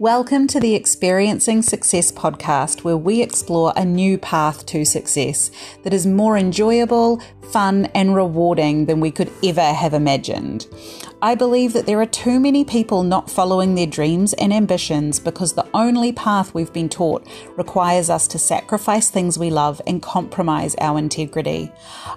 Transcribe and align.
Welcome 0.00 0.46
to 0.48 0.60
the 0.60 0.76
Experiencing 0.76 1.60
Success 1.62 2.12
podcast, 2.12 2.84
where 2.84 2.96
we 2.96 3.20
explore 3.20 3.72
a 3.74 3.84
new 3.84 4.16
path 4.16 4.64
to 4.66 4.84
success 4.84 5.50
that 5.82 5.92
is 5.92 6.06
more 6.06 6.38
enjoyable, 6.38 7.20
fun, 7.52 7.86
and 7.94 8.14
rewarding 8.14 8.86
than 8.86 9.00
we 9.00 9.10
could 9.10 9.32
ever 9.44 9.72
have 9.72 9.94
imagined. 9.94 10.66
I 11.20 11.34
believe 11.34 11.72
that 11.72 11.86
there 11.86 12.00
are 12.00 12.06
too 12.06 12.38
many 12.38 12.64
people 12.64 13.02
not 13.02 13.28
following 13.28 13.74
their 13.74 13.88
dreams 13.88 14.34
and 14.34 14.52
ambitions 14.52 15.18
because 15.18 15.52
the 15.52 15.66
only 15.74 16.12
path 16.12 16.54
we've 16.54 16.72
been 16.72 16.88
taught 16.88 17.26
requires 17.56 18.08
us 18.08 18.28
to 18.28 18.38
sacrifice 18.38 19.10
things 19.10 19.36
we 19.36 19.50
love 19.50 19.82
and 19.84 20.00
compromise 20.00 20.76
our 20.80 20.96
integrity. 20.96 21.72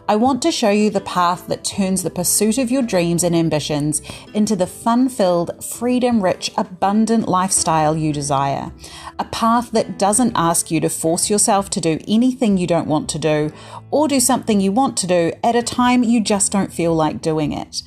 I 0.08 0.18
want 0.18 0.44
to 0.44 0.52
show 0.52 0.70
you 0.70 0.92
the 0.92 1.02
path 1.02 1.48
that 1.48 1.64
turns 1.64 2.04
the 2.04 2.12
pursuit 2.12 2.60
of 2.60 2.70
your 2.70 2.84
dreams 2.84 3.24
and 3.24 3.36
ambitions 3.36 4.04
into 4.36 4.56
the 4.56 4.68
fun 4.68 5.10
filled, 5.10 5.66
freedom 5.66 6.24
rich, 6.24 6.52
abundant 6.56 7.28
lifestyle 7.28 7.98
you 7.98 8.14
desire. 8.14 8.72
A 9.18 9.26
path 9.26 9.72
that 9.72 9.98
doesn't 9.98 10.34
ask 10.36 10.70
you 10.70 10.80
to 10.80 10.90
force 10.90 11.28
yourself 11.28 11.72
to 11.72 11.82
do 11.82 12.00
anything 12.08 12.58
you 12.58 12.68
don't 12.68 12.88
want 12.88 13.10
to 13.10 13.20
do 13.20 13.52
or 13.90 14.08
do 14.08 14.20
something 14.20 14.62
you 14.62 14.72
want 14.72 14.96
to 14.98 15.08
do 15.08 15.21
at 15.44 15.56
a 15.56 15.64
time 15.64 16.04
you 16.04 16.22
just 16.22 16.52
don't 16.52 16.74
feel 16.74 16.96
like 16.96 17.22
doing 17.22 17.52
it 17.52 17.84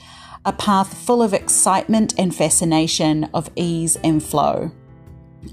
a 0.46 0.52
path 0.52 0.96
full 1.06 1.22
of 1.22 1.32
excitement 1.32 2.12
and 2.18 2.34
fascination, 2.34 3.24
of 3.32 3.50
ease 3.56 3.96
and 4.04 4.22
flow. 4.22 4.70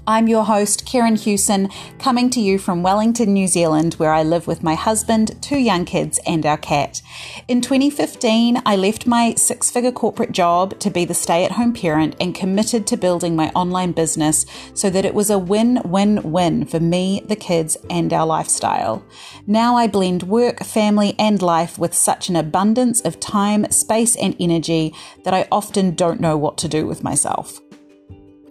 I'm 0.06 0.26
your 0.26 0.44
host, 0.44 0.86
Karen 0.86 1.16
Hewson, 1.16 1.68
coming 1.98 2.30
to 2.30 2.40
you 2.40 2.58
from 2.58 2.82
Wellington, 2.82 3.32
New 3.32 3.46
Zealand, 3.46 3.94
where 3.94 4.12
I 4.12 4.22
live 4.22 4.46
with 4.46 4.62
my 4.62 4.74
husband, 4.74 5.40
two 5.42 5.58
young 5.58 5.84
kids, 5.84 6.18
and 6.26 6.44
our 6.44 6.56
cat. 6.56 7.02
In 7.46 7.60
2015, 7.60 8.62
I 8.66 8.76
left 8.76 9.06
my 9.06 9.34
six 9.34 9.70
figure 9.70 9.92
corporate 9.92 10.32
job 10.32 10.78
to 10.80 10.90
be 10.90 11.04
the 11.04 11.14
stay 11.14 11.44
at 11.44 11.52
home 11.52 11.72
parent 11.72 12.16
and 12.20 12.34
committed 12.34 12.86
to 12.88 12.96
building 12.96 13.36
my 13.36 13.50
online 13.50 13.92
business 13.92 14.46
so 14.74 14.90
that 14.90 15.04
it 15.04 15.14
was 15.14 15.30
a 15.30 15.38
win 15.38 15.80
win 15.84 16.20
win 16.22 16.64
for 16.64 16.80
me, 16.80 17.22
the 17.26 17.36
kids, 17.36 17.76
and 17.88 18.12
our 18.12 18.26
lifestyle. 18.26 19.04
Now 19.46 19.76
I 19.76 19.86
blend 19.86 20.24
work, 20.24 20.64
family, 20.64 21.14
and 21.18 21.40
life 21.42 21.78
with 21.78 21.94
such 21.94 22.28
an 22.28 22.36
abundance 22.36 23.00
of 23.02 23.20
time, 23.20 23.70
space, 23.70 24.16
and 24.16 24.36
energy 24.40 24.94
that 25.24 25.34
I 25.34 25.48
often 25.52 25.94
don't 25.94 26.20
know 26.20 26.36
what 26.36 26.58
to 26.58 26.68
do 26.68 26.86
with 26.86 27.04
myself. 27.04 27.60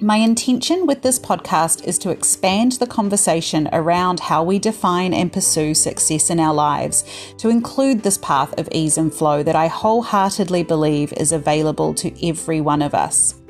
My 0.03 0.16
intention 0.16 0.88
with 0.88 1.03
this 1.03 1.19
podcast 1.19 1.85
is 1.85 1.99
to 1.99 2.09
expand 2.09 2.71
the 2.71 2.88
conversation 2.88 3.69
around 3.71 4.19
how 4.19 4.44
we 4.44 4.57
define 4.57 5.13
and 5.13 5.31
pursue 5.31 5.75
success 5.75 6.31
in 6.31 6.39
our 6.39 6.55
lives 6.55 7.03
to 7.38 7.49
include 7.49 8.02
this 8.02 8.17
path 8.17 8.59
of 8.59 8.67
ease 8.72 8.97
and 8.97 9.13
flow 9.13 9.44
that 9.44 9.55
I 9.55 9.67
wholeheartedly 9.67 10.63
believe 10.63 11.13
is 11.13 11.31
available 11.31 11.94
to 11.94 12.27
every 12.27 12.61
one 12.61 12.81
of 12.81 12.95
us. 12.95 13.41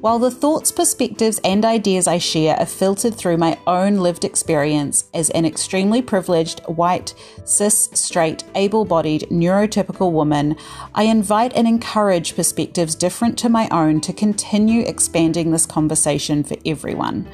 While 0.00 0.18
the 0.18 0.30
thoughts, 0.30 0.70
perspectives, 0.70 1.40
and 1.42 1.64
ideas 1.64 2.06
I 2.06 2.18
share 2.18 2.54
are 2.60 2.66
filtered 2.66 3.14
through 3.14 3.38
my 3.38 3.58
own 3.66 3.96
lived 3.96 4.24
experience 4.24 5.08
as 5.14 5.30
an 5.30 5.46
extremely 5.46 6.02
privileged, 6.02 6.60
white, 6.66 7.14
cis, 7.44 7.88
straight, 7.94 8.44
able 8.54 8.84
bodied, 8.84 9.22
neurotypical 9.30 10.12
woman, 10.12 10.54
I 10.94 11.04
invite 11.04 11.54
and 11.56 11.66
encourage 11.66 12.36
perspectives 12.36 12.94
different 12.94 13.38
to 13.38 13.48
my 13.48 13.68
own 13.70 14.02
to 14.02 14.12
continue 14.12 14.82
expanding 14.82 15.50
this 15.50 15.64
conversation 15.64 16.44
for 16.44 16.56
everyone. 16.66 17.26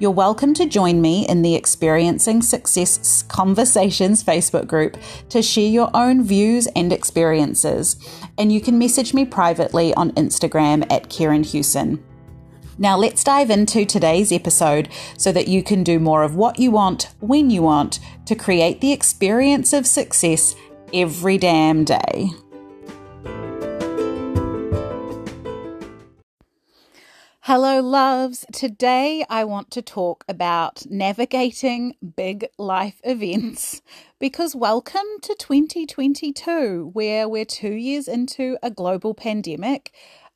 You're 0.00 0.10
welcome 0.10 0.54
to 0.54 0.66
join 0.66 1.00
me 1.00 1.26
in 1.28 1.42
the 1.42 1.54
Experiencing 1.54 2.42
Success 2.42 3.22
Conversations 3.28 4.22
Facebook 4.22 4.66
group 4.66 4.96
to 5.30 5.40
share 5.40 5.68
your 5.68 5.90
own 5.94 6.24
views 6.24 6.66
and 6.76 6.92
experiences. 6.92 7.96
And 8.36 8.52
you 8.52 8.60
can 8.60 8.78
message 8.78 9.14
me 9.14 9.24
privately 9.24 9.94
on 9.94 10.10
Instagram 10.12 10.84
at 10.92 11.08
Karen 11.08 11.42
Hewson. 11.42 12.04
Now, 12.80 12.96
let's 12.96 13.24
dive 13.24 13.50
into 13.50 13.84
today's 13.84 14.30
episode 14.30 14.88
so 15.16 15.32
that 15.32 15.48
you 15.48 15.64
can 15.64 15.82
do 15.82 15.98
more 15.98 16.22
of 16.22 16.36
what 16.36 16.60
you 16.60 16.70
want 16.70 17.08
when 17.18 17.50
you 17.50 17.60
want 17.60 17.98
to 18.26 18.36
create 18.36 18.80
the 18.80 18.92
experience 18.92 19.72
of 19.72 19.84
success 19.84 20.54
every 20.94 21.38
damn 21.38 21.84
day. 21.84 22.30
Hello, 27.40 27.80
loves. 27.80 28.44
Today 28.52 29.24
I 29.28 29.42
want 29.42 29.72
to 29.72 29.82
talk 29.82 30.22
about 30.28 30.86
navigating 30.88 31.96
big 32.14 32.46
life 32.58 33.00
events 33.02 33.82
because 34.20 34.54
welcome 34.54 35.06
to 35.22 35.34
2022, 35.36 36.90
where 36.92 37.28
we're 37.28 37.44
two 37.44 37.72
years 37.72 38.06
into 38.06 38.56
a 38.62 38.70
global 38.70 39.14
pandemic 39.14 39.92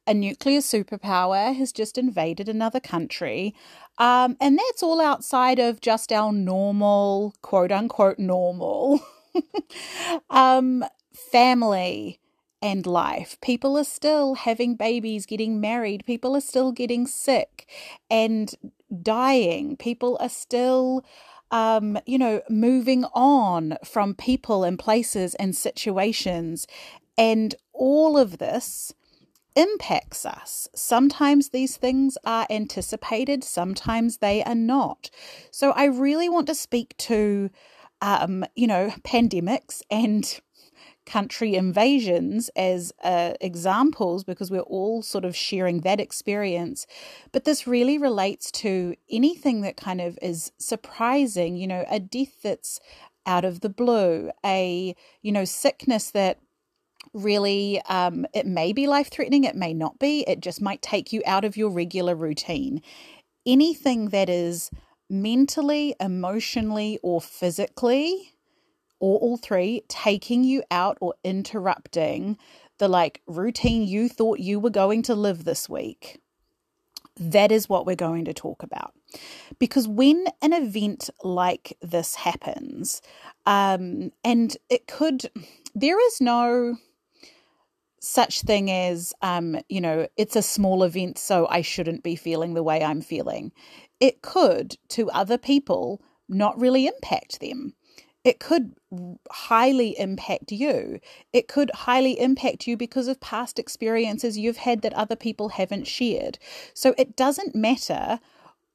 a 0.06 0.14
nuclear 0.14 0.60
superpower 0.60 1.54
has 1.54 1.72
just 1.72 1.96
invaded 1.96 2.48
another 2.48 2.80
country. 2.80 3.54
Um, 3.98 4.36
and 4.40 4.58
that's 4.58 4.82
all 4.82 5.00
outside 5.00 5.58
of 5.58 5.80
just 5.80 6.12
our 6.12 6.32
normal, 6.32 7.34
quote 7.42 7.70
unquote, 7.70 8.18
normal 8.18 9.00
um, 10.30 10.84
family 11.12 12.18
and 12.60 12.86
life. 12.86 13.36
People 13.40 13.76
are 13.76 13.84
still 13.84 14.34
having 14.34 14.74
babies, 14.74 15.26
getting 15.26 15.60
married. 15.60 16.04
People 16.06 16.36
are 16.36 16.40
still 16.40 16.72
getting 16.72 17.06
sick 17.06 17.68
and 18.10 18.54
dying. 19.02 19.76
People 19.76 20.16
are 20.20 20.28
still. 20.28 21.04
Um, 21.50 21.98
you 22.06 22.16
know, 22.16 22.40
moving 22.48 23.04
on 23.12 23.76
from 23.84 24.14
people 24.14 24.64
and 24.64 24.78
places 24.78 25.34
and 25.34 25.54
situations. 25.54 26.66
And 27.18 27.54
all 27.74 28.16
of 28.16 28.38
this 28.38 28.94
impacts 29.56 30.24
us. 30.24 30.68
Sometimes 30.74 31.48
these 31.48 31.76
things 31.76 32.16
are 32.24 32.46
anticipated, 32.50 33.44
sometimes 33.44 34.18
they 34.18 34.42
are 34.44 34.54
not. 34.54 35.10
So 35.50 35.72
I 35.72 35.84
really 35.84 36.28
want 36.28 36.46
to 36.48 36.54
speak 36.54 36.96
to, 36.98 37.50
um, 38.00 38.44
you 38.54 38.66
know, 38.66 38.92
pandemics 39.04 39.82
and 39.90 40.40
country 41.04 41.54
invasions 41.54 42.48
as 42.54 42.92
uh, 43.02 43.32
examples 43.40 44.24
because 44.24 44.50
we're 44.50 44.60
all 44.60 45.02
sort 45.02 45.24
of 45.24 45.34
sharing 45.34 45.80
that 45.80 46.00
experience. 46.00 46.86
But 47.32 47.44
this 47.44 47.66
really 47.66 47.98
relates 47.98 48.50
to 48.52 48.94
anything 49.10 49.62
that 49.62 49.76
kind 49.76 50.00
of 50.00 50.18
is 50.22 50.52
surprising, 50.58 51.56
you 51.56 51.66
know, 51.66 51.84
a 51.90 51.98
death 51.98 52.42
that's 52.42 52.80
out 53.26 53.44
of 53.44 53.60
the 53.60 53.68
blue, 53.68 54.30
a, 54.44 54.94
you 55.22 55.32
know, 55.32 55.44
sickness 55.44 56.10
that 56.10 56.38
really 57.12 57.80
um, 57.88 58.26
it 58.34 58.46
may 58.46 58.72
be 58.72 58.86
life 58.86 59.10
threatening 59.10 59.44
it 59.44 59.56
may 59.56 59.74
not 59.74 59.98
be 59.98 60.24
it 60.26 60.40
just 60.40 60.62
might 60.62 60.80
take 60.82 61.12
you 61.12 61.22
out 61.26 61.44
of 61.44 61.56
your 61.56 61.70
regular 61.70 62.14
routine 62.14 62.80
anything 63.46 64.08
that 64.08 64.28
is 64.28 64.70
mentally 65.10 65.94
emotionally 66.00 66.98
or 67.02 67.20
physically 67.20 68.32
or 68.98 69.18
all 69.18 69.36
three 69.36 69.82
taking 69.88 70.44
you 70.44 70.62
out 70.70 70.96
or 71.00 71.14
interrupting 71.22 72.38
the 72.78 72.88
like 72.88 73.20
routine 73.26 73.82
you 73.82 74.08
thought 74.08 74.38
you 74.38 74.58
were 74.58 74.70
going 74.70 75.02
to 75.02 75.14
live 75.14 75.44
this 75.44 75.68
week 75.68 76.22
that 77.16 77.52
is 77.52 77.68
what 77.68 77.86
we're 77.86 77.96
going 77.96 78.24
to 78.24 78.34
talk 78.34 78.62
about. 78.62 78.94
Because 79.58 79.86
when 79.86 80.26
an 80.40 80.52
event 80.52 81.10
like 81.22 81.76
this 81.82 82.14
happens, 82.14 83.02
um, 83.46 84.12
and 84.24 84.56
it 84.70 84.86
could, 84.86 85.30
there 85.74 86.04
is 86.06 86.20
no 86.20 86.76
such 88.04 88.40
thing 88.40 88.68
as, 88.68 89.14
um, 89.22 89.56
you 89.68 89.80
know, 89.80 90.08
it's 90.16 90.34
a 90.34 90.42
small 90.42 90.82
event, 90.82 91.18
so 91.18 91.46
I 91.48 91.62
shouldn't 91.62 92.02
be 92.02 92.16
feeling 92.16 92.54
the 92.54 92.62
way 92.62 92.82
I'm 92.82 93.00
feeling. 93.00 93.52
It 94.00 94.22
could, 94.22 94.76
to 94.88 95.08
other 95.12 95.38
people, 95.38 96.02
not 96.28 96.60
really 96.60 96.88
impact 96.88 97.38
them. 97.40 97.74
It 98.24 98.40
could 98.40 98.74
highly 99.30 99.96
impact 99.98 100.50
you. 100.50 100.98
It 101.32 101.46
could 101.46 101.70
highly 101.70 102.18
impact 102.18 102.66
you 102.66 102.76
because 102.76 103.06
of 103.06 103.20
past 103.20 103.58
experiences 103.60 104.36
you've 104.36 104.58
had 104.58 104.82
that 104.82 104.94
other 104.94 105.16
people 105.16 105.50
haven't 105.50 105.86
shared. 105.86 106.40
So 106.74 106.96
it 106.98 107.14
doesn't 107.14 107.54
matter 107.54 108.18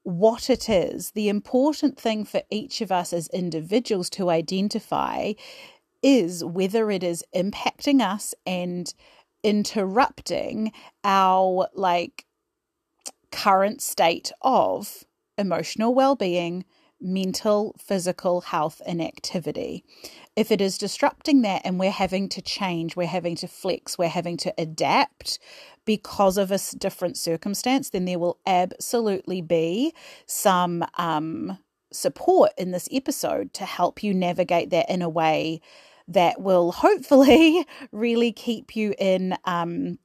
what 0.04 0.50
it 0.50 0.70
is. 0.70 1.12
The 1.12 1.28
important 1.28 2.00
thing 2.00 2.24
for 2.24 2.44
each 2.50 2.80
of 2.80 2.94
us 2.94 3.12
as 3.12 3.28
individuals 3.30 4.10
to 4.12 4.30
identify 4.30 5.34
is 6.02 6.46
whether 6.46 6.92
it 6.92 7.04
is 7.04 7.26
impacting 7.36 8.02
us 8.02 8.34
and 8.46 8.94
interrupting 9.48 10.74
our 11.06 11.70
like 11.74 12.26
current 13.32 13.82
state 13.82 14.32
of 14.42 15.06
emotional 15.38 15.96
well-being 15.96 16.66
mental 17.00 17.74
physical 17.80 18.42
health 18.42 18.82
and 18.86 19.02
activity. 19.02 19.86
If 20.36 20.52
it 20.52 20.60
is 20.60 20.78
disrupting 20.78 21.44
that 21.44 21.62
and 21.64 21.80
we're 21.80 21.92
having 21.92 22.28
to 22.30 22.42
change 22.42 22.98
we're 22.98 23.08
having 23.08 23.38
to 23.38 23.48
flex 23.48 23.98
we're 23.98 24.10
having 24.10 24.36
to 24.38 24.54
adapt 24.58 25.40
because 25.86 26.38
of 26.38 26.52
a 26.52 26.60
different 26.78 27.16
circumstance 27.18 27.92
then 27.92 28.04
there 28.04 28.20
will 28.20 28.40
absolutely 28.46 29.42
be 29.42 29.94
some 30.26 30.84
um, 30.98 31.58
support 31.94 32.52
in 32.58 32.72
this 32.72 32.90
episode 32.92 33.54
to 33.54 33.64
help 33.64 34.04
you 34.04 34.14
navigate 34.14 34.72
that 34.72 34.90
in 34.90 35.02
a 35.02 35.10
way 35.10 35.62
that 36.08 36.42
will 36.42 36.72
hopefully 36.72 37.66
really 37.92 38.32
keep 38.32 38.76
you 38.76 38.94
in, 38.98 39.38
um, 39.46 40.00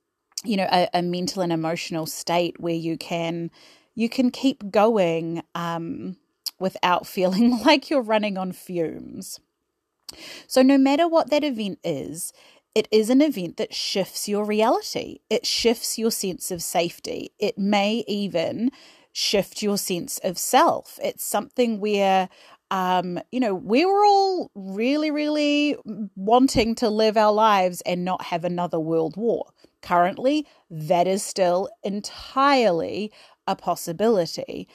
you 0.45 0.57
know, 0.57 0.69
a, 0.71 0.89
a 0.95 1.03
mental 1.03 1.43
and 1.43 1.53
emotional 1.53 2.07
state 2.07 2.61
where 2.61 2.75
you 2.75 2.97
can 2.97 3.51
you 3.95 4.09
can 4.09 4.31
keep 4.31 4.71
going 4.71 5.43
um, 5.55 6.17
without 6.59 7.07
feeling 7.07 7.61
like 7.65 7.91
you're 7.91 8.03
running 8.03 8.39
on 8.39 8.53
fumes. 8.53 9.41
So, 10.47 10.63
no 10.63 10.77
matter 10.79 11.09
what 11.09 11.31
that 11.31 11.45
event 11.45 11.79
is, 11.85 12.33
it 12.75 12.89
is 12.91 13.11
an 13.11 13.21
event 13.21 13.57
that 13.59 13.75
shifts 13.75 14.29
your 14.29 14.45
reality. 14.45 15.21
It 15.29 15.47
shifts 15.47 15.99
your 15.99 16.11
sense 16.11 16.51
of 16.51 16.63
safety. 16.63 17.33
It 17.39 17.59
may 17.59 18.05
even 18.09 18.71
shift 19.13 19.63
your 19.63 19.77
sense 19.77 20.19
of 20.25 20.39
self. 20.39 20.99
It's 21.03 21.25
something 21.25 21.81
where, 21.81 22.31
um, 22.73 23.21
you 23.31 23.39
know, 23.39 23.55
we 23.55 23.85
were 23.85 24.03
all 24.03 24.51
really, 24.55 25.11
really 25.11 25.77
wanting 26.17 26.75
to 26.77 26.89
live 26.89 27.19
our 27.19 27.31
lives 27.31 27.83
and 27.83 28.03
not 28.03 28.25
have 28.25 28.45
another 28.45 28.81
world 28.81 29.15
war. 29.15 29.45
Currently, 29.83 30.47
that 30.71 31.07
is 31.07 31.23
still 31.23 31.69
entirely 31.85 33.13
a 33.47 33.55
possibility. 33.55 34.69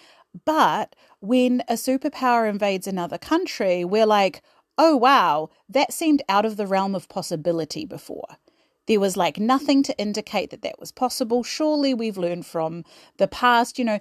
But 0.46 0.96
when 1.22 1.64
a 1.68 1.74
superpower 1.74 2.48
invades 2.48 2.86
another 2.86 3.18
country, 3.18 3.84
we're 3.84 4.06
like, 4.06 4.44
oh, 4.78 4.96
wow, 4.96 5.50
that 5.68 5.92
seemed 5.92 6.22
out 6.30 6.46
of 6.46 6.56
the 6.56 6.68
realm 6.68 6.94
of 6.94 7.10
possibility 7.10 7.84
before. 7.84 8.38
There 8.86 9.00
was 9.00 9.18
like 9.18 9.40
nothing 9.40 9.82
to 9.82 9.98
indicate 9.98 10.52
that 10.52 10.62
that 10.62 10.80
was 10.80 10.92
possible. 10.92 11.42
Surely 11.42 11.96
we've 11.96 12.18
learned 12.18 12.46
from 12.46 12.86
the 13.18 13.28
past, 13.28 13.80
you 13.80 13.86
know, 13.86 14.00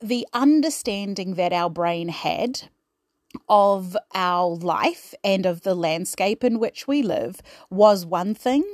the 0.00 0.24
understanding 0.32 1.34
that 1.34 1.52
our 1.52 1.68
brain 1.68 2.10
had 2.10 2.68
of 3.48 3.96
our 4.14 4.54
life 4.56 5.14
and 5.22 5.46
of 5.46 5.62
the 5.62 5.74
landscape 5.74 6.44
in 6.44 6.58
which 6.58 6.86
we 6.86 7.02
live 7.02 7.40
was 7.70 8.06
one 8.06 8.34
thing. 8.34 8.64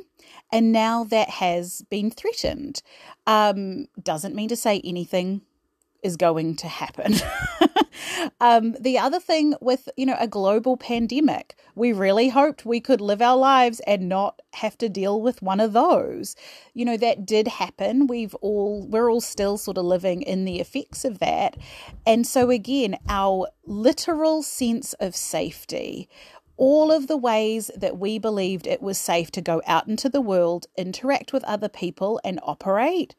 And 0.53 0.73
now 0.73 1.05
that 1.05 1.31
has 1.31 1.83
been 1.91 2.11
threatened. 2.11 2.83
Um, 3.27 3.87
doesn't 4.03 4.35
mean 4.35 4.49
to 4.49 4.57
say 4.57 4.81
anything 4.85 5.43
is 6.02 6.17
going 6.17 6.56
to 6.56 6.69
happen. 6.69 7.14
um, 8.41 8.76
the 8.81 8.99
other 8.99 9.20
thing 9.20 9.55
with, 9.61 9.88
you 9.97 10.06
know, 10.06 10.17
a 10.19 10.29
global 10.29 10.76
pandemic, 10.76 11.56
we 11.75 11.93
really 11.93 12.29
hoped 12.29 12.64
we 12.64 12.81
could 12.81 13.00
live 13.00 13.23
our 13.23 13.37
lives 13.37 13.81
and 13.87 14.08
not 14.08 14.41
have 14.55 14.76
to 14.79 14.88
deal 14.88 15.20
with 15.20 15.43
one 15.43 15.61
of 15.61 15.73
those. 15.73 16.37
You 16.75 16.85
know, 16.85 16.97
that 16.97 17.26
did 17.26 17.49
happen. 17.49 18.06
We've 18.06 18.35
all, 18.37 18.87
we're 18.87 19.11
all 19.11 19.20
still 19.20 19.58
sort 19.58 19.79
of 19.79 19.85
living 19.85 20.23
in 20.23 20.44
the 20.44 20.61
effects 20.61 21.05
of 21.05 21.19
that. 21.19 21.56
And 22.06 22.26
so, 22.26 22.50
again, 22.50 22.96
our 23.08 23.49
literal 23.67 24.43
sense 24.43 24.93
of 24.94 25.14
safety 25.14 26.08
all 26.56 26.93
of 26.93 27.06
the 27.06 27.17
ways 27.17 27.70
that 27.75 27.96
we 27.96 28.19
believed 28.19 28.67
it 28.67 28.82
was 28.82 28.99
safe 28.99 29.31
to 29.31 29.41
go 29.41 29.62
out 29.67 29.88
into 29.88 30.11
the 30.11 30.20
world, 30.20 30.67
interact 30.76 31.32
with 31.32 31.43
other 31.44 31.70
people, 31.70 32.20
and 32.23 32.38
operate 32.43 33.14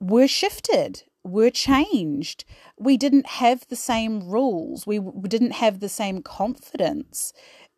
were 0.00 0.26
shifted 0.26 1.04
were 1.24 1.50
changed. 1.50 2.44
We 2.78 2.96
didn't 2.96 3.26
have 3.26 3.66
the 3.68 3.76
same 3.76 4.20
rules. 4.20 4.86
We 4.86 5.00
didn't 5.28 5.52
have 5.52 5.80
the 5.80 5.88
same 5.88 6.22
confidence 6.22 7.32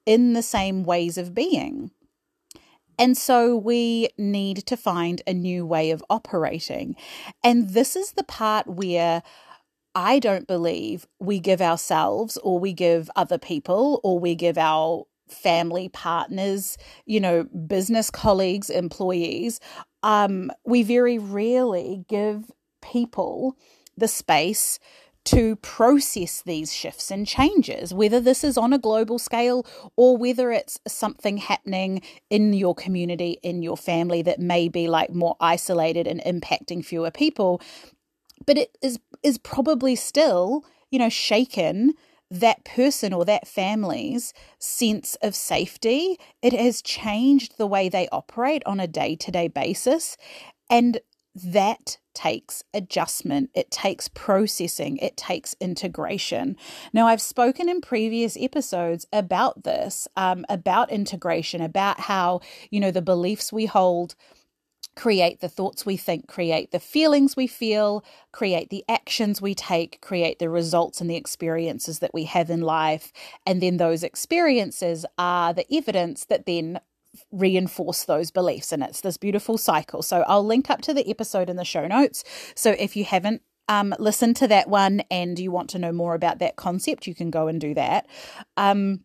in 0.06 0.32
the 0.32 0.42
same 0.42 0.84
ways 0.84 1.18
of 1.18 1.34
being. 1.34 1.90
And 2.98 3.16
so 3.16 3.56
we 3.56 4.08
need 4.16 4.58
to 4.66 4.76
find 4.76 5.20
a 5.26 5.34
new 5.34 5.66
way 5.66 5.90
of 5.90 6.04
operating. 6.08 6.94
And 7.42 7.70
this 7.70 7.96
is 7.96 8.12
the 8.12 8.22
part 8.22 8.66
where 8.66 9.22
I 9.94 10.18
don't 10.18 10.46
believe 10.46 11.06
we 11.18 11.40
give 11.40 11.60
ourselves 11.60 12.36
or 12.38 12.58
we 12.58 12.72
give 12.72 13.10
other 13.16 13.38
people 13.38 14.00
or 14.04 14.18
we 14.18 14.34
give 14.34 14.58
our 14.58 15.04
family 15.28 15.88
partners, 15.88 16.76
you 17.06 17.20
know, 17.20 17.44
business 17.44 18.10
colleagues, 18.10 18.70
employees. 18.70 19.60
Um, 20.02 20.50
we 20.64 20.82
very 20.82 21.18
rarely 21.18 22.04
give 22.08 22.50
people 22.84 23.56
the 23.96 24.08
space 24.08 24.78
to 25.24 25.56
process 25.56 26.42
these 26.42 26.72
shifts 26.72 27.10
and 27.10 27.26
changes, 27.26 27.94
whether 27.94 28.20
this 28.20 28.44
is 28.44 28.58
on 28.58 28.72
a 28.72 28.78
global 28.78 29.18
scale 29.18 29.66
or 29.96 30.16
whether 30.16 30.50
it's 30.50 30.78
something 30.86 31.38
happening 31.38 32.02
in 32.28 32.52
your 32.52 32.74
community, 32.74 33.38
in 33.42 33.62
your 33.62 33.76
family 33.76 34.20
that 34.20 34.38
may 34.38 34.68
be 34.68 34.86
like 34.86 35.10
more 35.10 35.36
isolated 35.40 36.06
and 36.06 36.20
impacting 36.20 36.84
fewer 36.84 37.10
people. 37.10 37.60
But 38.46 38.58
it 38.58 38.76
is 38.82 38.98
is 39.22 39.38
probably 39.38 39.96
still, 39.96 40.64
you 40.90 40.98
know, 40.98 41.08
shaken 41.08 41.94
that 42.30 42.64
person 42.64 43.12
or 43.12 43.24
that 43.24 43.48
family's 43.48 44.34
sense 44.58 45.16
of 45.22 45.34
safety. 45.34 46.18
It 46.42 46.52
has 46.52 46.82
changed 46.82 47.56
the 47.56 47.66
way 47.66 47.88
they 47.88 48.08
operate 48.12 48.62
on 48.66 48.80
a 48.80 48.86
day 48.86 49.16
to 49.16 49.30
day 49.30 49.48
basis. 49.48 50.18
And 50.68 51.00
that 51.34 51.98
takes 52.14 52.62
adjustment, 52.72 53.50
it 53.54 53.70
takes 53.70 54.08
processing, 54.08 54.96
it 54.98 55.16
takes 55.16 55.54
integration. 55.60 56.56
Now, 56.92 57.06
I've 57.06 57.20
spoken 57.20 57.68
in 57.68 57.80
previous 57.80 58.36
episodes 58.40 59.06
about 59.12 59.64
this, 59.64 60.08
um, 60.16 60.44
about 60.48 60.90
integration, 60.90 61.60
about 61.60 62.00
how, 62.00 62.40
you 62.70 62.80
know, 62.80 62.90
the 62.90 63.02
beliefs 63.02 63.52
we 63.52 63.66
hold 63.66 64.14
create 64.96 65.40
the 65.40 65.48
thoughts 65.48 65.84
we 65.84 65.96
think, 65.96 66.28
create 66.28 66.70
the 66.70 66.80
feelings 66.80 67.36
we 67.36 67.46
feel, 67.46 68.04
create 68.32 68.70
the 68.70 68.84
actions 68.88 69.42
we 69.42 69.54
take, 69.54 70.00
create 70.00 70.38
the 70.38 70.48
results 70.48 71.00
and 71.00 71.10
the 71.10 71.16
experiences 71.16 71.98
that 71.98 72.14
we 72.14 72.24
have 72.24 72.50
in 72.50 72.60
life. 72.60 73.12
And 73.46 73.60
then 73.60 73.76
those 73.76 74.02
experiences 74.02 75.04
are 75.18 75.52
the 75.52 75.66
evidence 75.74 76.26
that 76.26 76.46
then 76.46 76.80
reinforce 77.32 78.04
those 78.04 78.30
beliefs. 78.30 78.72
And 78.72 78.82
it's 78.82 79.00
this 79.00 79.16
beautiful 79.16 79.58
cycle. 79.58 80.02
So 80.02 80.24
I'll 80.26 80.44
link 80.44 80.70
up 80.70 80.82
to 80.82 80.94
the 80.94 81.08
episode 81.08 81.50
in 81.50 81.56
the 81.56 81.64
show 81.64 81.86
notes. 81.86 82.24
So 82.54 82.74
if 82.78 82.96
you 82.96 83.04
haven't 83.04 83.42
um, 83.68 83.94
listened 83.98 84.36
to 84.36 84.48
that 84.48 84.68
one 84.68 85.02
and 85.10 85.38
you 85.38 85.50
want 85.50 85.70
to 85.70 85.78
know 85.78 85.92
more 85.92 86.14
about 86.14 86.38
that 86.38 86.56
concept, 86.56 87.06
you 87.06 87.14
can 87.14 87.30
go 87.30 87.48
and 87.48 87.60
do 87.60 87.74
that. 87.74 88.06
Um, 88.56 89.00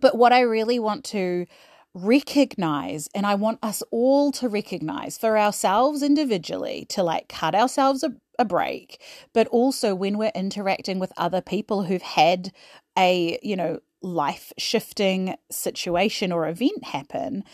but 0.00 0.16
what 0.16 0.32
I 0.32 0.40
really 0.40 0.78
want 0.78 1.04
to 1.06 1.46
recognize, 1.94 3.08
and 3.14 3.26
I 3.26 3.34
want 3.34 3.58
us 3.62 3.82
all 3.90 4.30
to 4.32 4.48
recognize 4.48 5.18
for 5.18 5.38
ourselves 5.38 6.02
individually 6.02 6.86
to 6.90 7.02
like 7.02 7.28
cut 7.28 7.54
ourselves 7.54 8.02
a, 8.02 8.14
a 8.38 8.44
break, 8.44 9.02
but 9.32 9.48
also 9.48 9.94
when 9.94 10.16
we're 10.16 10.32
interacting 10.34 10.98
with 10.98 11.12
other 11.16 11.40
people 11.40 11.84
who've 11.84 12.02
had 12.02 12.52
a, 12.96 13.38
you 13.42 13.56
know, 13.56 13.80
life 14.02 14.52
shifting 14.58 15.36
situation 15.50 16.32
or 16.32 16.48
event 16.48 16.84
happen 16.84 17.44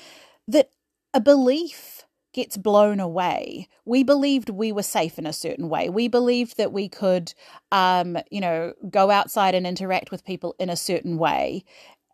that 0.46 0.70
a 1.12 1.20
belief 1.20 2.05
gets 2.35 2.56
blown 2.56 3.00
away. 3.00 3.69
We 3.85 4.02
believed 4.02 4.50
we 4.50 4.73
were 4.73 4.83
safe 4.83 5.19
in 5.19 5.26
a 5.26 5.33
certain 5.33 5.69
way. 5.69 5.88
We 5.88 6.09
believed 6.09 6.57
that 6.57 6.73
we 6.73 6.88
could, 6.88 7.33
um, 7.71 8.19
you 8.30 8.40
know, 8.40 8.75
go 8.90 9.11
outside 9.11 9.54
and 9.54 9.66
interact 9.66 10.11
with 10.11 10.25
people 10.25 10.54
in 10.59 10.69
a 10.69 10.76
certain 10.76 11.16
way. 11.16 11.64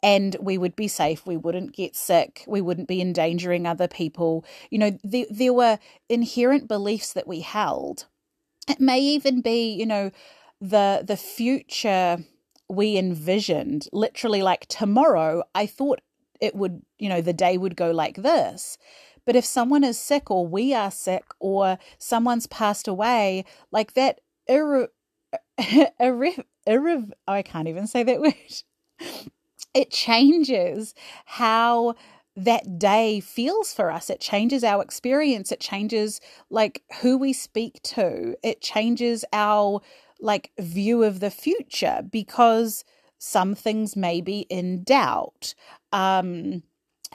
And 0.02 0.36
we 0.40 0.56
would 0.58 0.76
be 0.76 0.88
safe. 0.88 1.26
We 1.26 1.36
wouldn't 1.36 1.74
get 1.74 1.96
sick. 1.96 2.44
We 2.46 2.60
wouldn't 2.60 2.88
be 2.88 3.00
endangering 3.00 3.66
other 3.66 3.88
people. 3.88 4.44
You 4.70 4.78
know, 4.78 4.98
there, 5.02 5.26
there 5.30 5.52
were 5.52 5.78
inherent 6.08 6.68
beliefs 6.68 7.12
that 7.14 7.26
we 7.26 7.40
held. 7.40 8.06
It 8.68 8.80
may 8.80 9.00
even 9.00 9.40
be, 9.40 9.72
you 9.72 9.86
know, 9.86 10.10
the 10.60 11.02
the 11.06 11.16
future 11.16 12.18
we 12.70 12.96
envisioned 12.96 13.88
literally 13.92 14.42
like 14.42 14.66
tomorrow 14.66 15.42
i 15.54 15.66
thought 15.66 16.00
it 16.40 16.54
would 16.54 16.82
you 16.98 17.08
know 17.08 17.20
the 17.20 17.32
day 17.32 17.58
would 17.58 17.76
go 17.76 17.90
like 17.90 18.16
this 18.16 18.78
but 19.26 19.36
if 19.36 19.44
someone 19.44 19.84
is 19.84 19.98
sick 19.98 20.30
or 20.30 20.46
we 20.46 20.72
are 20.72 20.90
sick 20.90 21.24
or 21.40 21.78
someone's 21.98 22.46
passed 22.46 22.88
away 22.88 23.44
like 23.70 23.94
that 23.94 24.20
irre, 24.48 24.88
irre, 25.60 26.44
irre, 26.66 27.10
oh, 27.28 27.32
i 27.32 27.42
can't 27.42 27.68
even 27.68 27.86
say 27.86 28.02
that 28.02 28.20
word 28.20 28.34
it 29.74 29.90
changes 29.90 30.94
how 31.26 31.94
that 32.36 32.78
day 32.78 33.20
feels 33.20 33.72
for 33.72 33.90
us. 33.90 34.08
It 34.08 34.20
changes 34.20 34.64
our 34.64 34.82
experience. 34.82 35.52
It 35.52 35.60
changes 35.60 36.20
like 36.48 36.82
who 37.00 37.18
we 37.18 37.32
speak 37.32 37.82
to. 37.82 38.36
It 38.42 38.60
changes 38.60 39.24
our 39.32 39.80
like 40.20 40.52
view 40.58 41.02
of 41.02 41.20
the 41.20 41.30
future 41.30 42.02
because 42.10 42.84
some 43.18 43.54
things 43.54 43.96
may 43.96 44.20
be 44.20 44.40
in 44.48 44.82
doubt. 44.82 45.54
Um, 45.92 46.62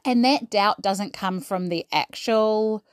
and 0.03 0.23
that 0.23 0.49
doubt 0.49 0.81
doesn't 0.81 1.13
come 1.13 1.41
from 1.41 1.67
the 1.67 1.85
actual 1.91 2.83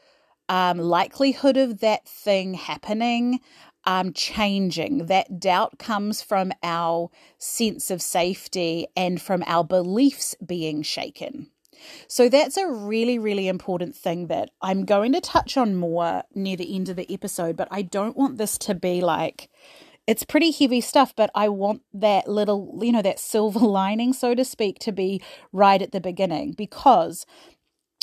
um, 0.49 0.79
likelihood 0.79 1.57
of 1.57 1.81
that 1.81 2.07
thing 2.09 2.55
happening 2.55 3.41
um, 3.85 4.13
changing. 4.13 5.07
That 5.07 5.41
doubt 5.41 5.79
comes 5.79 6.23
from 6.23 6.53
our 6.63 7.11
sense 7.39 7.91
of 7.91 8.01
safety 8.01 8.87
and 8.97 9.21
from 9.21 9.43
our 9.47 9.65
beliefs 9.65 10.35
being 10.45 10.83
shaken. 10.83 11.51
So 12.07 12.29
that's 12.29 12.57
a 12.57 12.71
really, 12.71 13.19
really 13.19 13.49
important 13.49 13.97
thing 13.97 14.29
that 14.29 14.51
I'm 14.61 14.85
going 14.85 15.13
to 15.15 15.21
touch 15.21 15.57
on 15.57 15.75
more 15.75 16.23
near 16.35 16.57
the 16.57 16.75
end 16.75 16.89
of 16.89 16.97
the 16.97 17.13
episode, 17.13 17.57
but 17.57 17.69
I 17.71 17.83
don't 17.83 18.17
want 18.17 18.39
this 18.39 18.57
to 18.59 18.75
be 18.75 19.01
like 19.01 19.51
it's 20.07 20.25
pretty 20.25 20.51
heavy 20.51 20.81
stuff, 20.81 21.15
but 21.15 21.31
I 21.35 21.49
want 21.49 21.83
that 21.93 22.29
little, 22.29 22.79
you 22.83 22.93
know, 22.93 23.03
that 23.03 23.21
silver 23.21 23.59
lining, 23.61 24.13
so 24.13 24.35
to 24.35 24.45
speak, 24.45 24.79
to 24.81 24.93
be 24.93 25.23
right 25.53 25.81
at 25.81 25.93
the 25.93 26.01
beginning 26.01 26.53
because 26.53 27.27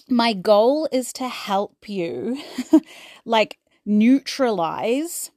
my 0.08 0.34
goal 0.34 0.88
is 0.92 1.14
to 1.14 1.28
help 1.28 1.88
you 1.88 2.42
like 3.26 3.60
neutralize 3.86 5.32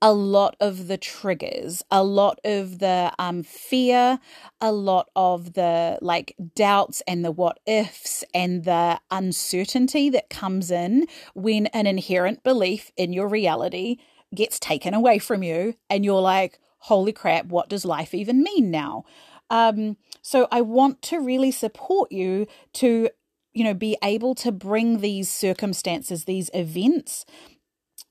a 0.00 0.12
lot 0.12 0.56
of 0.60 0.86
the 0.86 0.96
triggers, 0.96 1.82
a 1.90 2.04
lot 2.04 2.38
of 2.44 2.78
the 2.78 3.12
um, 3.18 3.42
fear, 3.42 4.20
a 4.60 4.70
lot 4.70 5.10
of 5.16 5.54
the 5.54 5.98
like 6.00 6.36
doubts 6.54 7.02
and 7.08 7.24
the 7.24 7.32
what 7.32 7.58
ifs 7.66 8.22
and 8.32 8.64
the 8.64 9.00
uncertainty 9.10 10.08
that 10.10 10.30
comes 10.30 10.70
in 10.70 11.06
when 11.34 11.66
an 11.68 11.86
inherent 11.86 12.44
belief 12.44 12.92
in 12.96 13.12
your 13.12 13.26
reality 13.26 13.96
gets 14.34 14.58
taken 14.58 14.94
away 14.94 15.18
from 15.18 15.42
you 15.42 15.74
and 15.88 16.04
you're 16.04 16.20
like, 16.20 16.58
holy 16.78 17.12
crap, 17.12 17.46
what 17.46 17.68
does 17.68 17.84
life 17.84 18.14
even 18.14 18.42
mean 18.42 18.70
now? 18.70 19.04
Um, 19.50 19.96
so 20.22 20.46
I 20.52 20.60
want 20.60 21.02
to 21.02 21.20
really 21.20 21.50
support 21.50 22.12
you 22.12 22.46
to, 22.74 23.08
you 23.52 23.64
know, 23.64 23.74
be 23.74 23.96
able 24.02 24.34
to 24.36 24.52
bring 24.52 25.00
these 25.00 25.28
circumstances, 25.28 26.24
these 26.24 26.50
events 26.52 27.24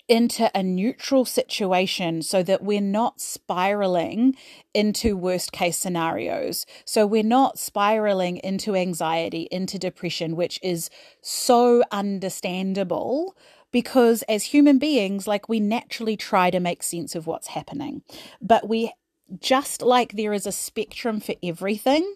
into 0.07 0.49
a 0.55 0.63
neutral 0.63 1.25
situation 1.25 2.21
so 2.21 2.41
that 2.41 2.63
we're 2.63 2.79
not 2.79 3.19
spiraling 3.19 4.35
into 4.73 5.17
worst 5.17 5.51
case 5.51 5.77
scenarios. 5.77 6.65
So 6.85 7.05
we're 7.05 7.23
not 7.23 7.59
spiraling 7.59 8.37
into 8.37 8.73
anxiety, 8.75 9.49
into 9.51 9.77
depression, 9.77 10.35
which 10.35 10.59
is 10.63 10.89
so 11.21 11.83
understandable 11.91 13.35
because 13.71 14.23
as 14.23 14.45
human 14.45 14.79
beings, 14.79 15.27
like 15.27 15.49
we 15.49 15.59
naturally 15.59 16.17
try 16.17 16.49
to 16.49 16.59
make 16.59 16.83
sense 16.83 17.15
of 17.15 17.27
what's 17.27 17.47
happening. 17.47 18.01
But 18.41 18.67
we, 18.67 18.93
just 19.39 19.81
like 19.81 20.13
there 20.13 20.33
is 20.33 20.47
a 20.47 20.51
spectrum 20.51 21.19
for 21.19 21.35
everything, 21.43 22.15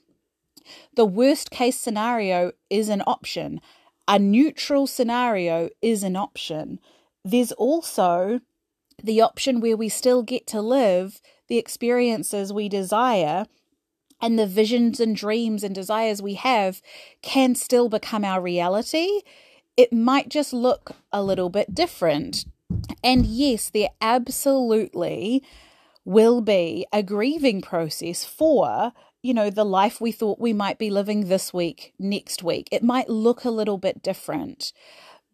the 0.96 1.06
worst 1.06 1.52
case 1.52 1.78
scenario 1.80 2.52
is 2.70 2.90
an 2.90 3.04
option. 3.06 3.60
A 4.08 4.18
neutral 4.20 4.88
scenario 4.88 5.70
is 5.82 6.04
an 6.04 6.16
option 6.16 6.80
there's 7.24 7.52
also 7.54 8.42
the 9.04 9.22
option 9.22 9.62
where 9.62 9.78
we 9.78 9.90
still 9.90 10.24
get 10.24 10.48
to 10.48 10.62
live 10.62 11.22
the 11.48 11.58
experiences 11.58 12.54
we 12.54 12.70
desire 12.70 13.46
and 14.22 14.38
the 14.38 14.48
visions 14.48 15.00
and 15.00 15.16
dreams 15.16 15.64
and 15.64 15.74
desires 15.74 16.22
we 16.22 16.36
have 16.36 16.82
can 17.22 17.56
still 17.56 17.90
become 17.90 18.24
our 18.24 18.42
reality. 18.42 19.22
It 19.78 19.94
might 19.94 20.30
just 20.30 20.54
look 20.54 20.92
a 21.12 21.24
little 21.24 21.50
bit 21.50 21.74
different. 21.74 22.46
And 23.04 23.26
yes, 23.26 23.70
there 23.70 23.90
absolutely 24.00 25.44
will 26.06 26.42
be 26.42 26.86
a 26.92 27.04
grieving 27.04 27.62
process 27.62 28.24
for 28.24 28.94
you 29.22 29.34
know, 29.34 29.50
the 29.50 29.64
life 29.64 30.02
we 30.02 30.12
thought 30.12 30.40
we 30.40 30.54
might 30.54 30.80
be 30.80 30.90
living 30.90 31.28
this 31.28 31.54
week, 31.54 31.94
next 32.00 32.44
week. 32.44 32.68
It 32.72 32.84
might 32.84 33.10
look 33.10 33.46
a 33.46 33.52
little 33.52 33.78
bit 33.78 34.02
different. 34.02 34.74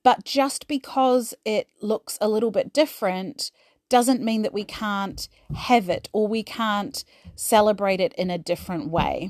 But 0.03 0.25
just 0.25 0.67
because 0.67 1.33
it 1.45 1.67
looks 1.81 2.17
a 2.21 2.27
little 2.27 2.51
bit 2.51 2.73
different 2.73 3.51
doesn't 3.89 4.21
mean 4.21 4.41
that 4.41 4.53
we 4.53 4.65
can't 4.65 5.29
have 5.55 5.89
it 5.89 6.09
or 6.11 6.27
we 6.27 6.43
can't 6.43 7.03
celebrate 7.35 8.01
it 8.01 8.13
in 8.15 8.29
a 8.29 8.37
different 8.37 8.89
way. 8.89 9.29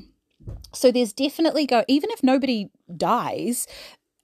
So 0.72 0.90
there's 0.90 1.12
definitely 1.12 1.66
go, 1.66 1.84
even 1.86 2.10
if 2.10 2.22
nobody 2.22 2.70
dies, 2.96 3.66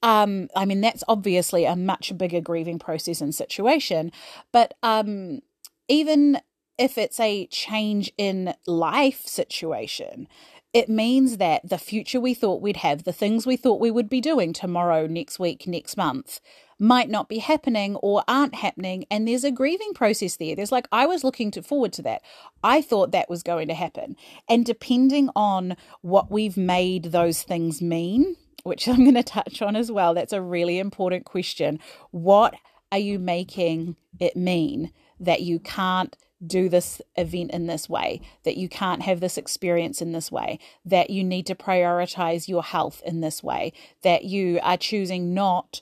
um, 0.05 0.49
I 0.55 0.67
mean, 0.67 0.83
that's 0.83 1.03
obviously 1.09 1.65
a 1.65 1.75
much 1.75 2.17
bigger 2.19 2.43
grieving 2.43 2.79
process 2.79 3.23
and 3.23 3.35
situation. 3.35 4.13
But 4.53 4.75
um, 4.83 5.41
even 5.89 6.41
if 6.77 6.99
it's 6.99 7.19
a 7.19 7.47
change 7.47 8.13
in 8.19 8.53
life 8.67 9.27
situation, 9.27 10.29
it 10.75 10.91
means 10.91 11.39
that 11.39 11.67
the 11.67 11.79
future 11.79 12.21
we 12.21 12.35
thought 12.35 12.61
we'd 12.61 12.79
have, 12.79 13.05
the 13.05 13.15
things 13.15 13.47
we 13.47 13.57
thought 13.57 13.81
we 13.81 13.91
would 13.91 14.11
be 14.11 14.21
doing 14.21 14.53
tomorrow, 14.53 15.07
next 15.07 15.39
week, 15.39 15.67
next 15.67 15.97
month, 15.97 16.39
might 16.79 17.09
not 17.09 17.31
be 17.31 17.39
happening 17.39 17.97
or 17.97 18.25
aren't 18.29 18.57
happening. 18.57 19.07
And 19.11 19.27
there's 19.27 19.45
a 19.45 19.51
grieving 19.51 19.95
process 19.95 20.37
there. 20.37 20.55
There's 20.55 20.73
like, 20.73 20.89
I 20.93 21.07
was 21.07 21.25
looking 21.25 21.51
to 21.53 21.63
forward 21.63 21.95
to 21.95 22.03
that. 22.03 22.21
I 22.63 22.83
thought 22.83 23.13
that 23.13 23.31
was 23.31 23.43
going 23.43 23.69
to 23.69 23.75
happen. 23.75 24.17
And 24.51 24.67
depending 24.67 25.31
on 25.35 25.77
what 26.03 26.31
we've 26.31 26.59
made 26.59 27.05
those 27.05 27.43
things 27.43 27.81
mean, 27.81 28.37
which 28.65 28.89
I'm 28.89 29.05
going 29.05 29.15
to 29.15 29.23
touch 29.23 29.63
on 29.63 29.77
as 29.77 29.93
well, 29.93 30.15
that's 30.15 30.33
a 30.33 30.43
really 30.43 30.79
important 30.81 31.25
question. 31.25 31.79
What 32.11 32.55
are 32.91 32.99
you 32.99 33.19
making 33.19 33.97
it 34.19 34.37
mean 34.37 34.93
that 35.21 35.43
you 35.43 35.61
can't 35.61 36.17
do 36.45 36.69
this 36.69 37.01
event 37.17 37.51
in 37.53 37.67
this 37.67 37.89
way, 37.89 38.21
that 38.45 38.57
you 38.57 38.69
can't 38.69 39.03
have 39.03 39.21
this 39.21 39.39
experience 39.39 40.03
in 40.03 40.13
this 40.13 40.31
way, 40.31 40.59
that 40.85 41.11
you 41.11 41.25
need 41.25 41.47
to 41.47 41.55
prioritize 41.55 42.49
your 42.49 42.63
health 42.63 43.01
in 43.07 43.21
this 43.21 43.43
way, 43.43 43.73
that 44.03 44.25
you 44.25 44.59
are 44.63 44.77
choosing 44.77 45.33
not 45.33 45.81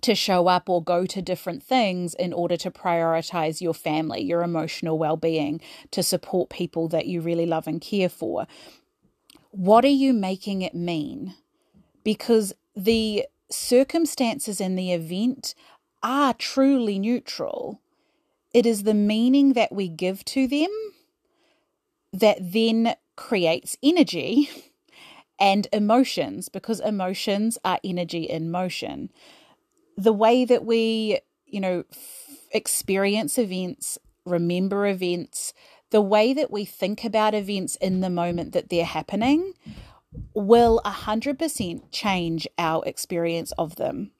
to 0.00 0.14
show 0.14 0.46
up 0.46 0.68
or 0.68 0.82
go 0.82 1.06
to 1.06 1.20
different 1.20 1.62
things 1.62 2.14
in 2.14 2.32
order 2.32 2.56
to 2.56 2.70
prioritize 2.70 3.60
your 3.60 3.74
family, 3.74 4.22
your 4.22 4.42
emotional 4.42 4.98
well 4.98 5.16
being, 5.16 5.60
to 5.90 6.02
support 6.02 6.50
people 6.50 6.88
that 6.88 7.06
you 7.06 7.20
really 7.20 7.46
love 7.46 7.66
and 7.66 7.80
care 7.80 8.08
for. 8.08 8.46
What 9.50 9.84
are 9.84 9.88
you 9.88 10.12
making 10.12 10.62
it 10.62 10.74
mean? 10.74 11.34
Because 12.04 12.52
the 12.76 13.26
circumstances 13.50 14.60
and 14.60 14.78
the 14.78 14.92
event 14.92 15.54
are 16.02 16.34
truly 16.34 16.98
neutral 16.98 17.80
it 18.54 18.66
is 18.66 18.82
the 18.82 18.94
meaning 18.94 19.52
that 19.52 19.72
we 19.72 19.88
give 19.88 20.24
to 20.24 20.46
them 20.46 20.70
that 22.12 22.38
then 22.40 22.94
creates 23.16 23.76
energy 23.82 24.48
and 25.40 25.68
emotions 25.72 26.48
because 26.48 26.80
emotions 26.80 27.58
are 27.64 27.78
energy 27.84 28.24
in 28.24 28.50
motion. 28.50 29.10
The 29.96 30.12
way 30.12 30.44
that 30.44 30.64
we, 30.64 31.20
you 31.46 31.60
know, 31.60 31.84
f- 31.92 32.38
experience 32.52 33.38
events, 33.38 33.98
remember 34.24 34.86
events, 34.86 35.52
the 35.90 36.00
way 36.00 36.32
that 36.32 36.50
we 36.50 36.64
think 36.64 37.04
about 37.04 37.34
events 37.34 37.76
in 37.76 38.00
the 38.00 38.10
moment 38.10 38.52
that 38.52 38.70
they're 38.70 38.84
happening 38.84 39.52
will 40.34 40.80
100% 40.84 41.82
change 41.90 42.48
our 42.58 42.82
experience 42.86 43.52
of 43.52 43.76
them. 43.76 44.12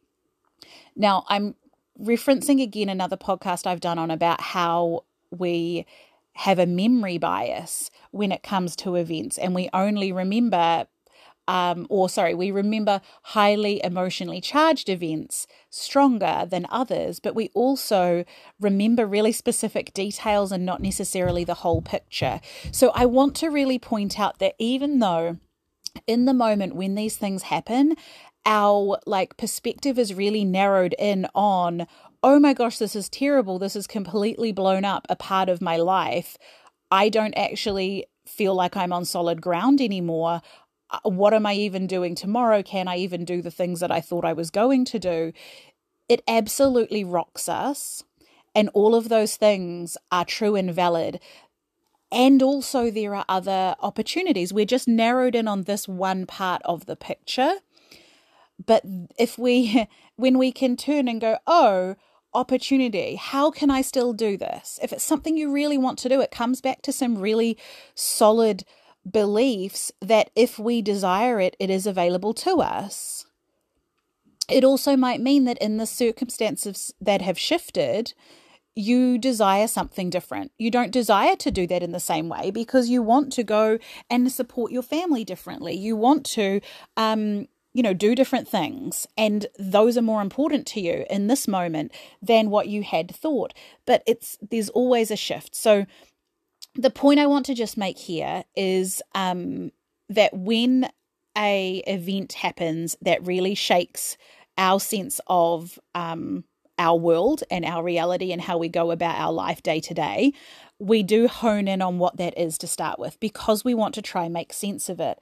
Now, 0.96 1.24
I'm 1.28 1.54
referencing 2.00 2.62
again 2.62 2.88
another 2.88 3.16
podcast 3.16 3.66
I've 3.66 3.80
done 3.80 3.98
on 3.98 4.10
about 4.10 4.40
how 4.40 5.04
we 5.30 5.86
have 6.34 6.58
a 6.58 6.66
memory 6.66 7.18
bias 7.18 7.90
when 8.10 8.30
it 8.30 8.42
comes 8.42 8.76
to 8.76 8.94
events 8.94 9.38
and 9.38 9.54
we 9.54 9.68
only 9.72 10.12
remember 10.12 10.86
um, 11.48 11.86
or 11.88 12.10
sorry, 12.10 12.34
we 12.34 12.50
remember 12.50 13.00
highly 13.22 13.82
emotionally 13.82 14.38
charged 14.38 14.90
events 14.90 15.46
stronger 15.70 16.46
than 16.46 16.66
others, 16.68 17.20
but 17.20 17.34
we 17.34 17.50
also 17.54 18.26
remember 18.60 19.06
really 19.06 19.32
specific 19.32 19.94
details 19.94 20.52
and 20.52 20.66
not 20.66 20.82
necessarily 20.82 21.44
the 21.44 21.54
whole 21.54 21.80
picture. 21.80 22.42
So 22.70 22.90
I 22.94 23.06
want 23.06 23.34
to 23.36 23.48
really 23.48 23.78
point 23.78 24.20
out 24.20 24.40
that 24.40 24.56
even 24.58 24.98
though 24.98 25.38
in 26.06 26.24
the 26.24 26.34
moment 26.34 26.74
when 26.74 26.94
these 26.94 27.16
things 27.16 27.44
happen, 27.44 27.94
our 28.46 28.98
like 29.06 29.36
perspective 29.36 29.98
is 29.98 30.14
really 30.14 30.44
narrowed 30.44 30.94
in 30.98 31.26
on 31.34 31.86
oh 32.22 32.40
my 32.40 32.52
gosh 32.52 32.78
this 32.78 32.96
is 32.96 33.08
terrible. 33.08 33.58
This 33.58 33.76
is 33.76 33.86
completely 33.86 34.52
blown 34.52 34.84
up 34.84 35.06
a 35.08 35.16
part 35.16 35.48
of 35.48 35.62
my 35.62 35.76
life. 35.76 36.36
I 36.90 37.08
don't 37.08 37.34
actually 37.34 38.06
feel 38.26 38.54
like 38.54 38.76
i'm 38.76 38.92
on 38.92 39.04
solid 39.04 39.40
ground 39.40 39.80
anymore. 39.80 40.40
Uh, 40.90 41.10
what 41.10 41.34
am 41.34 41.46
i 41.46 41.54
even 41.54 41.86
doing 41.86 42.14
tomorrow? 42.14 42.62
Can 42.62 42.88
i 42.88 42.96
even 42.96 43.24
do 43.24 43.42
the 43.42 43.50
things 43.50 43.80
that 43.80 43.90
i 43.90 44.00
thought 44.00 44.24
i 44.24 44.32
was 44.32 44.50
going 44.50 44.84
to 44.86 44.98
do? 44.98 45.32
It 46.08 46.22
absolutely 46.26 47.04
rocks 47.04 47.48
us 47.48 48.04
and 48.54 48.70
all 48.74 48.94
of 48.94 49.08
those 49.08 49.36
things 49.36 49.96
are 50.10 50.24
true 50.24 50.56
and 50.56 50.72
valid 50.74 51.20
and 52.10 52.42
also, 52.42 52.90
there 52.90 53.14
are 53.14 53.24
other 53.28 53.76
opportunities. 53.80 54.52
We're 54.52 54.64
just 54.64 54.88
narrowed 54.88 55.34
in 55.34 55.46
on 55.46 55.64
this 55.64 55.86
one 55.86 56.24
part 56.26 56.62
of 56.64 56.86
the 56.86 56.96
picture. 56.96 57.56
But 58.64 58.82
if 59.18 59.38
we, 59.38 59.86
when 60.16 60.38
we 60.38 60.50
can 60.52 60.76
turn 60.76 61.08
and 61.08 61.20
go, 61.20 61.38
oh, 61.46 61.96
opportunity, 62.32 63.16
how 63.16 63.50
can 63.50 63.70
I 63.70 63.82
still 63.82 64.12
do 64.12 64.36
this? 64.36 64.78
If 64.82 64.92
it's 64.92 65.04
something 65.04 65.36
you 65.36 65.52
really 65.52 65.78
want 65.78 65.98
to 66.00 66.08
do, 66.08 66.20
it 66.20 66.30
comes 66.30 66.60
back 66.60 66.82
to 66.82 66.92
some 66.92 67.18
really 67.18 67.58
solid 67.94 68.64
beliefs 69.10 69.92
that 70.00 70.30
if 70.34 70.58
we 70.58 70.82
desire 70.82 71.40
it, 71.40 71.56
it 71.58 71.70
is 71.70 71.86
available 71.86 72.34
to 72.34 72.60
us. 72.60 73.26
It 74.48 74.64
also 74.64 74.96
might 74.96 75.20
mean 75.20 75.44
that 75.44 75.58
in 75.58 75.76
the 75.76 75.86
circumstances 75.86 76.94
that 77.00 77.20
have 77.20 77.38
shifted, 77.38 78.14
you 78.78 79.18
desire 79.18 79.66
something 79.66 80.08
different. 80.08 80.52
You 80.56 80.70
don't 80.70 80.92
desire 80.92 81.34
to 81.36 81.50
do 81.50 81.66
that 81.66 81.82
in 81.82 81.92
the 81.92 82.00
same 82.00 82.28
way 82.28 82.50
because 82.50 82.88
you 82.88 83.02
want 83.02 83.32
to 83.32 83.42
go 83.42 83.78
and 84.08 84.30
support 84.30 84.70
your 84.70 84.82
family 84.82 85.24
differently. 85.24 85.74
You 85.74 85.96
want 85.96 86.24
to 86.26 86.60
um, 86.96 87.48
you 87.74 87.82
know, 87.82 87.92
do 87.92 88.14
different 88.14 88.48
things. 88.48 89.06
And 89.16 89.46
those 89.58 89.96
are 89.96 90.02
more 90.02 90.22
important 90.22 90.66
to 90.68 90.80
you 90.80 91.04
in 91.10 91.26
this 91.26 91.46
moment 91.46 91.92
than 92.22 92.50
what 92.50 92.68
you 92.68 92.82
had 92.82 93.14
thought. 93.14 93.52
But 93.84 94.02
it's 94.06 94.38
there's 94.40 94.68
always 94.70 95.10
a 95.10 95.16
shift. 95.16 95.54
So 95.54 95.86
the 96.74 96.90
point 96.90 97.20
I 97.20 97.26
want 97.26 97.46
to 97.46 97.54
just 97.54 97.76
make 97.76 97.98
here 97.98 98.44
is 98.56 99.02
um, 99.14 99.70
that 100.08 100.32
when 100.32 100.88
a 101.36 101.82
event 101.86 102.32
happens 102.34 102.96
that 103.02 103.26
really 103.26 103.54
shakes 103.54 104.16
our 104.56 104.80
sense 104.80 105.20
of 105.26 105.78
um, 105.94 106.44
our 106.78 106.98
world 106.98 107.42
and 107.50 107.64
our 107.64 107.82
reality 107.82 108.32
and 108.32 108.42
how 108.42 108.58
we 108.58 108.68
go 108.68 108.90
about 108.90 109.18
our 109.18 109.32
life 109.32 109.62
day 109.62 109.80
to 109.80 109.94
day, 109.94 110.32
we 110.78 111.02
do 111.02 111.28
hone 111.28 111.68
in 111.68 111.82
on 111.82 111.98
what 111.98 112.16
that 112.16 112.36
is 112.38 112.56
to 112.58 112.66
start 112.66 112.98
with 112.98 113.18
because 113.20 113.64
we 113.64 113.74
want 113.74 113.94
to 113.94 114.02
try 114.02 114.24
and 114.24 114.32
make 114.32 114.52
sense 114.52 114.88
of 114.88 115.00
it. 115.00 115.20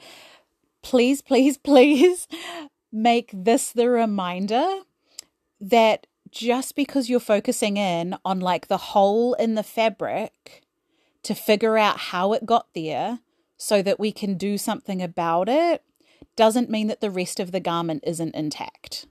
Please, 0.83 1.23
please, 1.23 1.57
please 1.65 2.29
make 2.93 3.31
this 3.33 3.73
the 3.73 3.89
reminder 3.89 4.81
that 5.61 6.07
just 6.31 6.77
because 6.77 7.09
you're 7.09 7.21
focusing 7.21 7.77
in 7.77 8.17
on 8.25 8.41
like 8.41 8.69
the 8.69 8.77
hole 8.77 9.35
in 9.35 9.55
the 9.55 9.63
fabric 9.63 10.63
to 11.23 11.35
figure 11.35 11.79
out 11.79 11.99
how 11.99 12.33
it 12.33 12.47
got 12.47 12.67
there 12.75 13.21
so 13.57 13.83
that 13.83 13.99
we 13.99 14.13
can 14.13 14.35
do 14.37 14.59
something 14.59 15.03
about 15.03 15.49
it 15.49 15.83
doesn't 16.37 16.71
mean 16.71 16.87
that 16.89 17.01
the 17.01 17.11
rest 17.11 17.41
of 17.41 17.53
the 17.53 17.61
garment 17.61 18.05
isn't 18.07 18.35
intact. 18.35 19.07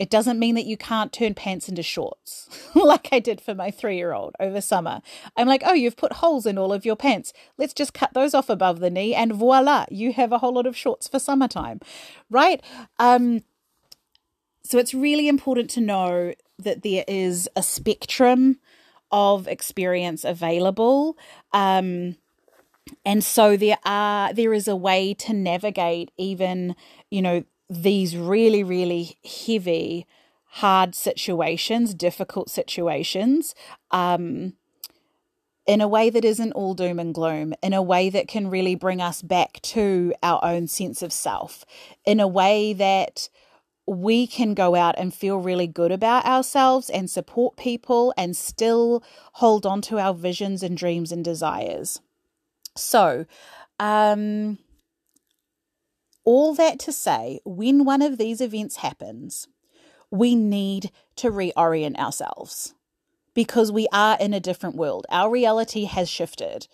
It 0.00 0.08
doesn't 0.08 0.38
mean 0.38 0.54
that 0.54 0.64
you 0.64 0.78
can't 0.78 1.12
turn 1.12 1.34
pants 1.34 1.68
into 1.68 1.82
shorts, 1.82 2.48
like 2.74 3.10
I 3.12 3.18
did 3.18 3.38
for 3.38 3.54
my 3.54 3.70
three 3.70 3.96
year 3.96 4.14
old 4.14 4.34
over 4.40 4.62
summer. 4.62 5.02
I'm 5.36 5.46
like, 5.46 5.62
oh, 5.66 5.74
you've 5.74 5.98
put 5.98 6.14
holes 6.14 6.46
in 6.46 6.56
all 6.56 6.72
of 6.72 6.86
your 6.86 6.96
pants. 6.96 7.34
Let's 7.58 7.74
just 7.74 7.92
cut 7.92 8.14
those 8.14 8.32
off 8.32 8.48
above 8.48 8.80
the 8.80 8.88
knee, 8.88 9.14
and 9.14 9.34
voila, 9.34 9.84
you 9.90 10.14
have 10.14 10.32
a 10.32 10.38
whole 10.38 10.54
lot 10.54 10.66
of 10.66 10.74
shorts 10.74 11.06
for 11.06 11.18
summertime, 11.18 11.80
right? 12.30 12.62
Um, 12.98 13.42
so 14.62 14.78
it's 14.78 14.94
really 14.94 15.28
important 15.28 15.68
to 15.70 15.82
know 15.82 16.32
that 16.58 16.82
there 16.82 17.04
is 17.06 17.46
a 17.54 17.62
spectrum 17.62 18.58
of 19.12 19.46
experience 19.48 20.24
available. 20.24 21.18
Um, 21.52 22.16
and 23.04 23.22
so 23.22 23.54
there 23.54 23.78
are 23.84 24.32
there 24.32 24.54
is 24.54 24.66
a 24.66 24.74
way 24.74 25.12
to 25.14 25.34
navigate 25.34 26.10
even 26.16 26.74
you 27.10 27.20
know 27.20 27.44
these 27.70 28.16
really 28.16 28.64
really 28.64 29.16
heavy 29.46 30.06
hard 30.54 30.94
situations 30.94 31.94
difficult 31.94 32.50
situations 32.50 33.54
um, 33.92 34.54
in 35.66 35.80
a 35.80 35.86
way 35.86 36.10
that 36.10 36.24
isn't 36.24 36.52
all 36.52 36.74
doom 36.74 36.98
and 36.98 37.14
gloom 37.14 37.54
in 37.62 37.72
a 37.72 37.82
way 37.82 38.10
that 38.10 38.26
can 38.26 38.50
really 38.50 38.74
bring 38.74 39.00
us 39.00 39.22
back 39.22 39.60
to 39.62 40.12
our 40.22 40.44
own 40.44 40.66
sense 40.66 41.00
of 41.00 41.12
self 41.12 41.64
in 42.04 42.18
a 42.18 42.26
way 42.26 42.72
that 42.72 43.28
we 43.86 44.26
can 44.26 44.54
go 44.54 44.74
out 44.74 44.94
and 44.98 45.12
feel 45.12 45.38
really 45.38 45.66
good 45.66 45.90
about 45.90 46.24
ourselves 46.24 46.90
and 46.90 47.10
support 47.10 47.56
people 47.56 48.14
and 48.16 48.36
still 48.36 49.02
hold 49.34 49.66
on 49.66 49.80
to 49.82 49.98
our 49.98 50.14
visions 50.14 50.62
and 50.62 50.76
dreams 50.76 51.10
and 51.10 51.24
desires. 51.24 52.00
So, 52.76 53.26
um, 53.80 54.58
all 56.30 56.54
that 56.54 56.78
to 56.78 56.92
say, 56.92 57.40
when 57.44 57.84
one 57.84 58.02
of 58.02 58.16
these 58.16 58.40
events 58.40 58.76
happens, 58.76 59.48
we 60.12 60.36
need 60.36 60.92
to 61.16 61.28
reorient 61.28 61.96
ourselves 61.96 62.72
because 63.34 63.72
we 63.72 63.88
are 63.92 64.16
in 64.20 64.32
a 64.32 64.38
different 64.38 64.76
world. 64.76 65.06
Our 65.10 65.28
reality 65.28 65.86
has 65.86 66.08
shifted. 66.08 66.68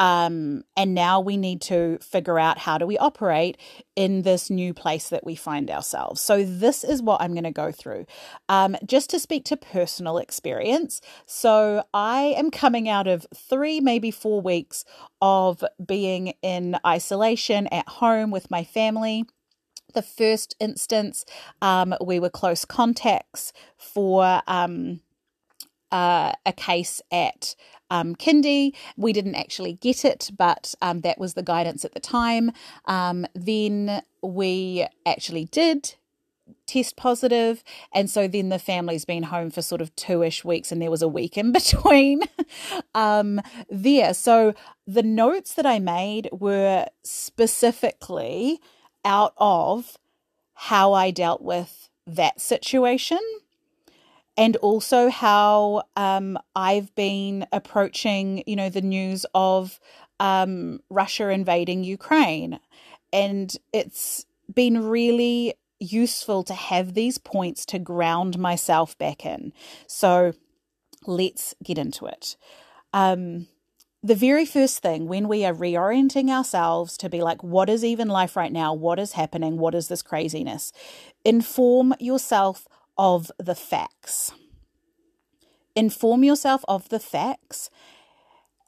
Um, 0.00 0.64
and 0.76 0.94
now 0.94 1.20
we 1.20 1.36
need 1.36 1.60
to 1.62 1.98
figure 1.98 2.38
out 2.38 2.58
how 2.58 2.78
do 2.78 2.86
we 2.86 2.96
operate 2.96 3.58
in 3.94 4.22
this 4.22 4.48
new 4.48 4.72
place 4.72 5.10
that 5.10 5.24
we 5.24 5.36
find 5.36 5.70
ourselves. 5.70 6.22
So, 6.22 6.42
this 6.42 6.82
is 6.82 7.02
what 7.02 7.20
I'm 7.20 7.32
going 7.32 7.44
to 7.44 7.50
go 7.52 7.70
through. 7.70 8.06
Um, 8.48 8.76
just 8.84 9.10
to 9.10 9.20
speak 9.20 9.44
to 9.44 9.58
personal 9.58 10.16
experience. 10.16 11.02
So, 11.26 11.84
I 11.92 12.34
am 12.36 12.50
coming 12.50 12.88
out 12.88 13.06
of 13.06 13.26
three, 13.36 13.78
maybe 13.78 14.10
four 14.10 14.40
weeks 14.40 14.86
of 15.20 15.62
being 15.84 16.32
in 16.42 16.78
isolation 16.84 17.66
at 17.68 17.86
home 17.86 18.30
with 18.30 18.50
my 18.50 18.64
family 18.64 19.26
the 19.92 20.02
first 20.02 20.54
instance, 20.60 21.24
um, 21.60 21.94
we 22.00 22.20
were 22.20 22.30
close 22.30 22.64
contacts 22.64 23.52
for 23.76 24.40
um, 24.46 25.00
uh, 25.90 26.32
a 26.46 26.52
case 26.52 27.02
at 27.10 27.54
um, 27.90 28.14
Kindy. 28.16 28.74
We 28.96 29.12
didn't 29.12 29.34
actually 29.34 29.74
get 29.74 30.04
it, 30.04 30.30
but 30.36 30.74
um, 30.80 31.00
that 31.00 31.18
was 31.18 31.34
the 31.34 31.42
guidance 31.42 31.84
at 31.84 31.92
the 31.92 32.00
time. 32.00 32.52
Um, 32.86 33.26
then 33.34 34.02
we 34.22 34.86
actually 35.06 35.46
did 35.46 35.94
test 36.66 36.96
positive 36.96 37.62
and 37.92 38.08
so 38.08 38.28
then 38.28 38.48
the 38.48 38.58
family's 38.58 39.04
been 39.04 39.24
home 39.24 39.50
for 39.50 39.62
sort 39.62 39.80
of 39.80 39.94
two-ish 39.96 40.44
weeks 40.44 40.70
and 40.70 40.80
there 40.80 40.90
was 40.90 41.02
a 41.02 41.08
week 41.08 41.36
in 41.36 41.52
between 41.60 42.22
um 42.94 43.40
there 43.68 44.14
so 44.14 44.54
the 44.86 45.02
notes 45.02 45.54
that 45.54 45.66
i 45.66 45.78
made 45.78 46.28
were 46.32 46.86
specifically 47.02 48.60
out 49.04 49.32
of 49.36 49.96
how 50.54 50.92
i 50.92 51.10
dealt 51.10 51.42
with 51.42 51.88
that 52.06 52.40
situation 52.40 53.20
and 54.40 54.56
also 54.56 55.10
how 55.10 55.82
um, 55.96 56.38
I've 56.56 56.94
been 56.94 57.46
approaching, 57.52 58.42
you 58.46 58.56
know, 58.56 58.70
the 58.70 58.80
news 58.80 59.26
of 59.34 59.78
um, 60.18 60.80
Russia 60.88 61.28
invading 61.28 61.84
Ukraine. 61.84 62.58
And 63.12 63.54
it's 63.74 64.24
been 64.52 64.88
really 64.88 65.52
useful 65.78 66.42
to 66.44 66.54
have 66.54 66.94
these 66.94 67.18
points 67.18 67.66
to 67.66 67.78
ground 67.78 68.38
myself 68.38 68.96
back 68.96 69.26
in. 69.26 69.52
So 69.86 70.32
let's 71.06 71.54
get 71.62 71.76
into 71.76 72.06
it. 72.06 72.38
Um, 72.94 73.46
the 74.02 74.14
very 74.14 74.46
first 74.46 74.78
thing 74.78 75.06
when 75.06 75.28
we 75.28 75.44
are 75.44 75.52
reorienting 75.52 76.30
ourselves 76.30 76.96
to 76.96 77.10
be 77.10 77.20
like, 77.20 77.44
what 77.44 77.68
is 77.68 77.84
even 77.84 78.08
life 78.08 78.36
right 78.36 78.52
now? 78.52 78.72
What 78.72 78.98
is 78.98 79.12
happening? 79.12 79.58
What 79.58 79.74
is 79.74 79.88
this 79.88 80.00
craziness? 80.00 80.72
Inform 81.26 81.92
yourself 82.00 82.66
of 83.00 83.32
the 83.38 83.54
facts. 83.54 84.30
Inform 85.74 86.22
yourself 86.22 86.62
of 86.68 86.90
the 86.90 87.00
facts. 87.00 87.70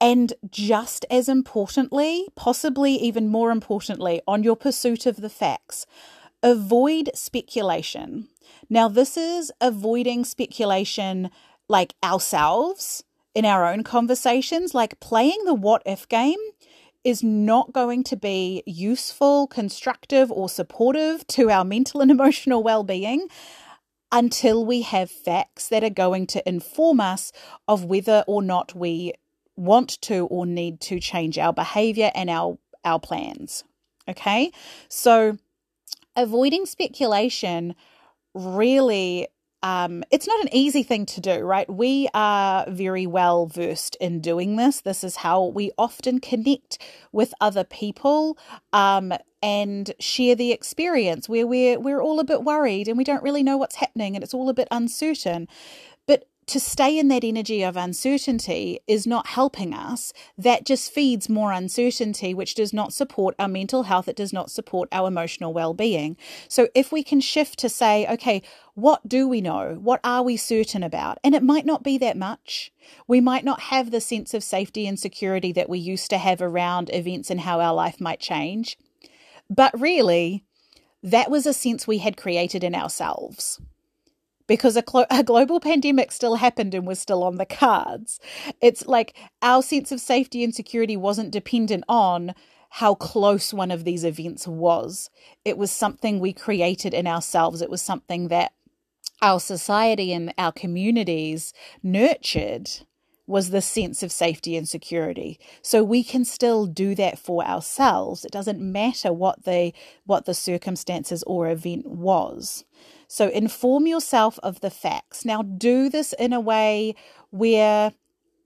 And 0.01 0.33
just 0.51 1.05
as 1.11 1.29
importantly, 1.29 2.27
possibly 2.35 2.95
even 2.95 3.29
more 3.29 3.51
importantly, 3.51 4.23
on 4.27 4.43
your 4.43 4.57
pursuit 4.57 5.05
of 5.05 5.17
the 5.17 5.29
facts, 5.29 5.85
avoid 6.43 7.11
speculation. 7.15 8.29
Now, 8.71 8.89
this 8.89 9.19
is 9.19 9.53
avoiding 9.61 10.25
speculation 10.25 11.31
like 11.69 11.95
ourselves 12.03 13.05
in 13.35 13.45
our 13.45 13.67
own 13.67 13.85
conversations, 13.85 14.75
like 14.75 14.99
playing 14.99 15.45
the 15.45 15.55
what 15.55 15.83
if 15.85 16.09
game 16.09 16.41
is 17.05 17.23
not 17.23 17.73
going 17.73 18.03
to 18.05 18.17
be 18.17 18.63
useful, 18.65 19.47
constructive, 19.47 20.33
or 20.33 20.49
supportive 20.49 21.27
to 21.27 21.51
our 21.51 21.65
mental 21.65 22.01
and 22.01 22.11
emotional 22.19 22.63
well 22.63 22.83
being 22.83 23.29
until 24.13 24.65
we 24.65 24.83
have 24.83 25.11
facts 25.11 25.69
that 25.69 25.83
are 25.83 25.91
going 25.91 26.27
to 26.29 26.49
inform 26.49 27.01
us 27.01 27.33
of 27.67 27.85
whether 27.85 28.23
or 28.29 28.43
not 28.43 28.75
we 28.75 29.13
want 29.57 30.01
to 30.03 30.27
or 30.27 30.47
need 30.47 30.81
to 30.81 31.01
change 31.01 31.39
our 31.39 31.53
behavior 31.53 32.11
and 32.15 32.31
our 32.31 32.59
our 32.85 33.01
plans 33.01 33.65
okay? 34.09 34.51
So 34.89 35.39
avoiding 36.17 36.67
speculation 36.67 37.75
really 38.35 39.29
um, 39.63 40.05
it's 40.11 40.27
not 40.27 40.41
an 40.43 40.55
easy 40.55 40.83
thing 40.83 41.07
to 41.07 41.21
do, 41.21 41.41
right? 41.41 41.69
We 41.71 42.09
are 42.15 42.67
very 42.69 43.07
well 43.07 43.47
versed 43.47 43.97
in 44.01 44.21
doing 44.21 44.57
this. 44.57 44.81
This 44.81 45.05
is 45.05 45.17
how 45.17 45.47
we 45.47 45.71
often 45.79 46.21
connect 46.21 46.79
with 47.13 47.35
other 47.41 47.65
people 47.65 48.39
um, 48.73 49.13
and 49.43 49.93
share 50.01 50.35
the 50.35 50.53
experience 50.53 51.29
where 51.29 51.47
we're 51.47 51.81
we're 51.81 52.01
all 52.01 52.21
a 52.21 52.25
bit 52.25 52.43
worried 52.45 52.89
and 52.89 52.99
we 52.99 53.05
don't 53.05 53.23
really 53.23 53.43
know 53.43 53.57
what's 53.57 53.77
happening 53.77 54.17
and 54.17 54.25
it's 54.25 54.35
all 54.35 54.49
a 54.49 54.55
bit 54.55 54.69
uncertain 54.71 55.49
But 56.07 56.27
to 56.49 56.61
stay 56.61 56.99
in 56.99 57.09
that 57.09 57.25
energy 57.25 57.63
of 57.65 57.77
uncertainty 57.77 58.81
is 58.89 59.07
not 59.07 59.29
helping 59.29 59.75
us. 59.75 60.13
That 60.39 60.67
just 60.67 60.93
feeds 60.93 61.29
more 61.29 61.53
uncertainty, 61.53 62.35
which 62.35 62.55
does 62.57 62.73
not 62.73 62.93
support 62.93 63.35
our 63.39 63.49
mental 63.49 63.85
health. 63.85 64.09
It 64.09 64.17
does 64.17 64.33
not 64.33 64.51
support 64.51 64.89
our 64.93 65.09
emotional 65.09 65.55
well 65.55 65.75
being. 65.75 66.17
So, 66.49 66.69
if 66.75 66.93
we 66.93 67.03
can 67.05 67.21
shift 67.21 67.59
to 67.61 67.69
say, 67.71 68.07
okay, 68.09 68.43
what 68.75 69.07
do 69.07 69.29
we 69.29 69.41
know? 69.41 69.79
What 69.81 70.01
are 70.03 70.23
we 70.23 70.37
certain 70.37 70.83
about? 70.83 71.19
And 71.23 71.35
it 71.35 71.43
might 71.43 71.67
not 71.67 71.83
be 71.83 71.99
that 71.99 72.17
much. 72.17 72.73
We 73.07 73.21
might 73.21 73.45
not 73.45 73.61
have 73.61 73.91
the 73.91 74.01
sense 74.01 74.33
of 74.33 74.43
safety 74.43 74.87
and 74.87 74.99
security 74.99 75.53
that 75.53 75.69
we 75.69 75.79
used 75.79 76.09
to 76.11 76.19
have 76.19 76.41
around 76.41 76.91
events 76.93 77.31
and 77.31 77.41
how 77.41 77.61
our 77.61 77.75
life 77.75 78.01
might 78.01 78.21
change. 78.21 78.79
But 79.51 79.79
really, 79.79 80.45
that 81.03 81.31
was 81.31 81.47
a 81.47 81.53
sense 81.53 81.87
we 81.87 81.99
had 81.99 82.17
created 82.17 82.65
in 82.65 82.75
ourselves 82.75 83.61
because 84.47 84.77
a, 84.77 84.83
clo- 84.83 85.07
a, 85.11 85.23
global 85.23 85.61
pandemic 85.61 86.11
still 86.11 86.37
happened 86.37 86.75
and 86.75 86.87
was 86.87 86.99
still 86.99 87.23
on 87.23 87.37
the 87.37 87.47
cards. 87.47 88.21
It's 88.63 88.87
like 88.87 89.17
our 89.43 89.63
sense 89.63 89.93
of 89.93 90.01
safety 90.01 90.43
and 90.43 90.55
security 90.55 90.97
wasn't 90.97 91.31
dependent 91.31 91.85
on 91.89 92.35
how 92.77 92.95
close 92.95 93.53
one 93.53 93.71
of 93.71 93.85
these 93.85 94.03
events 94.03 94.49
was. 94.49 95.11
It 95.45 95.59
was 95.59 95.71
something 95.71 96.21
we 96.21 96.33
created 96.33 96.95
in 96.95 97.07
ourselves, 97.07 97.61
it 97.61 97.69
was 97.69 97.83
something 97.83 98.29
that 98.29 98.53
our 99.23 99.41
society 99.41 100.13
and 100.13 100.35
our 100.37 100.53
communities 100.53 101.55
nurtured 101.83 102.69
was 103.27 103.51
the 103.51 103.63
sense 103.63 104.03
of 104.03 104.11
safety 104.13 104.57
and 104.57 104.69
security. 104.69 105.39
So 105.63 105.85
we 105.85 106.03
can 106.03 106.25
still 106.25 106.67
do 106.67 106.95
that 106.97 107.19
for 107.19 107.45
ourselves. 107.45 108.25
It 108.25 108.33
doesn't 108.33 108.61
matter 108.61 109.13
what 109.13 109.45
the 109.45 109.73
what 110.05 110.27
the 110.27 110.35
circumstances 110.35 111.23
or 111.23 111.49
event 111.49 111.87
was. 111.87 112.65
So 113.07 113.29
inform 113.29 113.87
yourself 113.87 114.39
of 114.43 114.61
the 114.61 114.71
facts. 114.71 115.25
Now 115.25 115.43
do 115.43 115.89
this 115.89 116.13
in 116.19 116.33
a 116.33 116.41
way 116.41 116.95
where 117.31 117.93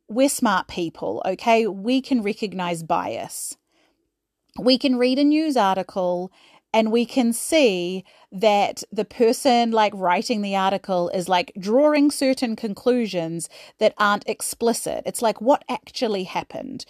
we're 0.08 0.28
smart 0.28 0.68
people, 0.68 1.22
okay? 1.24 1.66
We 1.66 2.00
can 2.00 2.22
recognize 2.22 2.82
bias. 2.82 3.56
We 4.58 4.78
can 4.78 4.96
read 4.96 5.18
a 5.18 5.24
news 5.24 5.56
article 5.56 6.30
and 6.76 6.92
we 6.92 7.06
can 7.06 7.32
see 7.32 8.04
that 8.30 8.82
the 8.92 9.06
person 9.06 9.70
like 9.70 9.94
writing 9.96 10.42
the 10.42 10.54
article 10.54 11.08
is 11.08 11.26
like 11.26 11.50
drawing 11.58 12.10
certain 12.10 12.54
conclusions 12.54 13.48
that 13.78 13.94
aren't 13.96 14.28
explicit. 14.28 15.02
It's 15.06 15.22
like 15.22 15.40
what 15.40 15.64
actually 15.70 16.24
happened. 16.24 16.84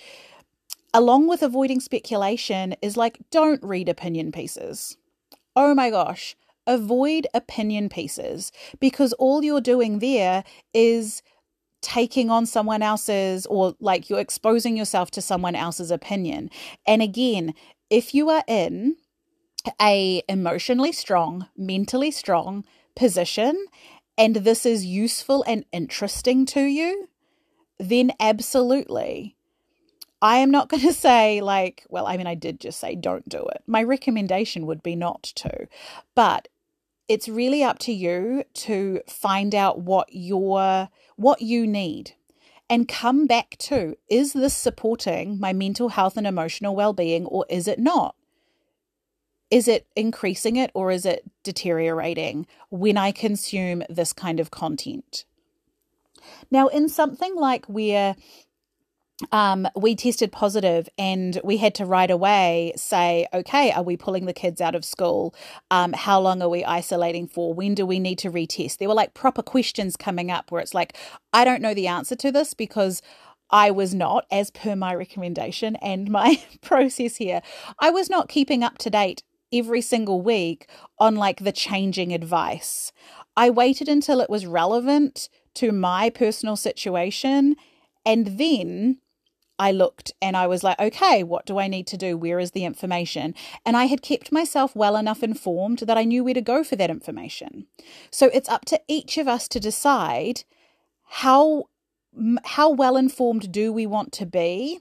Along 0.92 1.28
with 1.28 1.40
avoiding 1.40 1.78
speculation 1.78 2.74
is 2.82 2.96
like 2.96 3.18
don't 3.30 3.62
read 3.62 3.88
opinion 3.88 4.32
pieces. 4.32 4.96
Oh 5.54 5.72
my 5.72 5.90
gosh, 5.90 6.34
avoid 6.66 7.28
opinion 7.32 7.88
pieces 7.88 8.50
because 8.80 9.12
all 9.12 9.44
you're 9.44 9.60
doing 9.60 10.00
there 10.00 10.42
is 10.74 11.22
taking 11.80 12.28
on 12.28 12.44
someone 12.44 12.82
else's 12.82 13.46
or 13.46 13.76
like 13.78 14.10
you're 14.10 14.18
exposing 14.18 14.76
yourself 14.76 15.12
to 15.12 15.22
someone 15.22 15.54
else's 15.54 15.92
opinion. 15.92 16.50
And 16.88 17.02
again, 17.02 17.54
if 17.88 18.16
you 18.16 18.30
are 18.30 18.42
in 18.48 18.96
a 19.80 20.22
emotionally 20.28 20.92
strong, 20.92 21.48
mentally 21.56 22.10
strong 22.10 22.64
position 22.94 23.66
and 24.18 24.36
this 24.36 24.64
is 24.64 24.84
useful 24.84 25.44
and 25.46 25.64
interesting 25.72 26.46
to 26.46 26.62
you, 26.62 27.08
then 27.78 28.12
absolutely. 28.18 29.36
I 30.22 30.38
am 30.38 30.50
not 30.50 30.68
going 30.70 30.82
to 30.82 30.92
say, 30.92 31.40
like, 31.40 31.84
well, 31.88 32.06
I 32.06 32.16
mean, 32.16 32.26
I 32.26 32.34
did 32.34 32.60
just 32.60 32.80
say 32.80 32.94
don't 32.94 33.28
do 33.28 33.38
it. 33.38 33.62
My 33.66 33.82
recommendation 33.82 34.66
would 34.66 34.82
be 34.82 34.96
not 34.96 35.22
to. 35.36 35.68
But 36.14 36.48
it's 37.08 37.28
really 37.28 37.62
up 37.62 37.78
to 37.80 37.92
you 37.92 38.44
to 38.52 39.00
find 39.06 39.54
out 39.54 39.80
what 39.80 40.08
your 40.10 40.88
what 41.14 41.40
you 41.40 41.66
need 41.66 42.12
and 42.68 42.88
come 42.88 43.26
back 43.26 43.56
to 43.58 43.96
is 44.08 44.32
this 44.32 44.54
supporting 44.54 45.38
my 45.38 45.52
mental 45.52 45.90
health 45.90 46.16
and 46.16 46.26
emotional 46.26 46.74
well-being 46.74 47.24
or 47.26 47.46
is 47.48 47.68
it 47.68 47.78
not 47.78 48.16
is 49.50 49.68
it 49.68 49.86
increasing 49.94 50.56
it 50.56 50.70
or 50.74 50.90
is 50.90 51.06
it 51.06 51.24
deteriorating 51.42 52.46
when 52.70 52.96
I 52.96 53.12
consume 53.12 53.82
this 53.88 54.12
kind 54.12 54.40
of 54.40 54.50
content? 54.50 55.24
Now, 56.50 56.66
in 56.68 56.88
something 56.88 57.36
like 57.36 57.66
where 57.66 58.16
um, 59.32 59.66
we 59.74 59.94
tested 59.94 60.30
positive 60.30 60.88
and 60.98 61.40
we 61.42 61.56
had 61.56 61.74
to 61.76 61.86
right 61.86 62.10
away 62.10 62.72
say, 62.76 63.26
okay, 63.32 63.72
are 63.72 63.82
we 63.82 63.96
pulling 63.96 64.26
the 64.26 64.34
kids 64.34 64.60
out 64.60 64.74
of 64.74 64.84
school? 64.84 65.34
Um, 65.70 65.92
how 65.94 66.20
long 66.20 66.42
are 66.42 66.48
we 66.48 66.64
isolating 66.64 67.26
for? 67.26 67.54
When 67.54 67.74
do 67.74 67.86
we 67.86 67.98
need 67.98 68.18
to 68.20 68.30
retest? 68.30 68.78
There 68.78 68.88
were 68.88 68.94
like 68.94 69.14
proper 69.14 69.42
questions 69.42 69.96
coming 69.96 70.30
up 70.30 70.50
where 70.50 70.60
it's 70.60 70.74
like, 70.74 70.96
I 71.32 71.44
don't 71.44 71.62
know 71.62 71.74
the 71.74 71.86
answer 71.86 72.16
to 72.16 72.30
this 72.30 72.52
because 72.52 73.00
I 73.50 73.70
was 73.70 73.94
not, 73.94 74.26
as 74.30 74.50
per 74.50 74.76
my 74.76 74.94
recommendation 74.94 75.76
and 75.76 76.10
my 76.10 76.42
process 76.60 77.16
here, 77.16 77.40
I 77.78 77.90
was 77.90 78.10
not 78.10 78.28
keeping 78.28 78.62
up 78.62 78.76
to 78.78 78.90
date 78.90 79.22
every 79.52 79.80
single 79.80 80.20
week 80.20 80.68
on 80.98 81.16
like 81.16 81.40
the 81.40 81.52
changing 81.52 82.12
advice. 82.12 82.92
I 83.36 83.50
waited 83.50 83.88
until 83.88 84.20
it 84.20 84.30
was 84.30 84.46
relevant 84.46 85.28
to 85.54 85.72
my 85.72 86.10
personal 86.10 86.56
situation 86.56 87.56
and 88.04 88.38
then 88.38 88.98
I 89.58 89.72
looked 89.72 90.12
and 90.20 90.36
I 90.36 90.46
was 90.46 90.62
like, 90.62 90.78
okay, 90.78 91.22
what 91.22 91.46
do 91.46 91.58
I 91.58 91.66
need 91.66 91.86
to 91.88 91.96
do? 91.96 92.16
Where 92.16 92.38
is 92.38 92.50
the 92.50 92.64
information? 92.64 93.34
And 93.64 93.76
I 93.76 93.86
had 93.86 94.02
kept 94.02 94.30
myself 94.30 94.76
well 94.76 94.96
enough 94.96 95.22
informed 95.22 95.80
that 95.80 95.96
I 95.96 96.04
knew 96.04 96.24
where 96.24 96.34
to 96.34 96.40
go 96.40 96.62
for 96.62 96.76
that 96.76 96.90
information. 96.90 97.66
So 98.10 98.26
it's 98.26 98.48
up 98.48 98.64
to 98.66 98.80
each 98.86 99.16
of 99.16 99.28
us 99.28 99.48
to 99.48 99.60
decide 99.60 100.44
how 101.04 101.64
how 102.44 102.70
well 102.70 102.96
informed 102.96 103.52
do 103.52 103.72
we 103.72 103.86
want 103.86 104.10
to 104.10 104.24
be 104.24 104.80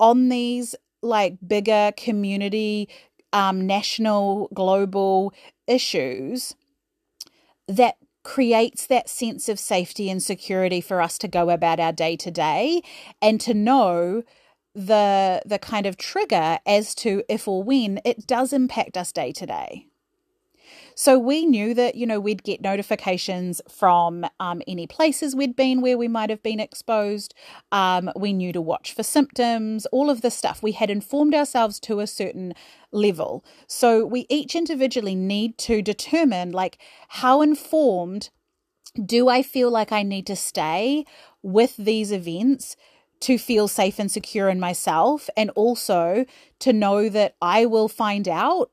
on 0.00 0.30
these 0.30 0.74
like 1.02 1.36
bigger 1.46 1.92
community 1.96 2.88
um, 3.32 3.66
national, 3.66 4.48
global 4.54 5.32
issues 5.66 6.54
that 7.68 7.96
creates 8.24 8.86
that 8.86 9.08
sense 9.08 9.48
of 9.48 9.58
safety 9.58 10.08
and 10.08 10.22
security 10.22 10.80
for 10.80 11.00
us 11.00 11.18
to 11.18 11.28
go 11.28 11.50
about 11.50 11.80
our 11.80 11.92
day 11.92 12.16
to 12.16 12.30
day 12.30 12.82
and 13.20 13.40
to 13.40 13.52
know 13.52 14.22
the 14.74 15.42
the 15.44 15.58
kind 15.58 15.86
of 15.86 15.96
trigger 15.96 16.58
as 16.64 16.94
to 16.94 17.22
if 17.28 17.46
or 17.46 17.62
when 17.62 18.00
it 18.04 18.26
does 18.26 18.52
impact 18.52 18.96
us 18.96 19.12
day 19.12 19.32
to 19.32 19.44
day 19.44 19.86
so 20.94 21.18
we 21.18 21.46
knew 21.46 21.74
that, 21.74 21.94
you 21.94 22.06
know, 22.06 22.20
we'd 22.20 22.42
get 22.42 22.60
notifications 22.60 23.60
from 23.68 24.26
um, 24.40 24.62
any 24.66 24.86
places 24.86 25.34
we'd 25.34 25.56
been 25.56 25.80
where 25.80 25.96
we 25.96 26.08
might 26.08 26.30
have 26.30 26.42
been 26.42 26.60
exposed. 26.60 27.34
Um, 27.70 28.10
we 28.16 28.32
knew 28.32 28.52
to 28.52 28.60
watch 28.60 28.94
for 28.94 29.02
symptoms, 29.02 29.86
all 29.86 30.10
of 30.10 30.20
this 30.20 30.34
stuff. 30.34 30.62
We 30.62 30.72
had 30.72 30.90
informed 30.90 31.34
ourselves 31.34 31.80
to 31.80 32.00
a 32.00 32.06
certain 32.06 32.54
level. 32.92 33.44
So 33.66 34.04
we 34.04 34.26
each 34.28 34.54
individually 34.54 35.14
need 35.14 35.58
to 35.58 35.82
determine, 35.82 36.52
like, 36.52 36.78
how 37.08 37.42
informed 37.42 38.30
do 39.04 39.28
I 39.28 39.42
feel 39.42 39.70
like 39.70 39.90
I 39.90 40.02
need 40.02 40.26
to 40.26 40.36
stay 40.36 41.04
with 41.42 41.76
these 41.76 42.12
events? 42.12 42.76
to 43.22 43.38
feel 43.38 43.68
safe 43.68 44.00
and 44.00 44.10
secure 44.10 44.48
in 44.48 44.58
myself 44.58 45.30
and 45.36 45.48
also 45.50 46.26
to 46.58 46.72
know 46.72 47.08
that 47.08 47.36
I 47.40 47.66
will 47.66 47.88
find 47.88 48.28
out 48.28 48.70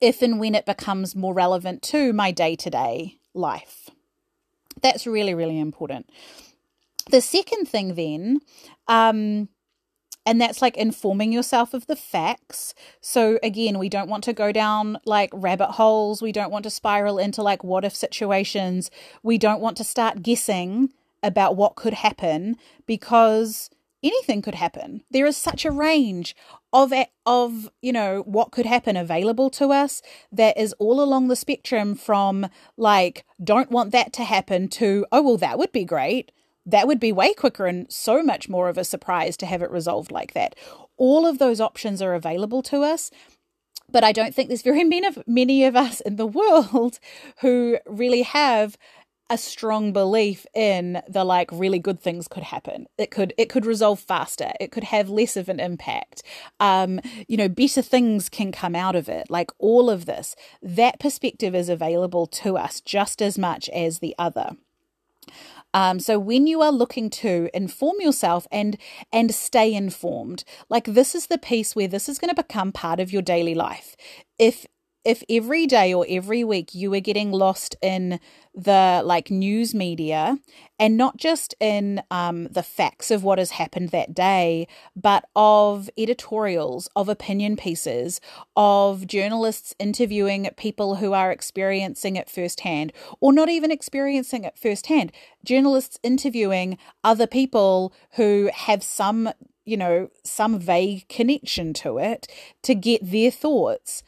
if 0.00 0.22
and 0.22 0.38
when 0.38 0.54
it 0.54 0.64
becomes 0.64 1.16
more 1.16 1.34
relevant 1.34 1.82
to 1.82 2.12
my 2.12 2.30
day 2.30 2.54
to 2.56 2.70
day 2.70 3.18
life. 3.34 3.90
That's 4.80 5.06
really, 5.06 5.34
really 5.34 5.58
important. 5.58 6.08
The 7.10 7.20
second 7.20 7.66
thing, 7.66 7.94
then, 7.96 8.40
um, 8.88 9.48
and 10.26 10.40
that's 10.40 10.62
like 10.62 10.76
informing 10.76 11.32
yourself 11.32 11.74
of 11.74 11.86
the 11.86 11.96
facts. 11.96 12.74
So, 13.00 13.38
again, 13.42 13.78
we 13.78 13.88
don't 13.88 14.08
want 14.08 14.24
to 14.24 14.32
go 14.32 14.52
down 14.52 14.98
like 15.04 15.30
rabbit 15.32 15.72
holes. 15.72 16.22
We 16.22 16.32
don't 16.32 16.50
want 16.50 16.64
to 16.64 16.70
spiral 16.70 17.18
into 17.18 17.42
like 17.42 17.62
what 17.62 17.84
if 17.84 17.94
situations. 17.94 18.90
We 19.22 19.38
don't 19.38 19.60
want 19.60 19.76
to 19.78 19.84
start 19.84 20.22
guessing 20.22 20.90
about 21.22 21.56
what 21.56 21.76
could 21.76 21.94
happen 21.94 22.56
because 22.86 23.70
anything 24.02 24.42
could 24.42 24.54
happen. 24.54 25.02
There 25.10 25.26
is 25.26 25.36
such 25.36 25.64
a 25.64 25.70
range 25.70 26.36
of 26.72 26.92
of 27.24 27.70
you 27.80 27.92
know 27.92 28.22
what 28.26 28.50
could 28.50 28.66
happen 28.66 28.96
available 28.96 29.48
to 29.48 29.72
us 29.72 30.02
that 30.32 30.58
is 30.58 30.74
all 30.74 31.00
along 31.00 31.28
the 31.28 31.36
spectrum 31.36 31.94
from 31.94 32.48
like 32.76 33.24
don't 33.42 33.70
want 33.70 33.92
that 33.92 34.12
to 34.12 34.24
happen 34.24 34.68
to 34.68 35.06
oh 35.12 35.22
well 35.22 35.36
that 35.36 35.56
would 35.56 35.70
be 35.72 35.84
great 35.84 36.32
that 36.66 36.86
would 36.86 37.00
be 37.00 37.12
way 37.12 37.34
quicker 37.34 37.66
and 37.66 37.90
so 37.92 38.22
much 38.22 38.48
more 38.48 38.68
of 38.68 38.78
a 38.78 38.84
surprise 38.84 39.36
to 39.38 39.46
have 39.46 39.62
it 39.62 39.70
resolved 39.70 40.10
like 40.10 40.32
that. 40.32 40.54
All 40.96 41.26
of 41.26 41.38
those 41.38 41.60
options 41.60 42.00
are 42.00 42.14
available 42.14 42.62
to 42.62 42.82
us 42.82 43.10
but 43.90 44.04
I 44.04 44.12
don't 44.12 44.34
think 44.34 44.48
there's 44.48 44.62
very 44.62 44.84
many 44.84 45.06
of, 45.06 45.18
many 45.26 45.64
of 45.64 45.76
us 45.76 46.00
in 46.00 46.16
the 46.16 46.26
world 46.26 46.98
who 47.40 47.78
really 47.86 48.22
have 48.22 48.76
a 49.30 49.38
strong 49.38 49.92
belief 49.92 50.44
in 50.54 51.00
the 51.08 51.24
like 51.24 51.48
really 51.50 51.78
good 51.78 51.98
things 51.98 52.28
could 52.28 52.42
happen. 52.42 52.86
It 52.98 53.10
could 53.10 53.32
it 53.38 53.48
could 53.48 53.64
resolve 53.64 53.98
faster. 53.98 54.52
It 54.60 54.70
could 54.70 54.84
have 54.84 55.08
less 55.08 55.34
of 55.38 55.48
an 55.48 55.60
impact. 55.60 56.22
Um 56.60 57.00
you 57.26 57.38
know 57.38 57.48
better 57.48 57.80
things 57.80 58.28
can 58.28 58.52
come 58.52 58.74
out 58.74 58.94
of 58.94 59.08
it. 59.08 59.30
Like 59.30 59.50
all 59.58 59.88
of 59.88 60.04
this 60.04 60.36
that 60.62 61.00
perspective 61.00 61.54
is 61.54 61.70
available 61.70 62.26
to 62.26 62.58
us 62.58 62.82
just 62.82 63.22
as 63.22 63.38
much 63.38 63.70
as 63.70 64.00
the 64.00 64.14
other 64.18 64.56
um, 65.74 65.98
so 66.00 66.18
when 66.18 66.46
you 66.46 66.62
are 66.62 66.72
looking 66.72 67.10
to 67.10 67.50
inform 67.52 67.96
yourself 68.00 68.46
and 68.50 68.78
and 69.12 69.34
stay 69.34 69.74
informed, 69.74 70.44
like 70.70 70.84
this 70.84 71.14
is 71.14 71.26
the 71.26 71.36
piece 71.36 71.76
where 71.76 71.88
this 71.88 72.08
is 72.08 72.18
going 72.18 72.34
to 72.34 72.42
become 72.42 72.72
part 72.72 73.00
of 73.00 73.12
your 73.12 73.22
daily 73.22 73.54
life. 73.54 73.96
If 74.38 74.66
if 75.04 75.22
every 75.28 75.66
day 75.66 75.92
or 75.92 76.06
every 76.08 76.42
week 76.42 76.74
you 76.74 76.90
were 76.90 77.00
getting 77.00 77.30
lost 77.30 77.76
in 77.82 78.18
the 78.54 79.02
like 79.04 79.30
news 79.30 79.74
media 79.74 80.38
and 80.78 80.96
not 80.96 81.16
just 81.16 81.54
in 81.60 82.02
um, 82.10 82.44
the 82.44 82.62
facts 82.62 83.10
of 83.10 83.22
what 83.22 83.38
has 83.38 83.52
happened 83.52 83.90
that 83.90 84.14
day, 84.14 84.66
but 84.96 85.24
of 85.36 85.90
editorials, 85.98 86.88
of 86.96 87.08
opinion 87.08 87.56
pieces, 87.56 88.20
of 88.56 89.06
journalists 89.06 89.74
interviewing 89.78 90.48
people 90.56 90.96
who 90.96 91.12
are 91.12 91.30
experiencing 91.30 92.16
it 92.16 92.30
firsthand, 92.30 92.92
or 93.20 93.32
not 93.32 93.48
even 93.48 93.70
experiencing 93.70 94.44
it 94.44 94.58
firsthand, 94.58 95.12
journalists 95.44 95.98
interviewing 96.02 96.78
other 97.02 97.26
people 97.26 97.92
who 98.12 98.50
have 98.54 98.82
some, 98.82 99.28
you 99.64 99.76
know, 99.76 100.08
some 100.22 100.58
vague 100.58 101.06
connection 101.08 101.74
to 101.74 101.98
it 101.98 102.26
to 102.62 102.74
get 102.74 103.00
their 103.02 103.30
thoughts 103.30 104.02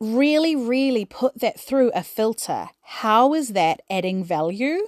really, 0.00 0.56
really 0.56 1.04
put 1.04 1.38
that 1.40 1.60
through 1.60 1.90
a 1.94 2.02
filter. 2.02 2.70
How 2.82 3.34
is 3.34 3.50
that 3.50 3.82
adding 3.90 4.24
value 4.24 4.80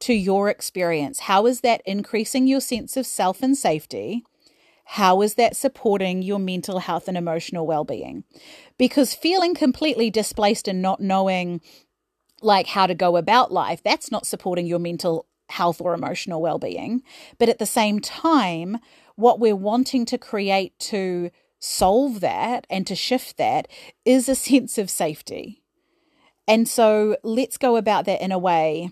to 0.00 0.14
your 0.14 0.48
experience? 0.48 1.20
How 1.20 1.46
is 1.46 1.60
that 1.60 1.82
increasing 1.84 2.46
your 2.46 2.60
sense 2.60 2.96
of 2.96 3.06
self 3.06 3.42
and 3.42 3.56
safety? 3.56 4.24
How 4.90 5.20
is 5.20 5.34
that 5.34 5.56
supporting 5.56 6.22
your 6.22 6.38
mental 6.38 6.78
health 6.78 7.08
and 7.08 7.16
emotional 7.16 7.66
well 7.66 7.84
being? 7.84 8.22
Because 8.78 9.14
feeling 9.14 9.54
completely 9.54 10.10
displaced 10.10 10.68
and 10.68 10.80
not 10.80 11.00
knowing 11.00 11.60
like 12.40 12.68
how 12.68 12.86
to 12.86 12.94
go 12.94 13.16
about 13.16 13.52
life, 13.52 13.82
that's 13.82 14.12
not 14.12 14.26
supporting 14.26 14.66
your 14.66 14.78
mental 14.78 15.26
health 15.48 15.80
or 15.80 15.92
emotional 15.92 16.40
well 16.40 16.58
being. 16.58 17.02
But 17.38 17.48
at 17.48 17.58
the 17.58 17.66
same 17.66 17.98
time, 17.98 18.78
what 19.16 19.40
we're 19.40 19.56
wanting 19.56 20.04
to 20.06 20.18
create 20.18 20.78
to 20.80 21.30
solve 21.58 22.20
that 22.20 22.66
and 22.70 22.86
to 22.86 22.94
shift 22.94 23.36
that 23.36 23.68
is 24.04 24.28
a 24.28 24.34
sense 24.46 24.78
of 24.78 24.90
safety. 24.90 25.62
And 26.48 26.68
so 26.68 27.16
let's 27.22 27.58
go 27.58 27.76
about 27.76 28.04
that 28.04 28.22
in 28.22 28.30
a 28.30 28.38
way 28.38 28.90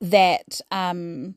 that 0.00 0.60
um, 0.70 1.36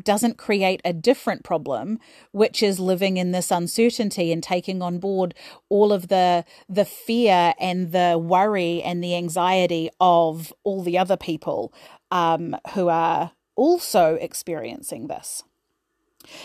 doesn't 0.00 0.38
create 0.38 0.80
a 0.84 0.92
different 0.92 1.44
problem, 1.44 1.98
which 2.32 2.62
is 2.62 2.80
living 2.80 3.18
in 3.18 3.32
this 3.32 3.50
uncertainty 3.50 4.32
and 4.32 4.42
taking 4.42 4.80
on 4.80 4.98
board 4.98 5.34
all 5.68 5.92
of 5.92 6.08
the 6.08 6.44
the 6.68 6.84
fear 6.84 7.54
and 7.60 7.92
the 7.92 8.18
worry 8.20 8.82
and 8.82 9.04
the 9.04 9.14
anxiety 9.14 9.90
of 10.00 10.52
all 10.64 10.82
the 10.82 10.98
other 10.98 11.16
people 11.16 11.72
um, 12.10 12.56
who 12.74 12.88
are 12.88 13.32
also 13.54 14.14
experiencing 14.14 15.08
this. 15.08 15.42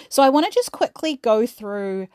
So 0.09 0.23
I 0.23 0.29
want 0.29 0.45
to 0.45 0.51
just 0.51 0.71
quickly 0.71 1.17
go 1.17 1.45
through 1.45 2.07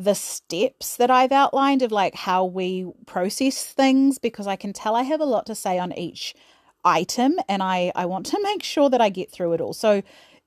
the 0.00 0.14
steps 0.14 0.96
that 0.96 1.10
I've 1.10 1.30
outlined 1.30 1.82
of 1.82 1.92
like 1.92 2.14
how 2.14 2.42
we 2.42 2.90
process 3.04 3.62
things 3.62 4.16
because 4.16 4.46
I 4.46 4.56
can 4.56 4.72
tell 4.72 4.96
I 4.96 5.02
have 5.02 5.20
a 5.20 5.26
lot 5.26 5.44
to 5.46 5.54
say 5.54 5.78
on 5.78 5.92
each 5.92 6.34
item 6.82 7.36
and 7.50 7.62
I, 7.62 7.92
I 7.94 8.06
want 8.06 8.24
to 8.26 8.40
make 8.42 8.62
sure 8.62 8.88
that 8.88 9.02
I 9.02 9.10
get 9.10 9.30
through 9.30 9.52
it 9.52 9.60
all. 9.60 9.74
So 9.74 10.02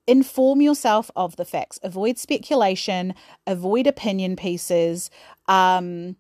inform 0.08 0.60
yourself 0.60 1.12
of 1.16 1.36
the 1.36 1.46
facts, 1.46 1.80
avoid 1.84 2.18
speculation, 2.18 3.14
avoid 3.46 3.86
opinion 3.86 4.36
pieces. 4.36 5.12
Um, 5.48 6.16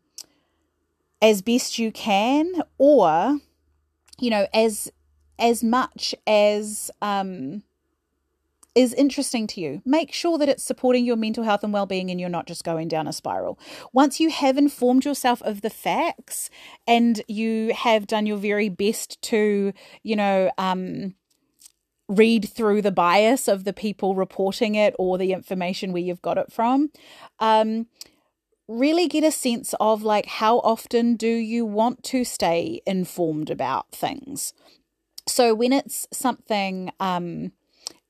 as 1.19 1.41
best 1.41 1.80
you 1.80 1.91
can, 1.91 2.62
or 2.78 3.39
you 4.19 4.30
know, 4.30 4.46
as 4.54 4.91
as 5.39 5.63
much 5.63 6.13
as 6.28 6.91
um 7.02 7.63
is 8.75 8.93
interesting 8.93 9.47
to 9.47 9.62
you. 9.62 9.81
Make 9.86 10.12
sure 10.12 10.38
that 10.38 10.49
it's 10.49 10.63
supporting 10.63 11.05
your 11.05 11.15
mental 11.15 11.43
health 11.43 11.63
and 11.63 11.73
well-being 11.73 12.09
and 12.09 12.19
you're 12.19 12.29
not 12.29 12.47
just 12.47 12.63
going 12.63 12.88
down 12.88 13.07
a 13.07 13.13
spiral. 13.13 13.59
Once 13.91 14.19
you 14.19 14.29
have 14.29 14.57
informed 14.57 15.05
yourself 15.05 15.41
of 15.43 15.62
the 15.62 15.69
facts 15.69 16.49
and 16.88 17.21
you 17.27 17.73
have 17.73 18.07
done 18.07 18.25
your 18.25 18.38
very 18.38 18.69
best 18.69 19.21
to, 19.23 19.73
you 20.01 20.15
know, 20.15 20.51
um 20.57 21.15
read 22.09 22.49
through 22.49 22.81
the 22.81 22.91
bias 22.91 23.47
of 23.47 23.63
the 23.63 23.73
people 23.73 24.13
reporting 24.13 24.75
it 24.75 24.93
or 24.99 25.17
the 25.17 25.31
information 25.31 25.93
where 25.93 26.01
you've 26.01 26.21
got 26.21 26.38
it 26.38 26.51
from. 26.51 26.91
Um 27.39 27.88
really 28.67 29.07
get 29.07 29.23
a 29.23 29.31
sense 29.31 29.75
of 29.79 30.03
like 30.03 30.25
how 30.25 30.59
often 30.59 31.15
do 31.15 31.27
you 31.27 31.65
want 31.65 32.01
to 32.01 32.23
stay 32.23 32.81
informed 32.86 33.49
about 33.49 33.91
things 33.91 34.53
so 35.27 35.53
when 35.53 35.73
it's 35.73 36.07
something 36.13 36.89
um 36.99 37.51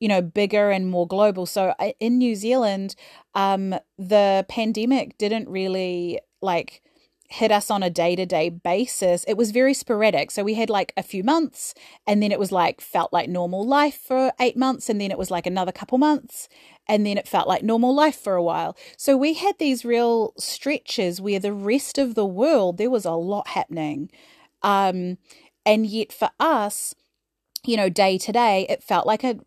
you 0.04 0.08
know, 0.08 0.20
bigger 0.20 0.70
and 0.70 0.90
more 0.90 1.08
global. 1.08 1.46
So 1.46 1.74
in 1.98 2.18
New 2.18 2.34
Zealand, 2.34 2.94
um, 3.34 3.74
the 3.96 4.44
pandemic 4.50 5.16
didn't 5.16 5.48
really 5.48 6.20
like 6.42 6.82
hit 7.30 7.50
us 7.50 7.70
on 7.70 7.82
a 7.82 7.88
day 7.88 8.14
to 8.14 8.26
day 8.26 8.50
basis. 8.50 9.24
It 9.26 9.38
was 9.38 9.50
very 9.50 9.72
sporadic. 9.72 10.30
So 10.30 10.44
we 10.44 10.52
had 10.52 10.68
like 10.68 10.92
a 10.98 11.02
few 11.02 11.24
months, 11.24 11.72
and 12.06 12.22
then 12.22 12.32
it 12.32 12.38
was 12.38 12.52
like 12.52 12.82
felt 12.82 13.14
like 13.14 13.30
normal 13.30 13.66
life 13.66 13.98
for 13.98 14.30
eight 14.38 14.58
months, 14.58 14.90
and 14.90 15.00
then 15.00 15.10
it 15.10 15.16
was 15.16 15.30
like 15.30 15.46
another 15.46 15.72
couple 15.72 15.96
months, 15.96 16.50
and 16.86 17.06
then 17.06 17.16
it 17.16 17.26
felt 17.26 17.48
like 17.48 17.62
normal 17.62 17.94
life 17.94 18.20
for 18.20 18.34
a 18.34 18.42
while. 18.42 18.76
So 18.98 19.16
we 19.16 19.32
had 19.32 19.56
these 19.58 19.86
real 19.86 20.34
stretches 20.36 21.18
where 21.18 21.40
the 21.40 21.54
rest 21.54 21.96
of 21.96 22.14
the 22.14 22.26
world, 22.26 22.76
there 22.76 22.90
was 22.90 23.06
a 23.06 23.12
lot 23.12 23.48
happening. 23.48 24.10
Um, 24.62 25.16
and 25.64 25.86
yet 25.86 26.12
for 26.12 26.28
us, 26.38 26.94
you 27.64 27.78
know, 27.78 27.88
day 27.88 28.18
to 28.18 28.32
day, 28.32 28.66
it 28.68 28.82
felt 28.82 29.06
like 29.06 29.24
a 29.24 29.38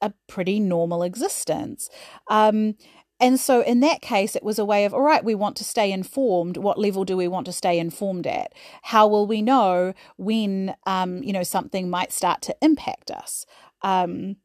a 0.00 0.12
pretty 0.26 0.60
normal 0.60 1.02
existence. 1.02 1.88
Um, 2.28 2.74
and 3.18 3.40
so, 3.40 3.62
in 3.62 3.80
that 3.80 4.02
case, 4.02 4.36
it 4.36 4.42
was 4.42 4.58
a 4.58 4.64
way 4.64 4.84
of, 4.84 4.92
all 4.92 5.00
right, 5.00 5.24
we 5.24 5.34
want 5.34 5.56
to 5.56 5.64
stay 5.64 5.90
informed. 5.90 6.58
What 6.58 6.78
level 6.78 7.04
do 7.04 7.16
we 7.16 7.28
want 7.28 7.46
to 7.46 7.52
stay 7.52 7.78
informed 7.78 8.26
at? 8.26 8.52
How 8.82 9.08
will 9.08 9.26
we 9.26 9.40
know 9.40 9.94
when, 10.18 10.74
um, 10.86 11.22
you 11.22 11.32
know, 11.32 11.42
something 11.42 11.88
might 11.88 12.12
start 12.12 12.42
to 12.42 12.56
impact 12.60 13.10
us? 13.10 13.46
Um, 13.80 14.36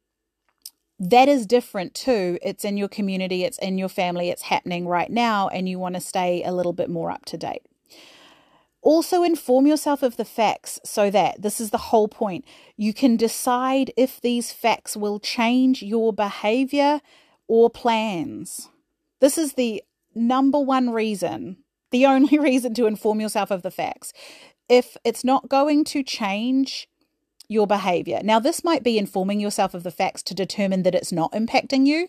that 0.98 1.28
is 1.28 1.46
different 1.46 1.94
too. 1.94 2.38
It's 2.42 2.64
in 2.64 2.76
your 2.76 2.88
community, 2.88 3.44
it's 3.44 3.58
in 3.58 3.76
your 3.76 3.88
family, 3.88 4.30
it's 4.30 4.42
happening 4.42 4.86
right 4.86 5.10
now, 5.10 5.48
and 5.48 5.68
you 5.68 5.78
want 5.78 5.96
to 5.96 6.00
stay 6.00 6.42
a 6.44 6.52
little 6.52 6.72
bit 6.72 6.88
more 6.88 7.10
up 7.10 7.24
to 7.26 7.36
date. 7.36 7.62
Also, 8.82 9.22
inform 9.22 9.66
yourself 9.66 10.02
of 10.02 10.16
the 10.16 10.24
facts 10.24 10.80
so 10.84 11.08
that 11.08 11.40
this 11.40 11.60
is 11.60 11.70
the 11.70 11.78
whole 11.78 12.08
point. 12.08 12.44
You 12.76 12.92
can 12.92 13.16
decide 13.16 13.92
if 13.96 14.20
these 14.20 14.52
facts 14.52 14.96
will 14.96 15.20
change 15.20 15.82
your 15.82 16.12
behavior 16.12 17.00
or 17.46 17.70
plans. 17.70 18.68
This 19.20 19.38
is 19.38 19.52
the 19.52 19.84
number 20.16 20.58
one 20.58 20.90
reason, 20.90 21.58
the 21.92 22.06
only 22.14 22.38
reason 22.38 22.74
to 22.74 22.86
inform 22.86 23.20
yourself 23.20 23.52
of 23.52 23.62
the 23.62 23.70
facts. 23.70 24.12
If 24.68 24.96
it's 25.04 25.22
not 25.22 25.48
going 25.48 25.84
to 25.84 26.02
change 26.02 26.88
your 27.48 27.66
behavior. 27.66 28.20
Now, 28.24 28.40
this 28.40 28.64
might 28.64 28.82
be 28.82 28.98
informing 28.98 29.38
yourself 29.38 29.74
of 29.74 29.82
the 29.82 29.90
facts 29.90 30.22
to 30.24 30.34
determine 30.34 30.82
that 30.82 30.94
it's 30.94 31.12
not 31.12 31.32
impacting 31.32 31.86
you. 31.86 32.08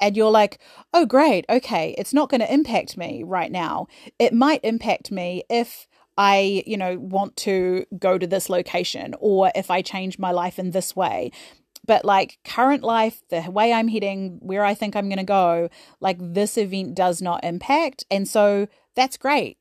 And 0.00 0.16
you're 0.16 0.30
like, 0.30 0.58
oh, 0.92 1.06
great. 1.06 1.44
Okay. 1.48 1.94
It's 1.98 2.14
not 2.14 2.28
going 2.28 2.40
to 2.40 2.52
impact 2.52 2.96
me 2.96 3.22
right 3.24 3.50
now. 3.50 3.86
It 4.18 4.32
might 4.32 4.60
impact 4.64 5.10
me 5.10 5.42
if 5.48 5.86
I, 6.16 6.62
you 6.66 6.76
know, 6.76 6.98
want 6.98 7.36
to 7.38 7.86
go 7.98 8.18
to 8.18 8.26
this 8.26 8.48
location 8.48 9.14
or 9.18 9.50
if 9.54 9.70
I 9.70 9.82
change 9.82 10.18
my 10.18 10.30
life 10.30 10.58
in 10.58 10.70
this 10.70 10.94
way. 10.94 11.32
But 11.86 12.04
like 12.04 12.38
current 12.44 12.82
life, 12.82 13.22
the 13.28 13.42
way 13.50 13.72
I'm 13.72 13.88
heading, 13.88 14.38
where 14.40 14.64
I 14.64 14.74
think 14.74 14.96
I'm 14.96 15.08
going 15.08 15.18
to 15.18 15.24
go, 15.24 15.68
like 16.00 16.16
this 16.20 16.56
event 16.56 16.94
does 16.94 17.20
not 17.20 17.44
impact. 17.44 18.04
And 18.10 18.26
so 18.26 18.68
that's 18.94 19.16
great. 19.16 19.58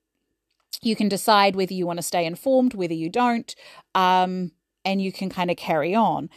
You 0.82 0.96
can 0.96 1.10
decide 1.10 1.56
whether 1.56 1.74
you 1.74 1.86
want 1.86 1.98
to 1.98 2.04
stay 2.04 2.26
informed, 2.26 2.74
whether 2.74 2.94
you 2.94 3.10
don't, 3.10 3.54
um, 3.96 4.52
and 4.86 5.02
you 5.02 5.12
can 5.12 5.30
kind 5.30 5.52
of 5.52 5.58
carry 5.58 5.96
on. 5.96 6.30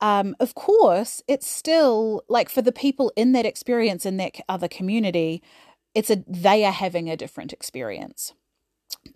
Um, 0.00 0.36
of 0.38 0.54
course, 0.54 1.22
it's 1.26 1.46
still 1.46 2.22
like 2.28 2.48
for 2.48 2.62
the 2.62 2.72
people 2.72 3.12
in 3.16 3.32
that 3.32 3.46
experience 3.46 4.04
in 4.04 4.18
that 4.18 4.36
other 4.48 4.68
community, 4.68 5.42
it's 5.94 6.10
a 6.10 6.22
they 6.28 6.64
are 6.64 6.72
having 6.72 7.08
a 7.08 7.16
different 7.16 7.52
experience. 7.52 8.34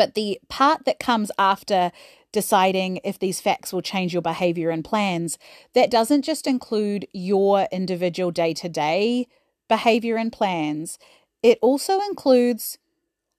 But 0.01 0.15
the 0.15 0.41
part 0.49 0.87
that 0.87 0.99
comes 0.99 1.31
after 1.39 1.93
deciding 2.33 3.01
if 3.05 3.19
these 3.19 3.39
facts 3.39 3.71
will 3.71 3.83
change 3.83 4.15
your 4.15 4.23
behavior 4.23 4.71
and 4.71 4.83
plans, 4.83 5.37
that 5.75 5.91
doesn't 5.91 6.23
just 6.23 6.47
include 6.47 7.07
your 7.13 7.69
individual 7.71 8.31
day 8.31 8.55
to 8.55 8.69
day 8.71 9.27
behavior 9.69 10.17
and 10.17 10.33
plans, 10.33 10.99
it 11.43 11.59
also 11.61 12.01
includes 12.01 12.79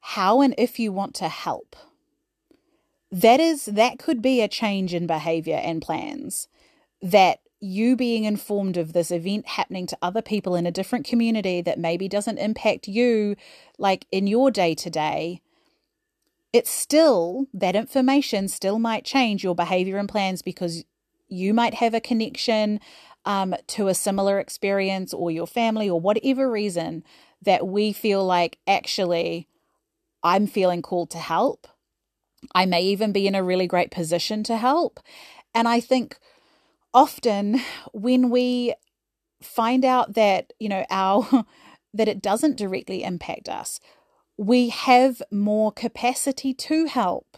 how 0.02 0.42
and 0.42 0.54
if 0.56 0.78
you 0.78 0.92
want 0.92 1.16
to 1.16 1.30
help. 1.30 1.76
That 3.12 3.40
is, 3.40 3.66
that 3.66 3.98
could 3.98 4.22
be 4.22 4.40
a 4.40 4.48
change 4.48 4.94
in 4.94 5.08
behavior 5.08 5.60
and 5.64 5.82
plans. 5.82 6.48
That 7.02 7.40
you 7.60 7.96
being 7.96 8.26
informed 8.26 8.78
of 8.78 8.94
this 8.94 9.10
event 9.10 9.48
happening 9.48 9.88
to 9.88 9.98
other 10.00 10.22
people 10.22 10.54
in 10.54 10.68
a 10.68 10.72
different 10.72 11.08
community 11.08 11.64
that 11.64 11.80
maybe 11.80 12.08
doesn't 12.08 12.38
impact 12.38 12.88
you, 12.88 13.36
like 13.80 14.06
in 14.12 14.28
your 14.28 14.52
day 14.52 14.76
to 14.76 14.92
day, 14.92 15.42
it's 16.54 16.70
still 16.70 17.48
that 17.54 17.76
information 17.76 18.48
still 18.48 18.80
might 18.80 19.06
change 19.06 19.44
your 19.44 19.56
behavior 19.56 19.98
and 19.98 20.10
plans 20.10 20.42
because 20.42 20.84
you 21.28 21.54
might 21.54 21.76
have 21.76 21.94
a 21.94 22.02
connection 22.02 22.80
um, 23.26 23.56
to 23.68 23.88
a 23.88 23.94
similar 23.94 24.40
experience 24.40 25.14
or 25.14 25.32
your 25.32 25.48
family 25.48 25.90
or 25.90 26.00
whatever 26.00 26.52
reason 26.52 27.04
that 27.42 27.68
we 27.68 27.94
feel 27.94 28.26
like 28.26 28.58
actually 28.68 29.48
I'm 30.24 30.48
feeling 30.48 30.82
called 30.82 31.10
to 31.12 31.18
help. 31.18 31.68
I 32.54 32.66
may 32.66 32.82
even 32.84 33.12
be 33.12 33.28
in 33.28 33.36
a 33.36 33.44
really 33.44 33.68
great 33.68 33.92
position 33.92 34.44
to 34.44 34.58
help. 34.58 35.00
And 35.54 35.68
I 35.68 35.80
think 35.80 36.18
often 36.94 37.62
when 37.94 38.30
we 38.30 38.74
find 39.42 39.86
out 39.86 40.14
that, 40.14 40.54
you 40.60 40.70
know, 40.70 40.86
our 40.90 41.46
that 41.94 42.08
it 42.08 42.22
doesn't 42.22 42.58
directly 42.58 43.04
impact 43.04 43.50
us, 43.50 43.80
we 44.42 44.70
have 44.70 45.22
more 45.30 45.72
capacity 45.72 46.52
to 46.52 46.86
help. 46.86 47.38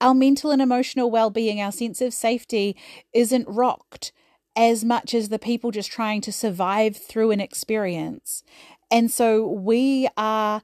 Our 0.00 0.14
mental 0.14 0.52
and 0.52 0.62
emotional 0.62 1.10
well 1.10 1.28
being, 1.28 1.60
our 1.60 1.72
sense 1.72 2.00
of 2.00 2.14
safety 2.14 2.76
isn't 3.12 3.48
rocked 3.48 4.12
as 4.54 4.84
much 4.84 5.14
as 5.14 5.30
the 5.30 5.38
people 5.40 5.72
just 5.72 5.90
trying 5.90 6.20
to 6.20 6.30
survive 6.30 6.96
through 6.96 7.32
an 7.32 7.40
experience. 7.40 8.44
And 8.88 9.10
so 9.10 9.44
we 9.44 10.06
are 10.16 10.62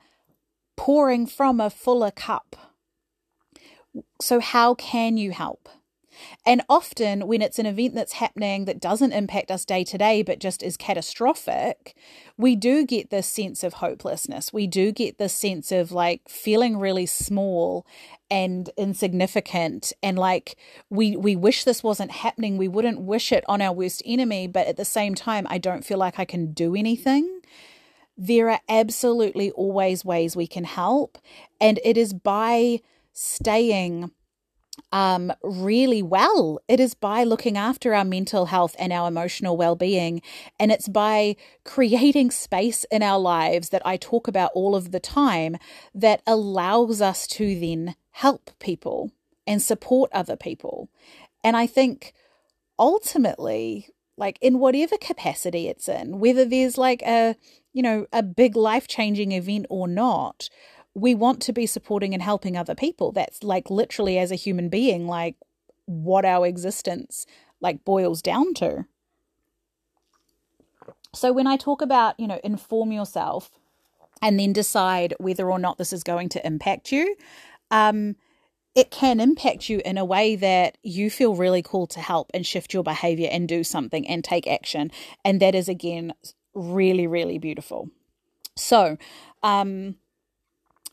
pouring 0.76 1.26
from 1.26 1.61
a 1.61 1.70
fuller 1.70 2.12
cup. 2.12 2.55
So, 4.20 4.38
how 4.38 4.74
can 4.74 5.16
you 5.16 5.33
help? 5.33 5.68
And 6.46 6.62
often, 6.68 7.26
when 7.26 7.42
it's 7.42 7.59
an 7.59 7.66
event 7.66 7.94
that's 7.94 8.14
happening 8.14 8.64
that 8.64 8.80
doesn't 8.80 9.12
impact 9.12 9.50
us 9.50 9.64
day 9.64 9.85
to 9.85 9.98
day, 9.98 10.22
but 10.22 10.38
just 10.38 10.62
is 10.62 10.76
catastrophic, 10.76 11.96
we 12.37 12.56
do 12.56 12.85
get 12.85 13.11
this 13.11 13.26
sense 13.26 13.62
of 13.62 13.74
hopelessness. 13.74 14.52
We 14.52 14.66
do 14.66 14.92
get 14.92 15.18
this 15.18 15.35
sense 15.35 15.70
of 15.72 15.92
like 15.92 16.28
feeling 16.28 16.78
really 16.78 17.06
small 17.06 17.87
and 18.30 18.70
insignificant. 18.76 19.92
And 20.02 20.18
like 20.18 20.56
we 20.88 21.16
we 21.16 21.37
wish 21.37 21.64
this 21.64 21.83
wasn't 21.83 22.12
happening. 22.12 22.56
We 22.56 22.68
wouldn't 22.68 23.00
wish 23.00 23.33
it 23.33 23.44
on 23.48 23.61
our 23.61 23.72
worst 23.72 24.02
enemy 24.06 24.46
but 24.46 24.66
at 24.66 24.76
the 24.76 24.85
same 24.85 25.14
time 25.14 25.46
I 25.48 25.59
don't 25.59 25.85
feel 25.85 25.98
like 25.98 26.18
I 26.18 26.24
can 26.24 26.52
do 26.52 26.74
anything. 26.74 27.40
There 28.16 28.50
are 28.50 28.61
absolutely 28.68 29.50
always 29.52 30.04
ways 30.04 30.37
we 30.37 30.46
can 30.46 30.64
help. 30.64 31.18
And 31.61 31.80
it 31.85 31.96
is 31.96 32.12
by 32.12 32.80
staying 33.12 34.11
um, 34.92 35.33
really 35.42 36.03
well. 36.03 36.61
It 36.68 36.81
is 36.81 36.94
by 36.94 37.24
looking 37.24 37.57
after 37.57 37.94
our 37.94 38.05
mental 38.05 38.46
health 38.46 38.74
and 38.79 38.92
our 38.92 39.09
emotional 39.09 39.57
well 39.57 39.76
being. 39.76 40.22
And 40.59 40.72
it's 40.72 40.88
by 40.88 41.37
creating 41.64 42.31
space 42.31 42.85
in 42.90 43.03
our 43.03 43.18
lives 43.18 43.68
that 43.70 43.87
I 43.87 43.96
talk 43.96 44.29
about 44.29 44.50
all 44.55 44.74
of 44.74 44.90
the 44.90 45.00
time 45.00 45.57
that 45.94 46.22
allows 46.26 47.00
us 47.00 47.26
to 47.29 47.59
then 47.59 47.94
help 48.12 48.50
people 48.59 49.12
and 49.46 49.62
support 49.62 50.11
other 50.12 50.37
people. 50.37 50.88
And 51.42 51.57
I 51.57 51.66
think 51.66 52.12
ultimately, 52.79 53.88
like 54.16 54.38
in 54.40 54.59
whatever 54.59 54.96
capacity 54.98 55.68
it's 55.68 55.88
in, 55.88 56.18
whether 56.18 56.44
there's 56.44 56.76
like 56.76 57.03
a, 57.03 57.37
you 57.72 57.83
know, 57.83 58.07
a 58.12 58.22
big 58.22 58.57
life 58.57 58.88
changing 58.88 59.33
event 59.33 59.66
or 59.70 59.88
not, 59.88 60.48
we 60.94 61.14
want 61.14 61.40
to 61.42 61.53
be 61.53 61.66
supporting 61.66 62.14
and 62.14 62.22
helping 62.22 62.57
other 62.57 62.74
people. 62.74 63.12
That's 63.12 63.42
like 63.42 63.70
literally 63.70 64.18
as 64.18 64.31
a 64.31 64.37
human 64.37 64.68
being, 64.68 65.07
like 65.07 65.37
what 65.87 66.24
our 66.24 66.46
existence 66.46 67.26
like 67.61 67.85
boils 67.85 68.22
down 68.22 68.55
to. 68.55 68.87
So 71.14 71.33
when 71.33 71.46
I 71.46 71.57
talk 71.57 71.83
about, 71.83 72.18
you 72.18 72.26
know, 72.26 72.40
inform 72.44 72.92
yourself 72.92 73.50
and 74.22 74.38
then 74.38 74.53
decide 74.53 75.14
whether 75.18 75.50
or 75.50 75.59
not 75.59 75.79
this 75.79 75.92
is 75.92 76.05
going 76.05 76.29
to 76.31 76.46
impact 76.46 76.92
you, 76.92 77.16
um, 77.70 78.16
it 78.74 78.90
can 78.90 79.18
impact 79.18 79.68
you 79.68 79.83
in 79.85 79.98
a 79.98 80.05
way 80.05 80.37
that 80.37 80.79
you 80.83 81.11
feel 81.11 81.35
really 81.35 81.62
called 81.62 81.90
to 81.90 82.00
help 82.00 82.31
and 82.33 82.46
shift 82.46 82.72
your 82.72 82.85
behavior 82.85 83.29
and 83.31 83.48
do 83.48 83.64
something 83.64 84.07
and 84.07 84.22
take 84.22 84.46
action. 84.46 84.92
And 85.24 85.40
that 85.40 85.57
is, 85.57 85.68
again, 85.68 86.14
really, 86.55 87.07
really 87.07 87.38
beautiful. 87.38 87.90
So, 88.57 88.96
um, 89.42 89.96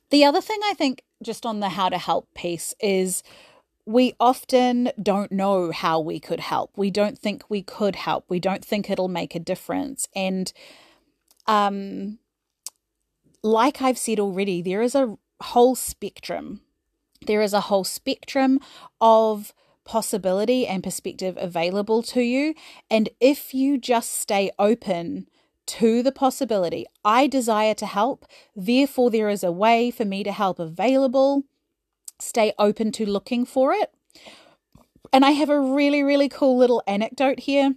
the 0.09 0.23
other 0.25 0.41
thing 0.41 0.59
I 0.65 0.73
think, 0.73 1.03
just 1.23 1.45
on 1.45 1.59
the 1.59 1.69
how 1.69 1.89
to 1.89 1.97
help 1.97 2.27
piece, 2.33 2.73
is 2.79 3.23
we 3.85 4.13
often 4.19 4.91
don't 5.01 5.31
know 5.31 5.71
how 5.71 5.99
we 5.99 6.19
could 6.19 6.41
help. 6.41 6.71
We 6.75 6.91
don't 6.91 7.17
think 7.17 7.43
we 7.49 7.61
could 7.61 7.95
help. 7.95 8.25
We 8.27 8.39
don't 8.39 8.63
think 8.63 8.89
it'll 8.89 9.07
make 9.07 9.33
a 9.35 9.39
difference. 9.39 10.07
And, 10.15 10.51
um, 11.45 12.19
like 13.43 13.81
I've 13.81 13.97
said 13.97 14.19
already, 14.19 14.61
there 14.61 14.81
is 14.81 14.93
a 14.95 15.17
whole 15.41 15.75
spectrum. 15.75 16.61
There 17.25 17.41
is 17.41 17.53
a 17.53 17.61
whole 17.61 17.83
spectrum 17.83 18.59
of 18.99 19.53
possibility 19.85 20.67
and 20.67 20.83
perspective 20.83 21.37
available 21.39 22.03
to 22.03 22.21
you. 22.21 22.53
And 22.89 23.09
if 23.21 23.53
you 23.53 23.77
just 23.77 24.11
stay 24.11 24.51
open 24.59 25.27
to 25.67 26.01
the 26.01 26.11
possibility, 26.11 26.85
I 27.05 27.27
desire 27.27 27.73
to 27.75 27.85
help, 27.85 28.25
therefore, 28.55 29.09
there 29.11 29.29
is 29.29 29.43
a 29.43 29.51
way 29.51 29.91
for 29.91 30.05
me 30.05 30.23
to 30.23 30.31
help 30.31 30.59
available. 30.59 31.43
Stay 32.19 32.53
open 32.57 32.91
to 32.93 33.05
looking 33.05 33.45
for 33.45 33.73
it. 33.73 33.93
And 35.13 35.23
I 35.23 35.31
have 35.31 35.49
a 35.49 35.59
really, 35.59 36.03
really 36.03 36.29
cool 36.29 36.57
little 36.57 36.83
anecdote 36.87 37.41
here. 37.41 37.75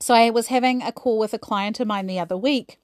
So, 0.00 0.14
I 0.14 0.30
was 0.30 0.48
having 0.48 0.82
a 0.82 0.92
call 0.92 1.18
with 1.18 1.32
a 1.32 1.38
client 1.38 1.80
of 1.80 1.86
mine 1.86 2.06
the 2.06 2.18
other 2.18 2.36
week, 2.36 2.78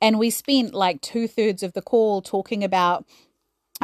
and 0.00 0.18
we 0.18 0.30
spent 0.30 0.74
like 0.74 1.00
two 1.00 1.28
thirds 1.28 1.62
of 1.62 1.72
the 1.72 1.82
call 1.82 2.22
talking 2.22 2.64
about 2.64 3.06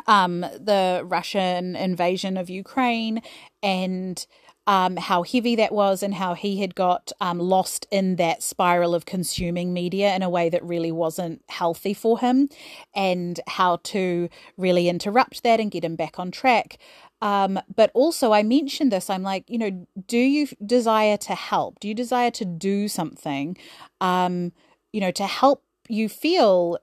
um, 0.06 0.40
the 0.40 1.02
Russian 1.04 1.76
invasion 1.76 2.36
of 2.36 2.50
Ukraine 2.50 3.22
and 3.62 4.26
um, 4.66 4.96
how 4.96 5.22
heavy 5.22 5.56
that 5.56 5.72
was 5.72 6.02
and 6.02 6.14
how 6.14 6.34
he 6.34 6.60
had 6.60 6.74
got 6.74 7.12
um, 7.20 7.38
lost 7.38 7.86
in 7.90 8.16
that 8.16 8.42
spiral 8.42 8.94
of 8.94 9.04
consuming 9.04 9.72
media 9.72 10.14
in 10.14 10.22
a 10.22 10.30
way 10.30 10.48
that 10.48 10.64
really 10.64 10.92
wasn't 10.92 11.42
healthy 11.48 11.94
for 11.94 12.18
him, 12.18 12.48
and 12.94 13.40
how 13.46 13.76
to 13.84 14.28
really 14.56 14.88
interrupt 14.88 15.42
that 15.42 15.60
and 15.60 15.70
get 15.70 15.84
him 15.84 15.96
back 15.96 16.18
on 16.18 16.30
track. 16.30 16.78
Um, 17.20 17.58
but 17.74 17.90
also, 17.94 18.32
I 18.32 18.42
mentioned 18.42 18.92
this. 18.92 19.08
I'm 19.08 19.22
like, 19.22 19.48
you 19.48 19.58
know, 19.58 19.86
do 20.06 20.18
you 20.18 20.48
desire 20.64 21.16
to 21.18 21.34
help? 21.34 21.80
Do 21.80 21.88
you 21.88 21.94
desire 21.94 22.30
to 22.32 22.44
do 22.44 22.88
something? 22.88 23.56
Um, 24.00 24.52
you 24.92 25.00
know, 25.00 25.10
to 25.12 25.26
help 25.26 25.64
you 25.88 26.08
feel 26.08 26.78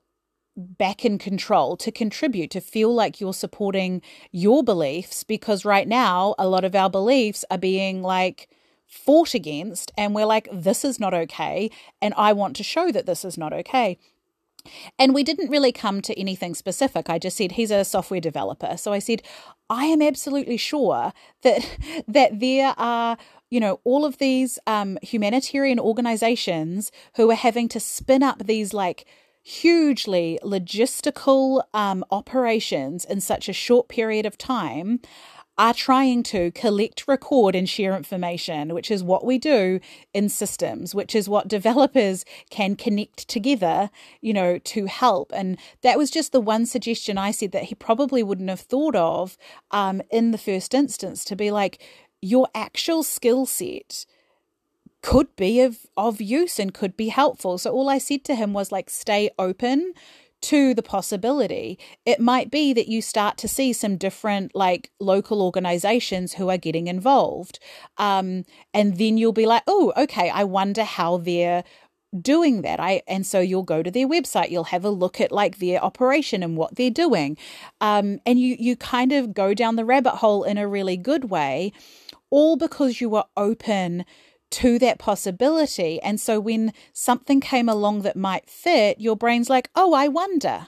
back 0.56 1.06
in 1.06 1.18
control, 1.18 1.78
to 1.78 1.92
contribute, 1.92 2.52
to 2.52 2.62
feel 2.62 2.94
like 2.94 3.22
you're 3.22 3.34
supporting 3.34 4.02
your 4.32 4.64
beliefs, 4.64 5.24
because 5.24 5.66
right 5.66 5.88
now, 5.88 6.36
a 6.38 6.48
lot 6.48 6.64
of 6.64 6.76
our 6.76 6.90
beliefs 6.90 7.46
are 7.50 7.58
being 7.58 8.02
like 8.02 8.50
fought 8.86 9.34
against, 9.34 9.92
and 9.98 10.14
we're 10.14 10.26
like, 10.26 10.48
this 10.52 10.84
is 10.84 11.00
not 11.00 11.14
okay, 11.14 11.70
and 12.02 12.14
I 12.18 12.34
want 12.34 12.56
to 12.58 12.64
show 12.64 12.92
that 12.92 13.06
this 13.06 13.24
is 13.24 13.38
not 13.38 13.54
okay. 13.54 13.98
And 15.00 15.14
we 15.14 15.24
didn't 15.24 15.50
really 15.50 15.72
come 15.72 16.02
to 16.02 16.20
anything 16.20 16.54
specific. 16.54 17.10
I 17.10 17.18
just 17.18 17.38
said 17.38 17.54
he's 17.54 17.72
a 17.72 17.84
software 17.84 18.20
developer. 18.20 18.78
So 18.78 18.94
I 18.94 19.00
said, 19.00 19.24
I 19.70 19.86
am 19.86 20.02
absolutely 20.02 20.58
sure 20.58 21.14
that 21.42 21.78
that 22.08 22.40
there 22.40 22.74
are 22.78 23.18
you 23.50 23.60
know 23.60 23.80
all 23.84 24.06
of 24.06 24.18
these 24.18 24.60
um, 24.68 24.98
humanitarian 25.02 25.80
organizations 25.80 26.92
who 27.16 27.30
are 27.32 27.36
having 27.36 27.68
to 27.70 27.80
spin 27.80 28.24
up 28.24 28.46
these 28.46 28.74
like 28.74 29.06
hugely 29.44 30.40
logistical 30.44 31.64
um, 31.74 32.04
operations 32.12 33.06
in 33.06 33.22
such 33.22 33.50
a 33.50 33.54
short 33.54 33.88
period 33.88 34.26
of 34.26 34.38
time 34.38 35.00
are 35.58 35.74
trying 35.74 36.24
to 36.24 36.50
collect, 36.52 37.08
record, 37.08 37.56
and 37.56 37.70
share 37.70 37.96
information, 37.96 38.74
which 38.74 38.90
is 38.90 39.04
what 39.04 39.26
we 39.26 39.38
do 39.38 39.80
in 40.14 40.30
systems, 40.30 40.96
which 40.96 41.14
is 41.14 41.30
what 41.30 41.48
developers 41.48 42.26
can 42.50 42.76
connect 42.76 43.28
together, 43.28 43.90
you 44.22 44.34
know, 44.34 44.58
to 44.58 44.86
help. 44.86 45.32
And 45.36 45.58
that 45.82 45.98
was 45.98 46.10
just 46.10 46.32
the 46.32 46.42
one 46.42 46.66
suggestion 46.66 47.18
I 47.18 47.32
said 47.32 47.52
that 47.52 47.66
he 47.66 47.76
probably 47.76 48.24
wouldn't 48.24 48.50
have 48.50 48.62
thought 48.62 48.96
of 48.96 49.38
um, 49.72 50.02
in 50.10 50.32
the 50.32 50.38
first 50.38 50.74
instance 50.74 51.24
to 51.26 51.36
be 51.36 51.52
like, 51.52 51.80
your 52.22 52.48
actual 52.56 53.04
skill 53.04 53.46
set 53.46 54.06
could 55.02 55.36
be 55.36 55.62
of, 55.62 55.80
of 55.98 56.22
use 56.22 56.60
and 56.60 56.74
could 56.74 56.96
be 56.96 57.10
helpful. 57.10 57.58
So 57.58 57.72
all 57.72 57.90
I 57.90 57.98
said 57.98 58.24
to 58.26 58.36
him 58.36 58.54
was 58.54 58.72
like, 58.72 58.90
stay 58.90 59.32
open 59.40 59.94
to 60.42 60.74
the 60.74 60.84
possibility. 60.84 61.78
It 62.06 62.20
might 62.20 62.50
be 62.50 62.74
that 62.74 62.88
you 62.88 63.02
start 63.02 63.38
to 63.38 63.48
see 63.48 63.74
some 63.74 63.98
different, 63.98 64.56
like 64.56 64.92
local 65.00 65.42
organizations 65.42 66.34
who 66.34 66.50
are 66.50 66.58
getting 66.58 66.88
involved. 66.88 67.60
Um, 67.98 68.46
and 68.74 68.98
then 68.98 69.18
you'll 69.18 69.34
be 69.34 69.46
like, 69.46 69.64
oh, 69.68 69.94
okay, 69.96 70.30
I 70.30 70.44
wonder 70.44 70.84
how 70.84 71.18
they're 71.18 71.64
doing 72.20 72.62
that 72.62 72.78
i 72.78 73.02
and 73.08 73.26
so 73.26 73.40
you'll 73.40 73.64
go 73.64 73.82
to 73.82 73.90
their 73.90 74.06
website 74.06 74.50
you'll 74.50 74.66
have 74.66 74.84
a 74.84 74.90
look 74.90 75.22
at 75.22 75.32
like 75.32 75.60
their 75.60 75.82
operation 75.82 76.44
and 76.44 76.58
what 76.58 76.76
they're 76.76 76.90
doing 76.90 77.38
um, 77.80 78.20
and 78.26 78.38
you 78.38 78.58
you 78.60 78.76
kind 78.76 79.14
of 79.14 79.34
go 79.34 79.54
down 79.54 79.78
the 79.78 79.86
rabbit 79.86 80.16
hole 80.16 80.44
in 80.44 80.58
a 80.58 80.68
really 80.68 80.98
good 80.98 81.30
way 81.30 81.72
all 82.30 82.58
because 82.58 83.00
you 83.00 83.10
were 83.10 83.24
open 83.38 84.04
to 84.52 84.80
that 84.80 85.00
possibility. 85.00 86.02
And 86.02 86.20
so 86.20 86.40
when 86.40 86.74
something 86.94 87.40
came 87.40 87.68
along 87.68 88.02
that 88.04 88.16
might 88.16 88.50
fit, 88.50 89.00
your 89.00 89.16
brain's 89.16 89.50
like, 89.50 89.70
oh, 89.76 89.94
I 89.94 90.08
wonder. 90.08 90.68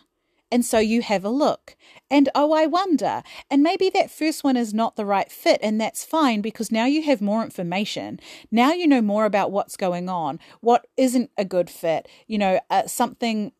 And 0.51 0.63
so 0.63 0.77
you 0.77 1.01
have 1.01 1.25
a 1.25 1.29
look 1.29 1.75
and 2.11 2.29
oh, 2.35 2.51
I 2.51 2.67
wonder. 2.67 3.23
And 3.49 3.63
maybe 3.63 3.89
that 3.89 4.11
first 4.11 4.43
one 4.43 4.55
is 4.55 4.71
not 4.71 4.95
the 4.95 5.05
right 5.05 5.31
fit, 5.31 5.59
and 5.63 5.81
that's 5.81 6.05
fine 6.05 6.41
because 6.41 6.71
now 6.71 6.85
you 6.85 7.01
have 7.01 7.21
more 7.21 7.43
information. 7.43 8.19
Now 8.51 8.71
you 8.71 8.87
know 8.87 9.01
more 9.01 9.25
about 9.25 9.51
what's 9.51 9.75
going 9.75 10.09
on, 10.09 10.39
what 10.61 10.85
isn't 10.95 11.31
a 11.39 11.43
good 11.43 11.71
fit, 11.71 12.07
you 12.27 12.37
know, 12.37 12.59
uh, 12.69 12.85
something 12.85 13.51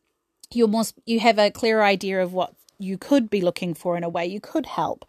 you're 0.52 0.68
more, 0.68 0.84
you 1.04 1.18
have 1.18 1.36
a 1.36 1.50
clearer 1.50 1.82
idea 1.82 2.22
of 2.22 2.32
what 2.32 2.54
you 2.78 2.96
could 2.96 3.28
be 3.28 3.40
looking 3.40 3.74
for 3.74 3.96
in 3.96 4.04
a 4.04 4.08
way 4.08 4.24
you 4.24 4.40
could 4.40 4.66
help. 4.66 5.04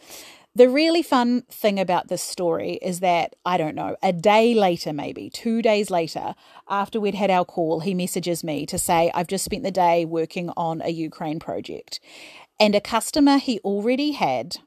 The 0.58 0.70
really 0.70 1.04
fun 1.04 1.42
thing 1.50 1.82
about 1.82 2.08
this 2.08 2.22
story 2.22 2.80
is 2.82 3.02
that, 3.02 3.36
I 3.46 3.58
don't 3.58 3.76
know, 3.76 3.98
a 4.02 4.14
day 4.14 4.54
later, 4.54 4.94
maybe 4.94 5.30
two 5.30 5.62
days 5.62 5.92
later, 5.92 6.34
after 6.70 6.98
we'd 6.98 7.14
had 7.14 7.30
our 7.30 7.44
call, 7.44 7.82
he 7.82 7.94
messages 7.94 8.42
me 8.42 8.66
to 8.68 8.80
say, 8.80 9.12
I've 9.14 9.28
just 9.28 9.44
spent 9.44 9.64
the 9.64 9.72
day 9.72 10.06
working 10.06 10.50
on 10.56 10.82
a 10.82 10.90
Ukraine 10.90 11.40
project. 11.40 12.00
And 12.58 12.74
a 12.74 12.80
customer 12.80 13.38
he 13.38 13.60
already 13.60 14.14
had 14.14 14.60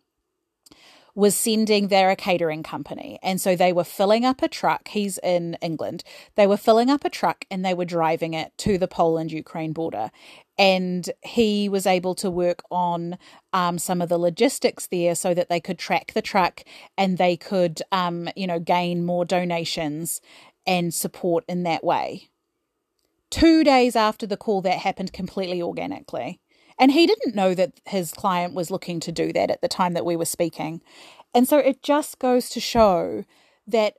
was 1.14 1.34
sending 1.34 1.88
their 1.88 2.10
a 2.10 2.16
catering 2.16 2.62
company. 2.62 3.18
And 3.22 3.40
so 3.40 3.56
they 3.56 3.72
were 3.72 3.82
filling 3.82 4.26
up 4.26 4.42
a 4.42 4.46
truck. 4.46 4.88
He's 4.88 5.18
in 5.18 5.54
England. 5.62 6.04
They 6.34 6.46
were 6.46 6.58
filling 6.58 6.90
up 6.90 7.04
a 7.04 7.10
truck 7.10 7.46
and 7.50 7.64
they 7.64 7.74
were 7.74 7.86
driving 7.86 8.34
it 8.34 8.52
to 8.58 8.76
the 8.76 8.86
Poland 8.86 9.32
Ukraine 9.32 9.72
border. 9.72 10.10
And 10.58 11.08
he 11.22 11.68
was 11.68 11.86
able 11.86 12.14
to 12.16 12.30
work 12.30 12.62
on 12.70 13.16
um, 13.52 13.78
some 13.78 14.02
of 14.02 14.08
the 14.08 14.18
logistics 14.18 14.88
there 14.88 15.14
so 15.14 15.32
that 15.32 15.48
they 15.48 15.60
could 15.60 15.78
track 15.78 16.12
the 16.12 16.22
truck 16.22 16.62
and 16.96 17.16
they 17.16 17.36
could, 17.36 17.80
um, 17.92 18.28
you 18.34 18.46
know, 18.46 18.58
gain 18.58 19.04
more 19.06 19.24
donations 19.24 20.20
and 20.66 20.92
support 20.92 21.44
in 21.48 21.62
that 21.62 21.84
way. 21.84 22.28
Two 23.30 23.62
days 23.62 23.94
after 23.94 24.26
the 24.26 24.36
call, 24.36 24.60
that 24.62 24.78
happened 24.78 25.12
completely 25.12 25.62
organically. 25.62 26.40
And 26.78 26.92
he 26.92 27.06
didn't 27.06 27.34
know 27.34 27.54
that 27.54 27.80
his 27.86 28.12
client 28.12 28.54
was 28.54 28.70
looking 28.70 29.00
to 29.00 29.12
do 29.12 29.32
that 29.32 29.50
at 29.50 29.60
the 29.60 29.68
time 29.68 29.94
that 29.94 30.04
we 30.04 30.16
were 30.16 30.24
speaking. 30.24 30.80
And 31.34 31.46
so 31.46 31.58
it 31.58 31.82
just 31.82 32.18
goes 32.18 32.48
to 32.50 32.60
show 32.60 33.24
that 33.66 33.94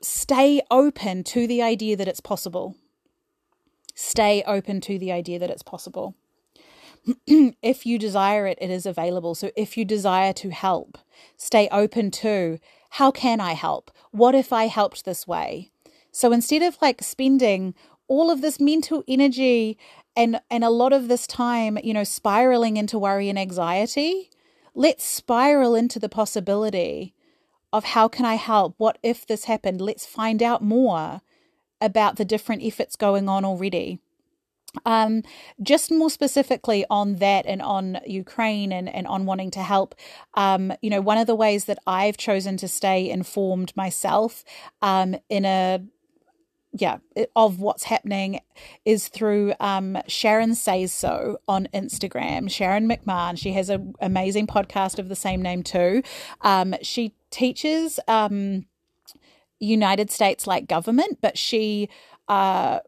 stay 0.00 0.62
open 0.70 1.22
to 1.24 1.46
the 1.46 1.62
idea 1.62 1.96
that 1.96 2.08
it's 2.08 2.20
possible. 2.20 2.76
Stay 3.94 4.42
open 4.46 4.80
to 4.82 4.98
the 4.98 5.12
idea 5.12 5.38
that 5.38 5.50
it's 5.50 5.62
possible. 5.62 6.14
if 7.26 7.84
you 7.84 7.98
desire 7.98 8.46
it, 8.46 8.58
it 8.60 8.70
is 8.70 8.86
available. 8.86 9.34
So 9.34 9.50
if 9.56 9.76
you 9.76 9.84
desire 9.84 10.32
to 10.34 10.50
help, 10.50 10.98
stay 11.36 11.68
open 11.70 12.10
to 12.12 12.58
how 12.90 13.10
can 13.10 13.40
I 13.40 13.52
help? 13.52 13.90
What 14.10 14.34
if 14.34 14.52
I 14.52 14.66
helped 14.66 15.04
this 15.04 15.26
way? 15.26 15.70
So 16.10 16.32
instead 16.32 16.62
of 16.62 16.76
like 16.80 17.02
spending 17.02 17.74
all 18.06 18.30
of 18.30 18.40
this 18.40 18.60
mental 18.60 19.02
energy 19.08 19.78
and 20.14 20.40
and 20.50 20.62
a 20.62 20.70
lot 20.70 20.92
of 20.92 21.08
this 21.08 21.26
time, 21.26 21.78
you 21.82 21.94
know, 21.94 22.04
spiraling 22.04 22.76
into 22.76 22.98
worry 22.98 23.28
and 23.28 23.38
anxiety, 23.38 24.30
let's 24.74 25.04
spiral 25.04 25.74
into 25.74 25.98
the 25.98 26.08
possibility 26.08 27.14
of 27.72 27.84
how 27.84 28.08
can 28.08 28.26
I 28.26 28.34
help? 28.34 28.74
What 28.76 28.98
if 29.02 29.26
this 29.26 29.44
happened? 29.44 29.80
Let's 29.80 30.04
find 30.04 30.42
out 30.42 30.62
more 30.62 31.22
about 31.82 32.16
the 32.16 32.24
different 32.24 32.62
efforts 32.62 32.96
going 32.96 33.28
on 33.28 33.44
already. 33.44 34.00
Um, 34.86 35.22
just 35.62 35.90
more 35.90 36.08
specifically 36.08 36.86
on 36.88 37.16
that 37.16 37.44
and 37.44 37.60
on 37.60 37.98
Ukraine 38.06 38.72
and, 38.72 38.88
and 38.88 39.06
on 39.06 39.26
wanting 39.26 39.50
to 39.50 39.62
help, 39.62 39.94
um, 40.32 40.72
you 40.80 40.88
know, 40.88 41.02
one 41.02 41.18
of 41.18 41.26
the 41.26 41.34
ways 41.34 41.66
that 41.66 41.78
I've 41.86 42.16
chosen 42.16 42.56
to 42.56 42.68
stay 42.68 43.10
informed 43.10 43.76
myself 43.76 44.44
um, 44.80 45.16
in 45.28 45.44
a 45.44 45.82
yeah, 46.74 46.98
of 47.36 47.60
what's 47.60 47.84
happening 47.84 48.40
is 48.86 49.08
through 49.08 49.52
um, 49.60 49.98
Sharon 50.06 50.54
Says 50.54 50.92
So 50.92 51.38
on 51.46 51.68
Instagram. 51.74 52.50
Sharon 52.50 52.88
McMahon. 52.88 53.36
She 53.36 53.52
has 53.52 53.68
an 53.68 53.94
amazing 54.00 54.46
podcast 54.46 54.98
of 54.98 55.10
the 55.10 55.16
same 55.16 55.42
name 55.42 55.62
too. 55.62 56.02
Um, 56.40 56.74
she 56.80 57.14
teaches 57.30 58.00
um, 58.08 58.64
United 59.66 60.10
States 60.10 60.46
like 60.46 60.66
government, 60.66 61.18
but 61.20 61.38
she 61.38 61.88
uh, 62.28 62.80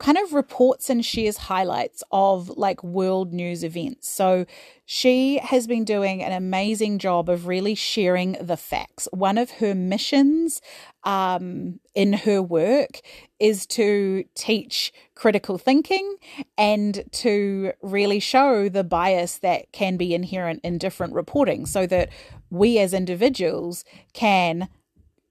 kind 0.00 0.16
of 0.16 0.32
reports 0.32 0.88
and 0.88 1.04
shares 1.04 1.36
highlights 1.36 2.02
of 2.10 2.48
like 2.56 2.82
world 2.82 3.34
news 3.34 3.62
events. 3.62 4.10
So 4.10 4.46
she 4.86 5.38
has 5.38 5.66
been 5.66 5.84
doing 5.84 6.22
an 6.22 6.32
amazing 6.32 6.98
job 6.98 7.28
of 7.28 7.46
really 7.46 7.74
sharing 7.74 8.32
the 8.40 8.56
facts. 8.56 9.08
One 9.12 9.36
of 9.36 9.50
her 9.52 9.74
missions 9.74 10.62
um, 11.04 11.80
in 11.94 12.14
her 12.14 12.42
work 12.42 13.00
is 13.38 13.66
to 13.66 14.24
teach 14.34 14.90
critical 15.14 15.58
thinking 15.58 16.16
and 16.56 17.04
to 17.12 17.72
really 17.82 18.20
show 18.20 18.70
the 18.70 18.84
bias 18.84 19.36
that 19.38 19.70
can 19.72 19.98
be 19.98 20.14
inherent 20.14 20.60
in 20.64 20.78
different 20.78 21.12
reporting 21.12 21.66
so 21.66 21.86
that 21.86 22.08
we 22.48 22.78
as 22.78 22.94
individuals 22.94 23.84
can 24.14 24.68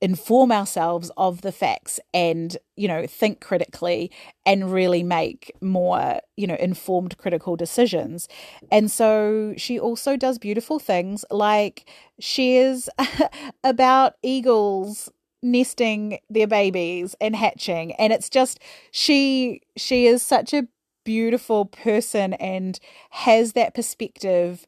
inform 0.02 0.52
ourselves 0.52 1.12
of 1.18 1.41
the 1.41 1.52
facts 1.52 2.00
and 2.14 2.56
you 2.78 2.88
know 2.88 3.06
think 3.06 3.41
critically 3.41 4.10
and 4.45 4.72
really 4.72 5.04
make 5.04 5.52
more 5.62 6.22
you 6.38 6.47
know 6.47 6.56
informed 6.56 7.18
critical 7.18 7.56
decisions. 7.56 8.28
And 8.72 8.89
so 8.89 9.54
she 9.58 9.80
also 9.80 10.16
does 10.16 10.38
beautiful 10.38 10.80
things 10.80 11.26
like 11.32 11.89
shares 12.20 12.89
about 13.64 14.14
eagles 14.24 15.10
nesting 15.41 16.20
their 16.30 16.47
babies 16.47 17.16
and 17.22 17.36
hatching. 17.36 17.93
And 17.93 18.12
it's 18.14 18.30
just 18.30 18.60
she 18.91 19.62
she 19.78 20.06
is 20.06 20.22
such 20.22 20.54
a 20.54 20.68
beautiful 21.04 21.66
person 21.66 22.34
and 22.36 22.80
has 23.12 23.54
that 23.54 23.74
perspective 23.74 24.66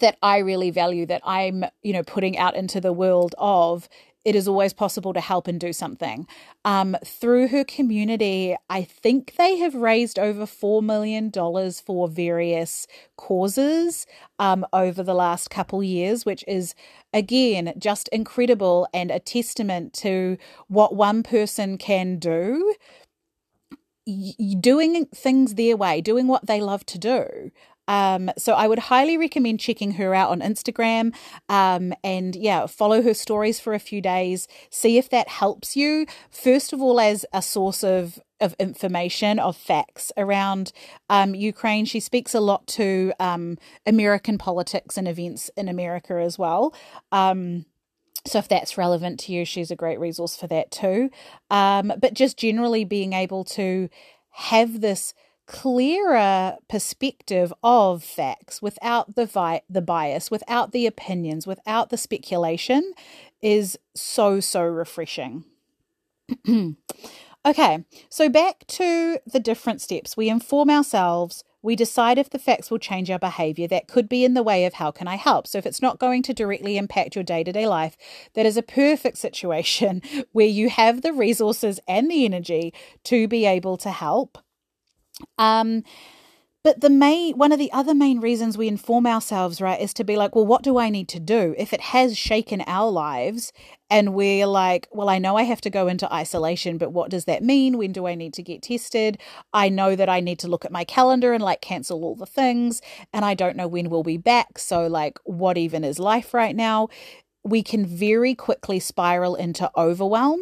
that 0.00 0.16
I 0.22 0.38
really 0.38 0.70
value 0.70 1.06
that 1.06 1.20
I'm, 1.24 1.64
you 1.82 1.92
know, 1.92 2.02
putting 2.02 2.36
out 2.36 2.56
into 2.56 2.80
the 2.80 2.92
world 2.92 3.34
of 3.38 3.88
it 4.24 4.34
is 4.34 4.48
always 4.48 4.72
possible 4.72 5.12
to 5.12 5.20
help 5.20 5.46
and 5.46 5.60
do 5.60 5.72
something. 5.72 6.26
Um, 6.64 6.96
through 7.04 7.48
her 7.48 7.64
community, 7.64 8.56
I 8.70 8.82
think 8.82 9.34
they 9.36 9.56
have 9.58 9.74
raised 9.74 10.18
over 10.18 10.46
$4 10.46 10.82
million 10.82 11.30
for 11.30 12.08
various 12.08 12.86
causes 13.16 14.06
um, 14.38 14.64
over 14.72 15.02
the 15.02 15.14
last 15.14 15.50
couple 15.50 15.82
years, 15.82 16.24
which 16.24 16.44
is, 16.48 16.74
again, 17.12 17.74
just 17.78 18.08
incredible 18.08 18.88
and 18.94 19.10
a 19.10 19.18
testament 19.18 19.92
to 19.94 20.38
what 20.68 20.94
one 20.94 21.22
person 21.22 21.78
can 21.78 22.18
do 22.18 22.74
doing 24.60 25.06
things 25.06 25.54
their 25.54 25.76
way, 25.76 26.00
doing 26.00 26.26
what 26.26 26.46
they 26.46 26.60
love 26.60 26.84
to 26.86 26.98
do. 26.98 27.50
Um, 27.88 28.30
so 28.38 28.54
I 28.54 28.66
would 28.66 28.78
highly 28.78 29.16
recommend 29.16 29.60
checking 29.60 29.92
her 29.92 30.14
out 30.14 30.30
on 30.30 30.40
Instagram. 30.40 31.14
Um, 31.48 31.92
and 32.02 32.34
yeah, 32.34 32.66
follow 32.66 33.02
her 33.02 33.14
stories 33.14 33.60
for 33.60 33.74
a 33.74 33.78
few 33.78 34.00
days. 34.00 34.48
See 34.70 34.98
if 34.98 35.08
that 35.10 35.28
helps 35.28 35.76
you. 35.76 36.06
First 36.30 36.72
of 36.72 36.80
all, 36.80 37.00
as 37.00 37.26
a 37.32 37.42
source 37.42 37.82
of 37.84 38.20
of 38.40 38.54
information 38.58 39.38
of 39.38 39.56
facts 39.56 40.12
around 40.16 40.72
um, 41.08 41.34
Ukraine. 41.34 41.84
She 41.84 42.00
speaks 42.00 42.34
a 42.34 42.40
lot 42.40 42.66
to 42.68 43.12
um, 43.18 43.58
American 43.86 44.38
politics 44.38 44.98
and 44.98 45.08
events 45.08 45.50
in 45.56 45.68
America 45.68 46.14
as 46.14 46.38
well. 46.38 46.74
Um, 47.10 47.64
so 48.26 48.38
if 48.38 48.48
that's 48.48 48.78
relevant 48.78 49.20
to 49.20 49.32
you, 49.32 49.44
she's 49.44 49.70
a 49.70 49.76
great 49.76 50.00
resource 50.00 50.36
for 50.36 50.46
that 50.48 50.70
too. 50.70 51.10
Um, 51.50 51.92
but 51.98 52.14
just 52.14 52.38
generally 52.38 52.84
being 52.84 53.12
able 53.12 53.44
to 53.44 53.88
have 54.30 54.80
this 54.80 55.14
clearer 55.46 56.56
perspective 56.68 57.52
of 57.62 58.02
facts 58.02 58.62
without 58.62 59.14
the 59.14 59.26
vi- 59.26 59.62
the 59.68 59.82
bias, 59.82 60.30
without 60.30 60.72
the 60.72 60.86
opinions, 60.86 61.46
without 61.46 61.90
the 61.90 61.96
speculation 61.96 62.92
is 63.42 63.78
so 63.94 64.40
so 64.40 64.62
refreshing. 64.62 65.44
okay, 67.46 67.84
so 68.08 68.28
back 68.28 68.66
to 68.66 69.18
the 69.26 69.40
different 69.40 69.80
steps. 69.80 70.16
We 70.16 70.28
inform 70.28 70.70
ourselves, 70.70 71.44
we 71.64 71.76
decide 71.76 72.18
if 72.18 72.28
the 72.28 72.38
facts 72.38 72.70
will 72.70 72.78
change 72.78 73.10
our 73.10 73.18
behavior. 73.18 73.66
That 73.66 73.88
could 73.88 74.06
be 74.06 74.22
in 74.22 74.34
the 74.34 74.42
way 74.42 74.66
of 74.66 74.74
how 74.74 74.90
can 74.90 75.08
I 75.08 75.16
help. 75.16 75.46
So, 75.46 75.56
if 75.56 75.64
it's 75.64 75.80
not 75.80 75.98
going 75.98 76.22
to 76.24 76.34
directly 76.34 76.76
impact 76.76 77.16
your 77.16 77.24
day 77.24 77.42
to 77.42 77.52
day 77.52 77.66
life, 77.66 77.96
that 78.34 78.44
is 78.44 78.58
a 78.58 78.62
perfect 78.62 79.16
situation 79.16 80.02
where 80.32 80.46
you 80.46 80.68
have 80.68 81.00
the 81.00 81.14
resources 81.14 81.80
and 81.88 82.10
the 82.10 82.26
energy 82.26 82.74
to 83.04 83.26
be 83.26 83.46
able 83.46 83.78
to 83.78 83.90
help. 83.90 84.36
Um, 85.38 85.84
but 86.64 86.80
the 86.80 86.88
main 86.88 87.36
one 87.36 87.52
of 87.52 87.58
the 87.58 87.70
other 87.72 87.94
main 87.94 88.20
reasons 88.20 88.56
we 88.56 88.68
inform 88.68 89.06
ourselves, 89.06 89.60
right, 89.60 89.78
is 89.78 89.92
to 89.94 90.02
be 90.02 90.16
like, 90.16 90.34
well, 90.34 90.46
what 90.46 90.62
do 90.62 90.78
I 90.78 90.88
need 90.88 91.08
to 91.08 91.20
do 91.20 91.54
if 91.58 91.74
it 91.74 91.80
has 91.82 92.16
shaken 92.16 92.62
our 92.66 92.90
lives 92.90 93.52
and 93.90 94.14
we're 94.14 94.46
like, 94.46 94.88
well, 94.90 95.10
I 95.10 95.18
know 95.18 95.36
I 95.36 95.42
have 95.42 95.60
to 95.60 95.70
go 95.70 95.88
into 95.88 96.10
isolation, 96.10 96.78
but 96.78 96.90
what 96.90 97.10
does 97.10 97.26
that 97.26 97.42
mean? 97.44 97.76
When 97.76 97.92
do 97.92 98.06
I 98.06 98.14
need 98.14 98.32
to 98.34 98.42
get 98.42 98.62
tested? 98.62 99.18
I 99.52 99.68
know 99.68 99.94
that 99.94 100.08
I 100.08 100.20
need 100.20 100.38
to 100.38 100.48
look 100.48 100.64
at 100.64 100.72
my 100.72 100.84
calendar 100.84 101.34
and 101.34 101.44
like 101.44 101.60
cancel 101.60 102.02
all 102.02 102.16
the 102.16 102.24
things, 102.24 102.80
and 103.12 103.26
I 103.26 103.34
don't 103.34 103.58
know 103.58 103.68
when 103.68 103.90
we'll 103.90 104.02
be 104.02 104.16
back. 104.16 104.58
So, 104.58 104.86
like, 104.86 105.18
what 105.24 105.58
even 105.58 105.84
is 105.84 105.98
life 105.98 106.32
right 106.32 106.56
now? 106.56 106.88
We 107.42 107.62
can 107.62 107.84
very 107.84 108.34
quickly 108.34 108.80
spiral 108.80 109.34
into 109.34 109.70
overwhelm 109.76 110.40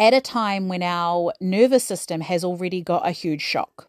at 0.00 0.14
a 0.14 0.20
time 0.20 0.66
when 0.66 0.82
our 0.82 1.32
nervous 1.40 1.84
system 1.84 2.22
has 2.22 2.42
already 2.42 2.80
got 2.80 3.06
a 3.06 3.12
huge 3.12 3.42
shock. 3.42 3.88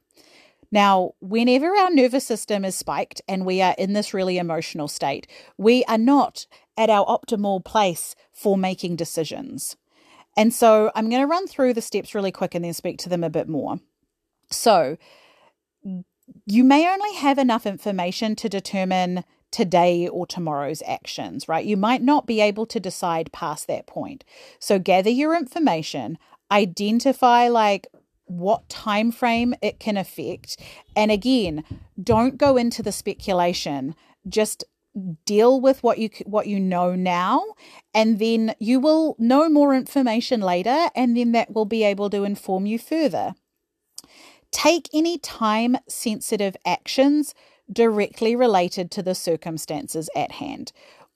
Now, 0.69 1.13
whenever 1.21 1.75
our 1.75 1.89
nervous 1.89 2.25
system 2.25 2.65
is 2.65 2.75
spiked 2.75 3.21
and 3.27 3.45
we 3.45 3.61
are 3.61 3.73
in 3.77 3.93
this 3.93 4.13
really 4.13 4.37
emotional 4.37 4.89
state, 4.89 5.25
we 5.57 5.85
are 5.85 5.97
not 5.97 6.45
at 6.77 6.89
our 6.89 7.05
optimal 7.05 7.63
place 7.63 8.13
for 8.33 8.57
making 8.57 8.97
decisions. 8.97 9.77
And 10.35 10.53
so 10.53 10.91
I'm 10.95 11.09
going 11.09 11.21
to 11.21 11.27
run 11.27 11.47
through 11.47 11.73
the 11.73 11.81
steps 11.81 12.13
really 12.13 12.31
quick 12.31 12.55
and 12.55 12.63
then 12.63 12.73
speak 12.73 12.97
to 12.99 13.09
them 13.09 13.23
a 13.23 13.29
bit 13.29 13.47
more. 13.47 13.79
So, 14.49 14.97
you 16.45 16.63
may 16.63 16.89
only 16.89 17.15
have 17.15 17.37
enough 17.37 17.65
information 17.65 18.35
to 18.37 18.49
determine 18.49 19.23
today 19.51 20.07
or 20.07 20.25
tomorrow's 20.25 20.81
actions, 20.87 21.47
right? 21.47 21.65
You 21.65 21.77
might 21.77 22.01
not 22.01 22.25
be 22.25 22.41
able 22.41 22.65
to 22.67 22.79
decide 22.79 23.31
past 23.31 23.67
that 23.67 23.87
point. 23.87 24.23
So 24.59 24.79
gather 24.79 25.09
your 25.09 25.35
information, 25.35 26.17
identify 26.49 27.47
like 27.47 27.87
what 28.25 28.67
time 28.69 29.11
frame 29.11 29.53
it 29.61 29.79
can 29.79 29.97
affect, 29.97 30.57
and 30.95 31.11
again, 31.11 31.63
don't 32.01 32.37
go 32.37 32.57
into 32.57 32.81
the 32.81 32.91
speculation. 32.91 33.95
Just 34.27 34.63
deal 35.25 35.61
with 35.61 35.81
what 35.83 35.97
you 35.99 36.09
what 36.25 36.47
you 36.47 36.59
know 36.59 36.95
now 36.95 37.41
and 37.93 38.19
then 38.19 38.53
you 38.59 38.77
will 38.77 39.15
know 39.17 39.49
more 39.49 39.73
information 39.73 40.41
later 40.41 40.89
and 40.95 41.15
then 41.15 41.31
that 41.31 41.53
will 41.53 41.65
be 41.65 41.83
able 41.83 42.09
to 42.09 42.25
inform 42.25 42.65
you 42.65 42.77
further 42.77 43.33
take 44.51 44.89
any 44.93 45.17
time 45.17 45.77
sensitive 45.87 46.57
actions 46.65 47.33
directly 47.71 48.35
related 48.35 48.91
to 48.91 49.03
the 49.03 49.15
circumstances 49.15 50.09
at 50.15 50.33
hand. 50.33 50.71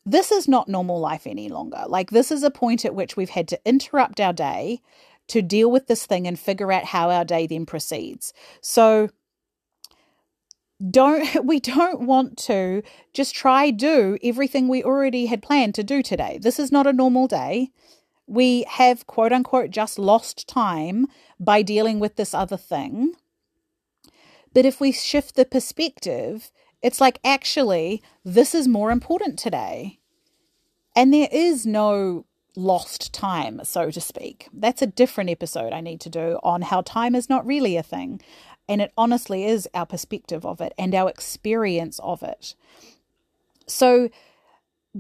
This 0.05 0.31
is 0.31 0.47
not 0.47 0.69
normal 0.69 0.99
life 0.99 1.25
any 1.25 1.49
longer. 1.49 1.83
Like, 1.87 2.11
this 2.11 2.31
is 2.31 2.43
a 2.43 2.51
point 2.51 2.85
at 2.85 2.95
which 2.95 3.17
we've 3.17 3.31
had 3.31 3.47
to 3.49 3.59
interrupt 3.65 4.19
our 4.19 4.33
day 4.33 4.81
to 5.27 5.41
deal 5.41 5.71
with 5.71 5.87
this 5.87 6.05
thing 6.05 6.27
and 6.27 6.39
figure 6.39 6.71
out 6.71 6.85
how 6.85 7.09
our 7.09 7.25
day 7.25 7.47
then 7.47 7.65
proceeds. 7.65 8.31
So, 8.61 9.09
don't 10.91 11.27
we 11.45 11.59
don't 11.59 12.01
want 12.01 12.37
to 12.37 12.83
just 13.13 13.35
try 13.35 13.71
do 13.71 14.17
everything 14.23 14.67
we 14.67 14.83
already 14.83 15.27
had 15.27 15.41
planned 15.41 15.75
to 15.75 15.83
do 15.83 16.01
today. 16.01 16.37
This 16.41 16.59
is 16.59 16.71
not 16.71 16.87
a 16.87 16.93
normal 16.93 17.27
day. 17.27 17.69
We 18.27 18.65
have 18.69 19.07
quote 19.07 19.31
unquote 19.31 19.69
just 19.69 19.99
lost 19.99 20.47
time 20.47 21.07
by 21.39 21.61
dealing 21.61 21.99
with 21.99 22.15
this 22.15 22.33
other 22.33 22.57
thing. 22.57 23.13
But 24.55 24.65
if 24.65 24.79
we 24.79 24.93
shift 24.93 25.35
the 25.35 25.43
perspective, 25.43 26.49
it's 26.81 27.01
like, 27.01 27.19
actually, 27.25 28.01
this 28.23 28.55
is 28.55 28.69
more 28.69 28.89
important 28.89 29.37
today. 29.37 29.99
And 30.95 31.13
there 31.13 31.27
is 31.29 31.65
no 31.65 32.25
lost 32.55 33.13
time, 33.13 33.59
so 33.65 33.91
to 33.91 33.99
speak. 33.99 34.47
That's 34.53 34.81
a 34.81 34.87
different 34.87 35.29
episode 35.29 35.73
I 35.73 35.81
need 35.81 35.99
to 36.01 36.09
do 36.09 36.39
on 36.41 36.61
how 36.61 36.81
time 36.81 37.15
is 37.15 37.29
not 37.29 37.45
really 37.45 37.75
a 37.75 37.83
thing. 37.83 38.21
And 38.69 38.81
it 38.81 38.93
honestly 38.97 39.43
is 39.43 39.67
our 39.73 39.85
perspective 39.85 40.45
of 40.45 40.61
it 40.61 40.73
and 40.77 40.95
our 40.95 41.09
experience 41.09 41.99
of 41.99 42.23
it. 42.23 42.55
So, 43.67 44.09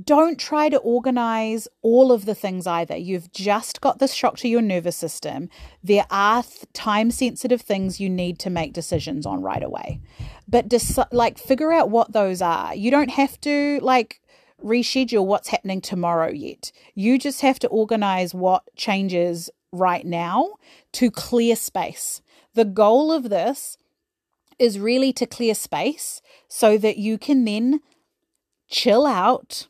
don't 0.03 0.37
try 0.37 0.67
to 0.69 0.77
organize 0.77 1.67
all 1.81 2.11
of 2.11 2.25
the 2.25 2.35
things 2.35 2.67
either. 2.67 2.97
You've 2.97 3.31
just 3.31 3.79
got 3.79 3.99
this 3.99 4.13
shock 4.13 4.37
to 4.37 4.47
your 4.47 4.61
nervous 4.61 4.97
system. 4.97 5.49
There 5.83 6.05
are 6.09 6.43
th- 6.43 6.65
time 6.73 7.11
sensitive 7.11 7.61
things 7.61 7.99
you 7.99 8.09
need 8.09 8.37
to 8.39 8.49
make 8.49 8.73
decisions 8.73 9.25
on 9.25 9.41
right 9.41 9.63
away. 9.63 10.01
But 10.47 10.67
dis- 10.67 10.99
like 11.11 11.37
figure 11.37 11.71
out 11.71 11.89
what 11.89 12.11
those 12.11 12.41
are. 12.41 12.75
You 12.75 12.91
don't 12.91 13.11
have 13.11 13.39
to 13.41 13.79
like 13.81 14.19
reschedule 14.63 15.25
what's 15.25 15.49
happening 15.49 15.79
tomorrow 15.79 16.29
yet. 16.29 16.71
You 16.93 17.17
just 17.17 17.41
have 17.41 17.59
to 17.59 17.67
organize 17.67 18.33
what 18.33 18.63
changes 18.75 19.49
right 19.71 20.05
now 20.05 20.55
to 20.93 21.09
clear 21.09 21.55
space. 21.55 22.21
The 22.53 22.65
goal 22.65 23.11
of 23.11 23.29
this 23.29 23.77
is 24.57 24.79
really 24.79 25.13
to 25.13 25.25
clear 25.25 25.53
space 25.53 26.21
so 26.47 26.77
that 26.77 26.97
you 26.97 27.17
can 27.17 27.45
then 27.45 27.81
chill 28.69 29.05
out 29.05 29.67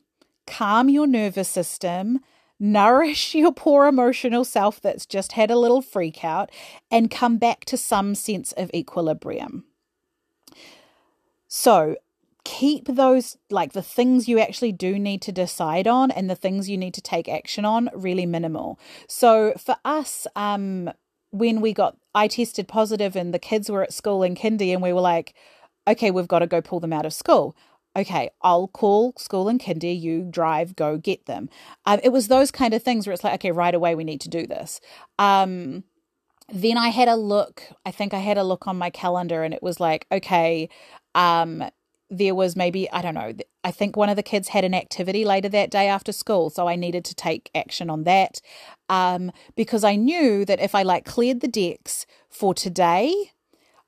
calm 0.48 0.90
your 0.90 1.08
nervous 1.08 1.50
system, 1.50 2.20
nourish 2.60 3.36
your 3.36 3.52
poor 3.52 3.88
emotional 3.88 4.46
self 4.46 4.82
that's 4.82 5.06
just 5.06 5.34
had 5.34 5.52
a 5.52 5.58
little 5.60 5.82
freak 5.82 6.24
out, 6.24 6.52
and 6.92 7.12
come 7.12 7.38
back 7.38 7.66
to 7.66 7.78
some 7.78 8.16
sense 8.16 8.52
of 8.54 8.72
equilibrium. 8.74 9.66
So, 11.48 11.96
keep 12.44 12.86
those, 12.88 13.38
like 13.50 13.74
the 13.74 13.82
things 13.82 14.28
you 14.28 14.40
actually 14.40 14.72
do 14.72 15.00
need 15.00 15.22
to 15.24 15.32
decide 15.32 15.88
on 15.88 16.12
and 16.12 16.30
the 16.30 16.36
things 16.36 16.70
you 16.70 16.78
need 16.78 16.94
to 16.94 17.02
take 17.02 17.28
action 17.28 17.66
on, 17.66 17.90
really 17.94 18.26
minimal. 18.26 18.80
So, 19.08 19.54
for 19.58 19.78
us, 19.86 20.28
um, 20.36 20.92
when 21.32 21.62
we 21.62 21.74
got, 21.74 21.98
I 22.14 22.28
tested 22.28 22.68
positive 22.68 23.16
and 23.16 23.34
the 23.34 23.40
kids 23.40 23.70
were 23.70 23.84
at 23.84 23.94
school 23.94 24.24
in 24.24 24.36
kindy, 24.36 24.74
and 24.74 24.82
we 24.82 24.94
were 24.94 25.02
like, 25.02 25.34
okay, 25.88 26.12
we've 26.12 26.28
got 26.28 26.40
to 26.40 26.48
go 26.48 26.62
pull 26.62 26.80
them 26.80 26.94
out 26.94 27.06
of 27.06 27.14
school 27.14 27.56
okay, 27.96 28.30
I'll 28.42 28.68
call 28.68 29.14
school 29.18 29.48
and 29.48 29.60
kindy, 29.60 30.00
you 30.00 30.28
drive, 30.30 30.76
go 30.76 30.98
get 30.98 31.26
them. 31.26 31.50
Um, 31.86 32.00
it 32.04 32.10
was 32.10 32.28
those 32.28 32.52
kind 32.52 32.74
of 32.74 32.84
things 32.84 33.08
where 33.08 33.14
it's 33.14 33.24
like, 33.24 33.36
okay, 33.36 33.52
right 33.52 33.74
away, 33.74 33.96
we 33.96 34.04
need 34.04 34.22
to 34.22 34.30
do 34.30 34.46
this. 34.46 34.82
Um, 35.18 35.84
then 36.50 36.78
I 36.78 36.90
had 36.90 37.08
a 37.08 37.16
look, 37.16 37.64
I 37.86 37.92
think 37.92 38.14
I 38.14 38.20
had 38.20 38.38
a 38.38 38.44
look 38.44 38.68
on 38.68 38.78
my 38.78 38.90
calendar 38.90 39.44
and 39.44 39.54
it 39.54 39.64
was 39.64 39.80
like, 39.80 40.06
okay, 40.12 40.70
um, 41.16 41.64
there 42.10 42.36
was 42.36 42.56
maybe, 42.56 42.90
I 42.92 43.02
don't 43.02 43.16
know, 43.16 43.34
I 43.64 43.72
think 43.72 43.98
one 43.98 44.10
of 44.10 44.16
the 44.16 44.24
kids 44.24 44.50
had 44.50 44.64
an 44.64 44.76
activity 44.76 45.26
later 45.26 45.50
that 45.50 45.72
day 45.72 45.88
after 45.88 46.12
school. 46.12 46.52
So 46.52 46.68
I 46.68 46.76
needed 46.76 47.04
to 47.06 47.16
take 47.16 47.50
action 47.56 47.90
on 47.90 48.04
that 48.04 48.42
um, 48.90 49.32
because 49.56 49.84
I 49.84 49.96
knew 49.96 50.46
that 50.46 50.60
if 50.60 50.76
I 50.76 50.84
like 50.84 51.06
cleared 51.06 51.42
the 51.42 51.48
decks 51.48 52.06
for 52.30 52.54
today, 52.54 53.32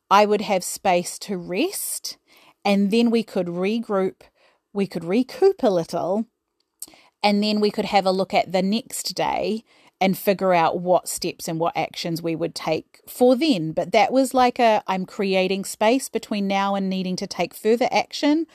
I 0.09 0.25
would 0.25 0.41
have 0.41 0.63
space 0.63 1.19
to 1.19 1.37
rest 1.37 2.17
and 2.63 2.91
then 2.91 3.09
we 3.09 3.23
could 3.23 3.47
regroup, 3.47 4.21
we 4.73 4.87
could 4.87 5.03
recoup 5.03 5.63
a 5.63 5.69
little, 5.69 6.25
and 7.23 7.43
then 7.43 7.59
we 7.59 7.71
could 7.71 7.85
have 7.85 8.05
a 8.05 8.11
look 8.11 8.33
at 8.33 8.51
the 8.51 8.61
next 8.61 9.15
day 9.15 9.63
and 9.99 10.17
figure 10.17 10.53
out 10.53 10.79
what 10.79 11.09
steps 11.09 11.47
and 11.47 11.59
what 11.59 11.75
actions 11.75 12.21
we 12.21 12.35
would 12.35 12.53
take 12.53 13.01
for 13.07 13.35
then. 13.35 13.71
But 13.71 13.91
that 13.91 14.11
was 14.11 14.33
like 14.33 14.59
a 14.59 14.83
I'm 14.87 15.05
creating 15.05 15.65
space 15.65 16.09
between 16.09 16.47
now 16.47 16.75
and 16.75 16.89
needing 16.89 17.15
to 17.17 17.27
take 17.27 17.53
further 17.53 17.87
action 17.91 18.45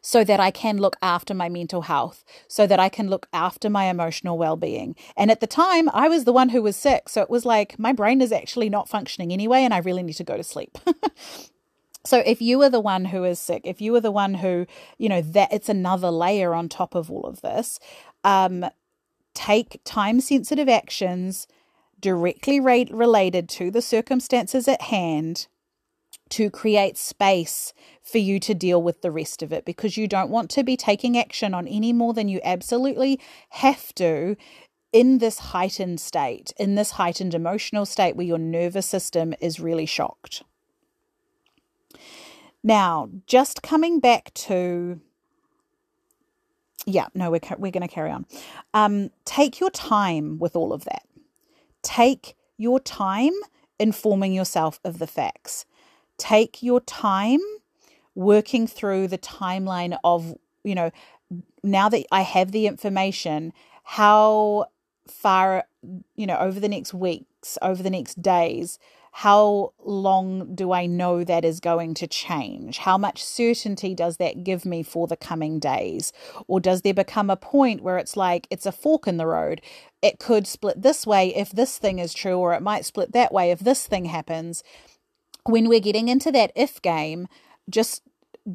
so 0.00 0.24
that 0.24 0.40
I 0.40 0.50
can 0.50 0.78
look 0.78 0.96
after 1.02 1.34
my 1.34 1.48
mental 1.48 1.82
health, 1.82 2.24
so 2.48 2.66
that 2.66 2.80
I 2.80 2.88
can 2.88 3.08
look 3.08 3.28
after 3.32 3.68
my 3.68 3.84
emotional 3.84 4.38
well 4.38 4.56
being. 4.56 4.94
And 5.16 5.30
at 5.30 5.40
the 5.40 5.46
time, 5.46 5.88
I 5.92 6.08
was 6.08 6.24
the 6.24 6.32
one 6.32 6.50
who 6.50 6.62
was 6.62 6.76
sick. 6.76 7.08
So 7.08 7.22
it 7.22 7.30
was 7.30 7.44
like 7.44 7.78
my 7.78 7.92
brain 7.92 8.20
is 8.20 8.32
actually 8.32 8.70
not 8.70 8.88
functioning 8.88 9.32
anyway, 9.32 9.60
and 9.60 9.74
I 9.74 9.78
really 9.78 10.02
need 10.02 10.14
to 10.14 10.24
go 10.24 10.36
to 10.36 10.44
sleep. 10.44 10.78
So 12.04 12.22
if 12.24 12.40
you 12.40 12.62
are 12.62 12.70
the 12.70 12.80
one 12.80 13.06
who 13.06 13.24
is 13.24 13.38
sick, 13.38 13.62
if 13.64 13.80
you 13.80 13.94
are 13.94 14.00
the 14.00 14.10
one 14.10 14.34
who, 14.34 14.66
you 14.98 15.08
know, 15.08 15.20
that 15.20 15.52
it's 15.52 15.68
another 15.68 16.10
layer 16.10 16.54
on 16.54 16.68
top 16.68 16.94
of 16.94 17.10
all 17.10 17.24
of 17.24 17.42
this, 17.42 17.78
um, 18.24 18.64
take 19.34 19.80
time 19.84 20.20
sensitive 20.20 20.68
actions 20.68 21.46
directly 22.00 22.58
re- 22.58 22.88
related 22.90 23.48
to 23.50 23.70
the 23.70 23.82
circumstances 23.82 24.66
at 24.66 24.82
hand 24.82 25.46
to 26.30 26.48
create 26.48 26.96
space 26.96 27.72
for 28.02 28.18
you 28.18 28.40
to 28.40 28.54
deal 28.54 28.82
with 28.82 29.02
the 29.02 29.10
rest 29.10 29.42
of 29.42 29.52
it 29.52 29.64
because 29.64 29.96
you 29.96 30.08
don't 30.08 30.30
want 30.30 30.48
to 30.50 30.62
be 30.62 30.76
taking 30.76 31.18
action 31.18 31.52
on 31.52 31.66
any 31.66 31.92
more 31.92 32.14
than 32.14 32.28
you 32.28 32.40
absolutely 32.44 33.20
have 33.50 33.94
to 33.94 34.36
in 34.92 35.18
this 35.18 35.38
heightened 35.38 36.00
state, 36.00 36.52
in 36.58 36.74
this 36.74 36.92
heightened 36.92 37.34
emotional 37.34 37.84
state 37.84 38.16
where 38.16 38.26
your 38.26 38.38
nervous 38.38 38.86
system 38.86 39.34
is 39.40 39.60
really 39.60 39.86
shocked. 39.86 40.42
Now, 42.62 43.08
just 43.26 43.62
coming 43.62 44.00
back 44.00 44.32
to 44.34 45.00
yeah, 46.86 47.08
no, 47.14 47.30
we're 47.30 47.40
we're 47.58 47.70
going 47.70 47.86
to 47.86 47.94
carry 47.94 48.10
on. 48.10 48.26
Um, 48.74 49.10
take 49.24 49.60
your 49.60 49.70
time 49.70 50.38
with 50.38 50.56
all 50.56 50.72
of 50.72 50.84
that. 50.84 51.02
Take 51.82 52.36
your 52.56 52.80
time 52.80 53.32
informing 53.78 54.32
yourself 54.32 54.80
of 54.84 54.98
the 54.98 55.06
facts. 55.06 55.66
Take 56.18 56.62
your 56.62 56.80
time 56.80 57.40
working 58.14 58.66
through 58.66 59.08
the 59.08 59.18
timeline 59.18 59.96
of 60.04 60.34
you 60.64 60.74
know 60.74 60.90
now 61.62 61.88
that 61.88 62.04
I 62.10 62.22
have 62.22 62.52
the 62.52 62.66
information, 62.66 63.52
how 63.84 64.66
far 65.06 65.64
you 66.16 66.26
know 66.26 66.36
over 66.36 66.60
the 66.60 66.68
next 66.68 66.94
weeks, 66.94 67.56
over 67.62 67.82
the 67.82 67.90
next 67.90 68.20
days 68.20 68.78
how 69.12 69.72
long 69.84 70.54
do 70.54 70.72
I 70.72 70.86
know 70.86 71.24
that 71.24 71.44
is 71.44 71.60
going 71.60 71.94
to 71.94 72.06
change? 72.06 72.78
How 72.78 72.96
much 72.96 73.24
certainty 73.24 73.94
does 73.94 74.18
that 74.18 74.44
give 74.44 74.64
me 74.64 74.82
for 74.82 75.06
the 75.06 75.16
coming 75.16 75.58
days? 75.58 76.12
Or 76.46 76.60
does 76.60 76.82
there 76.82 76.94
become 76.94 77.28
a 77.28 77.36
point 77.36 77.82
where 77.82 77.98
it's 77.98 78.16
like 78.16 78.46
it's 78.50 78.66
a 78.66 78.72
fork 78.72 79.08
in 79.08 79.16
the 79.16 79.26
road? 79.26 79.60
It 80.00 80.18
could 80.18 80.46
split 80.46 80.80
this 80.80 81.06
way 81.06 81.34
if 81.34 81.50
this 81.50 81.76
thing 81.76 81.98
is 81.98 82.14
true, 82.14 82.38
or 82.38 82.54
it 82.54 82.62
might 82.62 82.84
split 82.84 83.12
that 83.12 83.32
way 83.32 83.50
if 83.50 83.58
this 83.58 83.86
thing 83.86 84.06
happens. 84.06 84.62
When 85.44 85.68
we're 85.68 85.80
getting 85.80 86.08
into 86.08 86.30
that 86.32 86.52
if 86.54 86.80
game, 86.80 87.26
just 87.68 88.02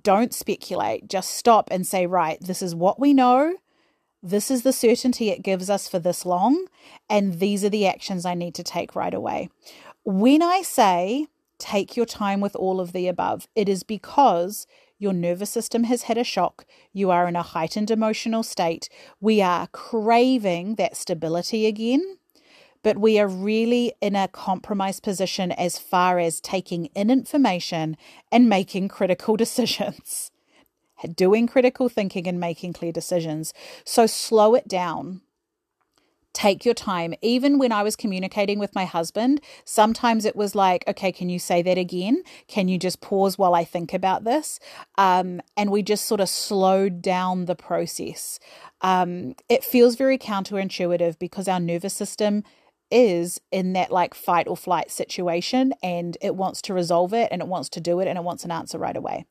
don't 0.02 0.34
speculate. 0.34 1.10
Just 1.10 1.32
stop 1.32 1.68
and 1.70 1.86
say, 1.86 2.06
right, 2.06 2.40
this 2.42 2.62
is 2.62 2.74
what 2.74 3.00
we 3.00 3.14
know. 3.14 3.56
This 4.24 4.50
is 4.50 4.64
the 4.64 4.74
certainty 4.74 5.30
it 5.30 5.44
gives 5.44 5.70
us 5.70 5.88
for 5.88 6.00
this 6.00 6.26
long, 6.26 6.66
and 7.08 7.40
these 7.40 7.64
are 7.64 7.70
the 7.70 7.86
actions 7.86 8.26
I 8.26 8.34
need 8.34 8.56
to 8.56 8.64
take 8.64 8.96
right 8.96 9.14
away. 9.14 9.50
When 10.08 10.44
I 10.44 10.62
say 10.62 11.26
take 11.58 11.98
your 11.98 12.06
time 12.06 12.40
with 12.40 12.56
all 12.56 12.80
of 12.80 12.94
the 12.94 13.08
above, 13.08 13.48
it 13.56 13.68
is 13.68 13.82
because 13.82 14.68
your 15.00 15.14
nervous 15.14 15.50
system 15.50 15.86
has 15.86 16.04
had 16.04 16.16
a 16.16 16.24
shock. 16.24 16.68
You 16.94 17.10
are 17.10 17.28
in 17.28 17.36
a 17.36 17.42
heightened 17.42 17.90
emotional 17.90 18.44
state. 18.44 18.88
We 19.20 19.42
are 19.42 19.66
craving 19.66 20.76
that 20.76 20.96
stability 20.96 21.66
again, 21.66 22.20
but 22.84 23.00
we 23.00 23.18
are 23.18 23.28
really 23.28 23.94
in 24.00 24.16
a 24.16 24.28
compromised 24.28 25.02
position 25.02 25.52
as 25.52 25.80
far 25.80 26.20
as 26.20 26.40
taking 26.40 26.86
in 26.94 27.10
information 27.10 27.98
and 28.32 28.48
making 28.48 28.90
critical 28.90 29.36
decisions, 29.46 30.30
doing 31.16 31.48
critical 31.48 31.90
thinking 31.90 32.28
and 32.28 32.40
making 32.40 32.74
clear 32.74 32.92
decisions. 32.92 33.56
So 33.84 34.06
slow 34.06 34.54
it 34.54 34.68
down 34.68 35.22
take 36.36 36.66
your 36.66 36.74
time. 36.74 37.16
Even 37.22 37.58
when 37.58 37.72
I 37.72 37.82
was 37.82 37.96
communicating 37.96 38.60
with 38.60 38.76
my 38.76 38.86
husband, 38.86 39.42
sometimes 39.64 40.26
it 40.26 40.36
was 40.36 40.54
like, 40.54 40.84
okay, 40.88 41.12
can 41.12 41.30
you 41.30 41.40
say 41.40 41.62
that 41.64 41.78
again? 41.78 42.22
Can 42.48 42.68
you 42.68 42.78
just 42.78 43.02
pause 43.02 43.38
while 43.38 43.56
I 43.56 43.64
think 43.64 43.94
about 43.94 44.26
this? 44.26 44.60
Um, 44.98 45.42
and 45.58 45.72
we 45.72 45.82
just 45.82 46.06
sort 46.06 46.22
of 46.22 46.30
slowed 46.30 47.02
down 47.02 47.46
the 47.46 47.56
process. 47.56 48.40
Um, 48.82 49.36
it 49.50 49.64
feels 49.64 49.96
very 49.96 50.18
counterintuitive 50.18 51.18
because 51.18 51.48
our 51.48 51.60
nervous 51.60 51.94
system 51.94 52.44
is 52.92 53.42
in 53.52 53.74
that 53.74 53.92
like 53.92 54.14
fight 54.14 54.48
or 54.48 54.56
flight 54.56 54.92
situation 54.92 55.74
and 55.82 56.18
it 56.22 56.36
wants 56.36 56.62
to 56.62 56.74
resolve 56.74 57.14
it 57.14 57.30
and 57.32 57.42
it 57.42 57.48
wants 57.48 57.70
to 57.70 57.82
do 57.82 58.00
it 58.00 58.08
and 58.08 58.18
it 58.18 58.24
wants 58.24 58.46
an 58.46 58.52
answer 58.52 58.78
right 58.78 58.96
away. 58.96 59.26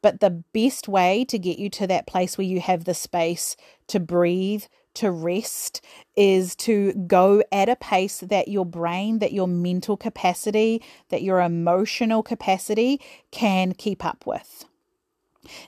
But 0.00 0.20
the 0.20 0.30
best 0.30 0.88
way 0.88 1.24
to 1.26 1.38
get 1.38 1.58
you 1.58 1.68
to 1.70 1.86
that 1.88 2.06
place 2.06 2.38
where 2.38 2.46
you 2.46 2.60
have 2.60 2.84
the 2.84 2.94
space 2.94 3.56
to 3.88 3.98
breathe, 3.98 4.64
to 4.98 5.10
rest, 5.10 5.80
is 6.16 6.54
to 6.56 6.92
go 6.92 7.42
at 7.50 7.68
a 7.68 7.76
pace 7.76 8.20
that 8.20 8.48
your 8.48 8.66
brain, 8.66 9.18
that 9.18 9.32
your 9.32 9.48
mental 9.48 9.96
capacity, 9.96 10.82
that 11.08 11.22
your 11.22 11.40
emotional 11.40 12.22
capacity 12.22 13.00
can 13.30 13.72
keep 13.72 14.04
up 14.04 14.26
with. 14.26 14.64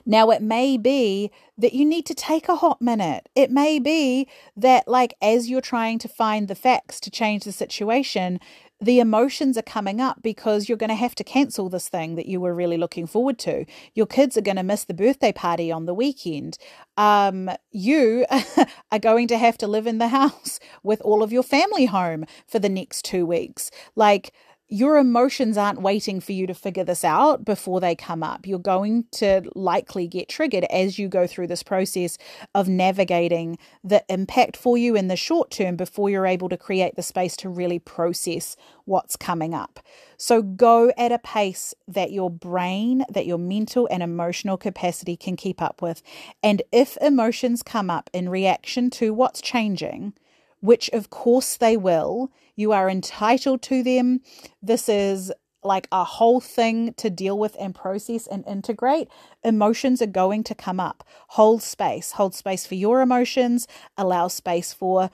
Now, 0.05 0.29
it 0.29 0.41
may 0.41 0.77
be 0.77 1.31
that 1.57 1.73
you 1.73 1.85
need 1.85 2.05
to 2.05 2.13
take 2.13 2.47
a 2.47 2.57
hot 2.57 2.81
minute. 2.81 3.29
It 3.35 3.51
may 3.51 3.79
be 3.79 4.27
that, 4.55 4.87
like, 4.87 5.15
as 5.21 5.49
you're 5.49 5.61
trying 5.61 5.97
to 5.99 6.07
find 6.07 6.47
the 6.47 6.55
facts 6.55 6.99
to 7.01 7.09
change 7.09 7.43
the 7.43 7.51
situation, 7.51 8.39
the 8.81 8.99
emotions 8.99 9.57
are 9.57 9.63
coming 9.63 10.01
up 10.01 10.23
because 10.23 10.67
you're 10.67 10.77
going 10.77 10.89
to 10.89 10.95
have 10.95 11.13
to 11.15 11.23
cancel 11.23 11.69
this 11.69 11.87
thing 11.87 12.15
that 12.15 12.25
you 12.25 12.41
were 12.41 12.53
really 12.53 12.77
looking 12.77 13.05
forward 13.05 13.37
to. 13.39 13.65
Your 13.93 14.07
kids 14.07 14.35
are 14.35 14.41
going 14.41 14.57
to 14.57 14.63
miss 14.63 14.83
the 14.85 14.93
birthday 14.93 15.31
party 15.31 15.71
on 15.71 15.85
the 15.85 15.93
weekend. 15.93 16.57
Um, 16.97 17.51
you 17.71 18.25
are 18.91 18.99
going 18.99 19.27
to 19.27 19.37
have 19.37 19.57
to 19.59 19.67
live 19.67 19.85
in 19.85 19.99
the 19.99 20.07
house 20.19 20.59
with 20.81 20.99
all 21.01 21.21
of 21.21 21.31
your 21.31 21.43
family 21.43 21.85
home 21.85 22.25
for 22.47 22.57
the 22.57 22.69
next 22.69 23.05
two 23.05 23.25
weeks. 23.25 23.69
Like, 23.95 24.33
your 24.71 24.97
emotions 24.97 25.57
aren't 25.57 25.81
waiting 25.81 26.21
for 26.21 26.31
you 26.31 26.47
to 26.47 26.53
figure 26.53 26.85
this 26.85 27.03
out 27.03 27.43
before 27.43 27.81
they 27.81 27.93
come 27.93 28.23
up. 28.23 28.47
You're 28.47 28.57
going 28.57 29.03
to 29.11 29.41
likely 29.53 30.07
get 30.07 30.29
triggered 30.29 30.63
as 30.71 30.97
you 30.97 31.09
go 31.09 31.27
through 31.27 31.47
this 31.47 31.61
process 31.61 32.17
of 32.55 32.69
navigating 32.69 33.57
the 33.83 34.01
impact 34.07 34.55
for 34.55 34.77
you 34.77 34.95
in 34.95 35.09
the 35.09 35.17
short 35.17 35.51
term 35.51 35.75
before 35.75 36.09
you're 36.09 36.25
able 36.25 36.47
to 36.47 36.55
create 36.55 36.95
the 36.95 37.03
space 37.03 37.35
to 37.37 37.49
really 37.49 37.79
process 37.79 38.55
what's 38.85 39.17
coming 39.17 39.53
up. 39.53 39.81
So 40.15 40.41
go 40.41 40.93
at 40.97 41.11
a 41.11 41.19
pace 41.19 41.73
that 41.89 42.13
your 42.13 42.29
brain, 42.29 43.03
that 43.09 43.25
your 43.25 43.39
mental 43.39 43.89
and 43.91 44.01
emotional 44.01 44.55
capacity 44.55 45.17
can 45.17 45.35
keep 45.35 45.61
up 45.61 45.81
with. 45.81 46.01
And 46.41 46.61
if 46.71 46.95
emotions 47.01 47.61
come 47.61 47.89
up 47.89 48.09
in 48.13 48.29
reaction 48.29 48.89
to 48.91 49.13
what's 49.13 49.41
changing, 49.41 50.13
which 50.61 50.89
of 50.93 51.09
course 51.09 51.57
they 51.57 51.75
will. 51.75 52.31
You 52.55 52.71
are 52.71 52.89
entitled 52.89 53.61
to 53.63 53.83
them. 53.83 54.21
This 54.61 54.89
is 54.89 55.31
like 55.63 55.87
a 55.91 56.03
whole 56.03 56.39
thing 56.39 56.93
to 56.95 57.09
deal 57.09 57.37
with 57.37 57.55
and 57.59 57.75
process 57.75 58.27
and 58.27 58.45
integrate. 58.47 59.07
Emotions 59.43 60.01
are 60.01 60.07
going 60.07 60.43
to 60.45 60.55
come 60.55 60.79
up. 60.79 61.03
Hold 61.29 61.61
space. 61.61 62.13
Hold 62.13 62.33
space 62.33 62.65
for 62.65 62.75
your 62.75 63.01
emotions. 63.01 63.67
Allow 63.97 64.27
space 64.27 64.73
for 64.73 65.11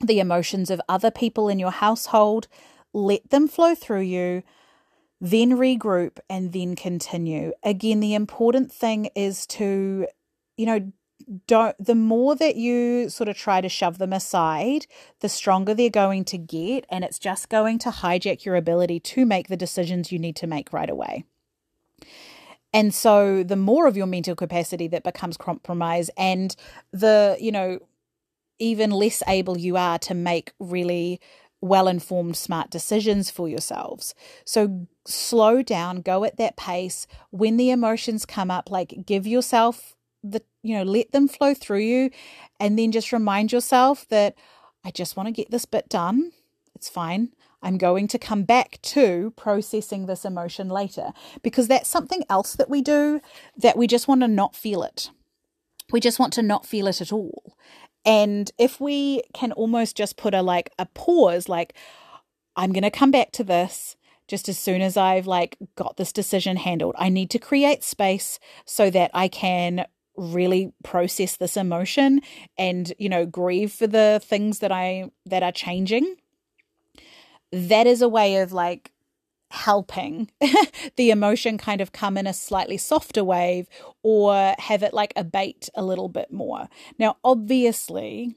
the 0.00 0.20
emotions 0.20 0.70
of 0.70 0.80
other 0.88 1.10
people 1.10 1.48
in 1.48 1.58
your 1.58 1.70
household. 1.70 2.48
Let 2.92 3.30
them 3.30 3.48
flow 3.48 3.74
through 3.74 4.02
you. 4.02 4.42
Then 5.20 5.52
regroup 5.52 6.18
and 6.28 6.52
then 6.52 6.74
continue. 6.74 7.52
Again, 7.62 8.00
the 8.00 8.14
important 8.14 8.72
thing 8.72 9.08
is 9.14 9.46
to, 9.48 10.06
you 10.56 10.66
know, 10.66 10.92
don't 11.46 11.76
the 11.84 11.94
more 11.94 12.34
that 12.34 12.56
you 12.56 13.08
sort 13.08 13.28
of 13.28 13.36
try 13.36 13.60
to 13.60 13.68
shove 13.68 13.98
them 13.98 14.12
aside 14.12 14.86
the 15.20 15.28
stronger 15.28 15.74
they're 15.74 15.90
going 15.90 16.24
to 16.24 16.38
get 16.38 16.84
and 16.88 17.04
it's 17.04 17.18
just 17.18 17.48
going 17.48 17.78
to 17.78 17.90
hijack 17.90 18.44
your 18.44 18.56
ability 18.56 19.00
to 19.00 19.24
make 19.26 19.48
the 19.48 19.56
decisions 19.56 20.12
you 20.12 20.18
need 20.18 20.36
to 20.36 20.46
make 20.46 20.72
right 20.72 20.90
away 20.90 21.24
and 22.72 22.94
so 22.94 23.42
the 23.42 23.56
more 23.56 23.86
of 23.86 23.96
your 23.96 24.06
mental 24.06 24.34
capacity 24.34 24.88
that 24.88 25.04
becomes 25.04 25.36
compromised 25.36 26.10
and 26.16 26.56
the 26.92 27.36
you 27.40 27.52
know 27.52 27.78
even 28.58 28.90
less 28.90 29.22
able 29.26 29.58
you 29.58 29.76
are 29.76 29.98
to 29.98 30.14
make 30.14 30.52
really 30.60 31.20
well 31.62 31.86
informed, 31.88 32.36
smart 32.36 32.70
decisions 32.70 33.30
for 33.30 33.48
yourselves. 33.48 34.14
So 34.44 34.86
slow 35.06 35.62
down, 35.62 36.02
go 36.02 36.24
at 36.24 36.36
that 36.36 36.56
pace. 36.56 37.06
When 37.30 37.56
the 37.56 37.70
emotions 37.70 38.26
come 38.26 38.50
up, 38.50 38.70
like 38.70 39.06
give 39.06 39.26
yourself 39.26 39.94
the 40.22 40.42
you 40.62 40.76
know 40.76 40.82
let 40.82 41.12
them 41.12 41.28
flow 41.28 41.54
through 41.54 41.80
you 41.80 42.10
and 42.60 42.78
then 42.78 42.92
just 42.92 43.12
remind 43.12 43.52
yourself 43.52 44.06
that 44.08 44.34
i 44.84 44.90
just 44.90 45.16
want 45.16 45.26
to 45.26 45.32
get 45.32 45.50
this 45.50 45.64
bit 45.64 45.88
done. 45.88 46.32
It's 46.74 46.88
fine. 46.88 47.30
I'm 47.62 47.78
going 47.78 48.08
to 48.08 48.18
come 48.18 48.42
back 48.42 48.80
to 48.82 49.32
processing 49.36 50.06
this 50.06 50.24
emotion 50.24 50.68
later. 50.68 51.12
Because 51.42 51.68
that's 51.68 51.88
something 51.88 52.24
else 52.28 52.54
that 52.56 52.68
we 52.68 52.82
do 52.82 53.20
that 53.56 53.76
we 53.76 53.86
just 53.86 54.08
want 54.08 54.22
to 54.22 54.28
not 54.28 54.56
feel 54.56 54.82
it. 54.82 55.10
We 55.92 56.00
just 56.00 56.18
want 56.18 56.32
to 56.34 56.42
not 56.42 56.66
feel 56.66 56.88
it 56.88 57.00
at 57.00 57.12
all. 57.12 57.56
And 58.04 58.50
if 58.58 58.80
we 58.80 59.22
can 59.32 59.52
almost 59.52 59.96
just 59.96 60.16
put 60.16 60.34
a 60.34 60.42
like 60.42 60.70
a 60.78 60.86
pause 60.86 61.48
like 61.48 61.74
i'm 62.56 62.72
going 62.72 62.82
to 62.82 62.90
come 62.90 63.10
back 63.12 63.30
to 63.32 63.44
this 63.44 63.96
just 64.28 64.48
as 64.48 64.58
soon 64.58 64.80
as 64.80 64.96
I've 64.96 65.26
like 65.26 65.56
got 65.76 65.96
this 65.96 66.12
decision 66.12 66.56
handled. 66.56 66.94
I 66.98 67.08
need 67.08 67.28
to 67.30 67.38
create 67.38 67.84
space 67.84 68.38
so 68.64 68.88
that 68.90 69.10
I 69.12 69.28
can 69.28 69.84
really 70.16 70.72
process 70.84 71.36
this 71.36 71.56
emotion 71.56 72.20
and 72.58 72.92
you 72.98 73.08
know 73.08 73.24
grieve 73.24 73.72
for 73.72 73.86
the 73.86 74.20
things 74.24 74.58
that 74.58 74.70
i 74.70 75.10
that 75.24 75.42
are 75.42 75.52
changing 75.52 76.16
that 77.52 77.86
is 77.86 78.02
a 78.02 78.08
way 78.08 78.36
of 78.36 78.52
like 78.52 78.92
helping 79.52 80.30
the 80.96 81.10
emotion 81.10 81.58
kind 81.58 81.82
of 81.82 81.92
come 81.92 82.16
in 82.16 82.26
a 82.26 82.32
slightly 82.32 82.78
softer 82.78 83.22
wave 83.22 83.68
or 84.02 84.54
have 84.58 84.82
it 84.82 84.94
like 84.94 85.12
abate 85.14 85.68
a 85.74 85.84
little 85.84 86.08
bit 86.08 86.32
more. 86.32 86.68
Now 86.98 87.18
obviously 87.22 88.34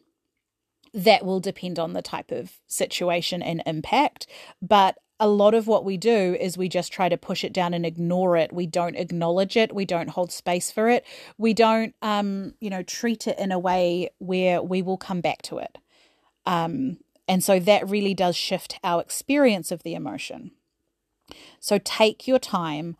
that 0.94 1.26
will 1.26 1.40
depend 1.40 1.80
on 1.80 1.94
the 1.94 2.02
type 2.02 2.32
of 2.32 2.60
situation 2.68 3.42
and 3.42 3.64
impact 3.66 4.28
but 4.62 4.98
a 5.20 5.28
lot 5.28 5.54
of 5.54 5.68
what 5.68 5.86
we 5.86 5.98
do 5.98 6.36
is 6.40 6.58
we 6.58 6.68
just 6.68 6.92
try 6.92 7.08
to 7.08 7.18
push 7.18 7.44
it 7.44 7.54
down 7.54 7.74
and 7.74 7.86
ignore 7.86 8.36
it. 8.36 8.52
We 8.52 8.68
don't 8.68 8.96
acknowledge 8.96 9.56
it. 9.56 9.74
We 9.74 9.86
don't 9.86 10.10
hold 10.10 10.32
space 10.32 10.72
for 10.72 10.90
it. 10.90 11.06
We 11.38 11.54
don't, 11.54 11.96
um, 12.02 12.54
you 12.60 12.70
know, 12.70 12.84
treat 12.84 13.28
it 13.28 13.40
in 13.40 13.52
a 13.52 13.60
way 13.60 14.10
where 14.18 14.62
we 14.62 14.82
will 14.82 14.98
come 14.98 15.22
back 15.22 15.42
to 15.44 15.60
it. 15.60 15.78
Um, 16.46 16.98
and 17.28 17.44
so 17.44 17.60
that 17.60 17.90
really 17.90 18.14
does 18.14 18.36
shift 18.36 18.78
our 18.84 19.02
experience 19.02 19.72
of 19.72 19.84
the 19.84 19.96
emotion. 19.96 20.52
So 21.60 21.80
take 21.80 22.28
your 22.28 22.40
time, 22.40 22.98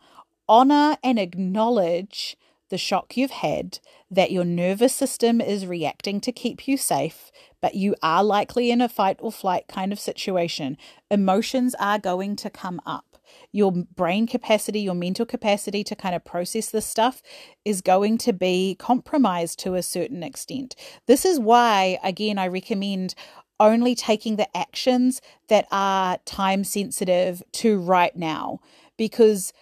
honor 0.48 0.96
and 1.04 1.18
acknowledge 1.18 2.36
the 2.68 2.78
shock 2.78 3.16
you've 3.16 3.30
had, 3.30 3.78
that 4.10 4.30
your 4.30 4.44
nervous 4.44 4.94
system 4.94 5.40
is 5.40 5.66
reacting 5.66 6.20
to 6.20 6.32
keep 6.32 6.66
you 6.68 6.76
safe, 6.76 7.30
but 7.60 7.74
you 7.74 7.94
are 8.02 8.22
likely 8.22 8.70
in 8.70 8.80
a 8.80 8.88
fight 8.88 9.16
or 9.20 9.32
flight 9.32 9.66
kind 9.68 9.92
of 9.92 10.00
situation. 10.00 10.76
Emotions 11.10 11.74
are 11.78 11.98
going 11.98 12.36
to 12.36 12.50
come 12.50 12.80
up. 12.86 13.04
Your 13.50 13.72
brain 13.72 14.26
capacity, 14.26 14.80
your 14.80 14.94
mental 14.94 15.26
capacity 15.26 15.82
to 15.84 15.96
kind 15.96 16.14
of 16.14 16.24
process 16.24 16.70
this 16.70 16.86
stuff 16.86 17.22
is 17.64 17.80
going 17.80 18.18
to 18.18 18.32
be 18.32 18.76
compromised 18.78 19.58
to 19.60 19.74
a 19.74 19.82
certain 19.82 20.22
extent. 20.22 20.76
This 21.06 21.24
is 21.24 21.40
why, 21.40 21.98
again, 22.04 22.38
I 22.38 22.46
recommend 22.46 23.14
only 23.58 23.94
taking 23.94 24.36
the 24.36 24.54
actions 24.56 25.20
that 25.48 25.66
are 25.70 26.18
time 26.24 26.62
sensitive 26.62 27.42
to 27.52 27.78
right 27.78 28.14
now 28.14 28.60
because 28.96 29.52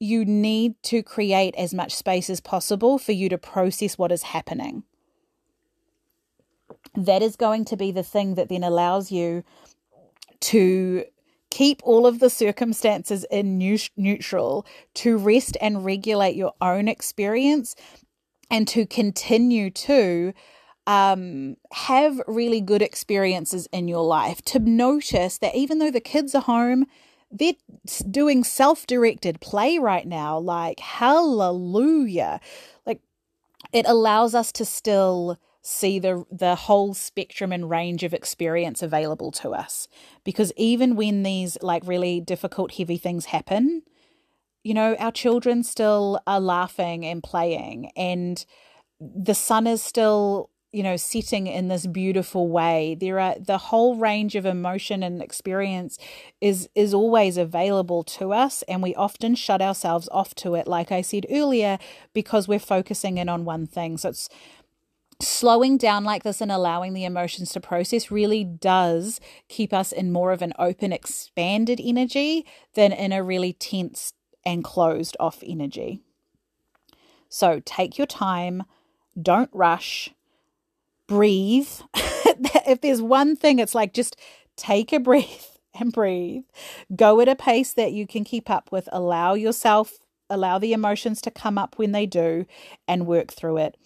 you 0.00 0.24
need 0.24 0.80
to 0.84 1.02
create 1.02 1.54
as 1.56 1.74
much 1.74 1.94
space 1.94 2.30
as 2.30 2.40
possible 2.40 2.98
for 2.98 3.12
you 3.12 3.28
to 3.28 3.38
process 3.38 3.98
what 3.98 4.12
is 4.12 4.22
happening. 4.22 4.84
That 6.94 7.22
is 7.22 7.36
going 7.36 7.64
to 7.66 7.76
be 7.76 7.90
the 7.90 8.02
thing 8.02 8.34
that 8.36 8.48
then 8.48 8.62
allows 8.62 9.10
you 9.10 9.44
to 10.40 11.04
keep 11.50 11.80
all 11.82 12.06
of 12.06 12.20
the 12.20 12.30
circumstances 12.30 13.24
in 13.30 13.58
neutral, 13.58 14.66
to 14.94 15.16
rest 15.16 15.56
and 15.60 15.84
regulate 15.84 16.36
your 16.36 16.52
own 16.60 16.88
experience, 16.88 17.74
and 18.50 18.68
to 18.68 18.86
continue 18.86 19.70
to 19.70 20.32
um, 20.86 21.56
have 21.72 22.20
really 22.26 22.60
good 22.60 22.82
experiences 22.82 23.68
in 23.72 23.88
your 23.88 24.04
life. 24.04 24.42
To 24.46 24.58
notice 24.58 25.38
that 25.38 25.54
even 25.54 25.78
though 25.78 25.90
the 25.90 26.00
kids 26.00 26.34
are 26.34 26.42
home, 26.42 26.86
they're 27.30 27.54
doing 28.10 28.44
self 28.44 28.86
directed 28.86 29.40
play 29.40 29.78
right 29.78 30.06
now. 30.06 30.38
Like, 30.38 30.80
hallelujah. 30.80 32.40
Like, 32.86 33.00
it 33.72 33.86
allows 33.86 34.34
us 34.34 34.52
to 34.52 34.64
still 34.64 35.38
see 35.62 35.98
the 35.98 36.24
the 36.30 36.54
whole 36.54 36.94
spectrum 36.94 37.52
and 37.52 37.68
range 37.68 38.02
of 38.02 38.14
experience 38.14 38.82
available 38.82 39.30
to 39.30 39.50
us 39.50 39.86
because 40.24 40.52
even 40.56 40.96
when 40.96 41.24
these 41.24 41.58
like 41.60 41.82
really 41.86 42.20
difficult 42.20 42.72
heavy 42.72 42.96
things 42.96 43.26
happen 43.26 43.82
you 44.62 44.72
know 44.72 44.94
our 44.98 45.12
children 45.12 45.62
still 45.62 46.20
are 46.26 46.40
laughing 46.40 47.04
and 47.04 47.22
playing 47.22 47.90
and 47.96 48.46
the 49.00 49.34
sun 49.34 49.66
is 49.66 49.82
still 49.82 50.48
you 50.72 50.82
know 50.82 50.96
sitting 50.96 51.46
in 51.46 51.68
this 51.68 51.86
beautiful 51.86 52.48
way. 52.48 52.96
There 52.98 53.18
are 53.18 53.36
the 53.38 53.58
whole 53.58 53.96
range 53.96 54.34
of 54.34 54.44
emotion 54.46 55.02
and 55.02 55.22
experience 55.22 55.98
is 56.40 56.68
is 56.74 56.92
always 56.92 57.36
available 57.36 58.04
to 58.04 58.32
us 58.32 58.62
and 58.68 58.82
we 58.82 58.94
often 58.94 59.34
shut 59.34 59.62
ourselves 59.62 60.08
off 60.12 60.34
to 60.36 60.54
it 60.54 60.66
like 60.66 60.92
i 60.92 61.00
said 61.00 61.26
earlier 61.30 61.78
because 62.12 62.46
we're 62.48 62.58
focusing 62.58 63.18
in 63.18 63.28
on 63.28 63.44
one 63.44 63.66
thing. 63.66 63.96
So 63.96 64.10
it's 64.10 64.28
slowing 65.20 65.76
down 65.78 66.04
like 66.04 66.22
this 66.22 66.40
and 66.40 66.52
allowing 66.52 66.94
the 66.94 67.04
emotions 67.04 67.50
to 67.52 67.60
process 67.60 68.10
really 68.10 68.44
does 68.44 69.20
keep 69.48 69.72
us 69.72 69.90
in 69.90 70.12
more 70.12 70.32
of 70.32 70.42
an 70.42 70.52
open, 70.58 70.92
expanded 70.92 71.80
energy 71.82 72.46
than 72.74 72.92
in 72.92 73.12
a 73.12 73.22
really 73.22 73.52
tense 73.52 74.12
and 74.44 74.62
closed 74.62 75.16
off 75.18 75.42
energy. 75.44 76.00
So 77.28 77.60
take 77.64 77.98
your 77.98 78.06
time, 78.06 78.62
don't 79.20 79.50
rush, 79.52 80.10
breathe. 81.08 81.68
if 81.94 82.80
there's 82.80 83.02
one 83.02 83.34
thing, 83.34 83.58
it's 83.58 83.74
like 83.74 83.92
just 83.92 84.16
take 84.56 84.92
a 84.92 85.00
breath 85.00 85.58
and 85.78 85.92
breathe. 85.92 86.44
Go 86.94 87.20
at 87.20 87.28
a 87.28 87.34
pace 87.34 87.72
that 87.72 87.92
you 87.92 88.06
can 88.06 88.22
keep 88.22 88.48
up 88.48 88.70
with. 88.70 88.88
Allow 88.92 89.34
yourself, 89.34 89.98
allow 90.30 90.60
the 90.60 90.72
emotions 90.72 91.20
to 91.22 91.32
come 91.32 91.58
up 91.58 91.76
when 91.76 91.90
they 91.90 92.06
do, 92.06 92.46
and 92.86 93.06
work 93.06 93.32
through 93.32 93.58
it 93.58 93.76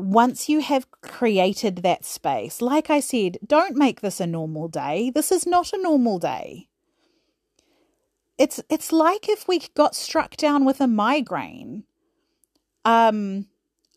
once 0.00 0.48
you 0.48 0.60
have 0.60 0.90
created 1.02 1.76
that 1.76 2.04
space, 2.04 2.60
like 2.60 2.90
I 2.90 3.00
said, 3.00 3.38
don't 3.46 3.76
make 3.76 4.00
this 4.00 4.20
a 4.20 4.26
normal 4.26 4.68
day. 4.68 5.10
This 5.14 5.30
is 5.30 5.46
not 5.46 5.72
a 5.72 5.82
normal 5.82 6.18
day. 6.18 6.68
It's 8.38 8.60
it's 8.70 8.92
like 8.92 9.28
if 9.28 9.46
we 9.46 9.60
got 9.74 9.94
struck 9.94 10.36
down 10.36 10.64
with 10.64 10.80
a 10.80 10.86
migraine. 10.86 11.84
Um 12.84 13.46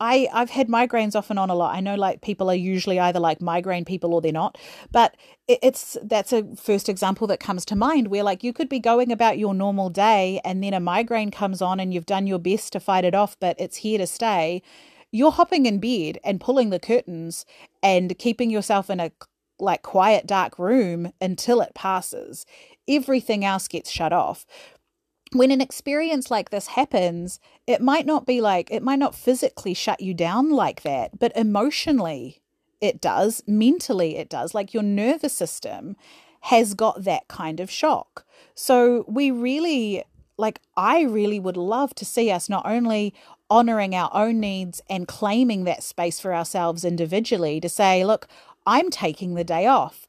I 0.04 0.28
I've 0.34 0.50
had 0.50 0.68
migraines 0.68 1.16
off 1.16 1.30
and 1.30 1.38
on 1.38 1.48
a 1.48 1.54
lot. 1.54 1.74
I 1.74 1.80
know 1.80 1.94
like 1.94 2.20
people 2.20 2.50
are 2.50 2.54
usually 2.54 3.00
either 3.00 3.18
like 3.18 3.40
migraine 3.40 3.86
people 3.86 4.12
or 4.12 4.20
they're 4.20 4.32
not, 4.32 4.58
but 4.92 5.16
it, 5.48 5.58
it's 5.62 5.96
that's 6.02 6.32
a 6.32 6.44
first 6.56 6.90
example 6.90 7.26
that 7.28 7.40
comes 7.40 7.64
to 7.66 7.76
mind 7.76 8.08
where 8.08 8.22
like 8.22 8.44
you 8.44 8.52
could 8.52 8.68
be 8.68 8.78
going 8.78 9.10
about 9.10 9.38
your 9.38 9.54
normal 9.54 9.88
day 9.88 10.40
and 10.44 10.62
then 10.62 10.74
a 10.74 10.80
migraine 10.80 11.30
comes 11.30 11.62
on 11.62 11.80
and 11.80 11.94
you've 11.94 12.04
done 12.06 12.26
your 12.26 12.38
best 12.38 12.72
to 12.74 12.80
fight 12.80 13.04
it 13.04 13.14
off, 13.14 13.38
but 13.40 13.56
it's 13.58 13.78
here 13.78 13.96
to 13.98 14.06
stay. 14.06 14.62
You're 15.10 15.32
hopping 15.32 15.64
in 15.64 15.78
bed 15.80 16.18
and 16.22 16.40
pulling 16.40 16.68
the 16.68 16.80
curtains 16.80 17.46
and 17.82 18.18
keeping 18.18 18.50
yourself 18.50 18.90
in 18.90 19.00
a 19.00 19.10
like 19.58 19.82
quiet 19.82 20.26
dark 20.26 20.58
room 20.58 21.12
until 21.20 21.62
it 21.62 21.74
passes. 21.74 22.44
Everything 22.86 23.42
else 23.44 23.68
gets 23.68 23.90
shut 23.90 24.12
off 24.12 24.44
when 25.34 25.50
an 25.50 25.60
experience 25.60 26.30
like 26.30 26.50
this 26.50 26.68
happens, 26.68 27.40
it 27.66 27.80
might 27.80 28.06
not 28.06 28.24
be 28.24 28.40
like, 28.40 28.70
it 28.70 28.82
might 28.82 28.98
not 28.98 29.14
physically 29.14 29.74
shut 29.74 30.00
you 30.00 30.14
down 30.14 30.50
like 30.50 30.82
that, 30.82 31.18
but 31.18 31.36
emotionally 31.36 32.40
it 32.80 33.00
does, 33.00 33.42
mentally 33.46 34.16
it 34.16 34.28
does. 34.28 34.54
Like 34.54 34.72
your 34.72 34.82
nervous 34.82 35.32
system 35.32 35.96
has 36.42 36.74
got 36.74 37.04
that 37.04 37.26
kind 37.28 37.58
of 37.58 37.70
shock. 37.70 38.24
So 38.54 39.04
we 39.08 39.30
really, 39.30 40.04
like, 40.36 40.60
I 40.76 41.02
really 41.02 41.40
would 41.40 41.56
love 41.56 41.94
to 41.96 42.04
see 42.04 42.30
us 42.30 42.48
not 42.48 42.66
only 42.66 43.14
honoring 43.50 43.94
our 43.94 44.10
own 44.12 44.40
needs 44.40 44.82
and 44.88 45.08
claiming 45.08 45.64
that 45.64 45.82
space 45.82 46.20
for 46.20 46.34
ourselves 46.34 46.84
individually 46.84 47.60
to 47.60 47.68
say, 47.68 48.04
look, 48.04 48.28
I'm 48.66 48.90
taking 48.90 49.34
the 49.34 49.44
day 49.44 49.66
off. 49.66 50.06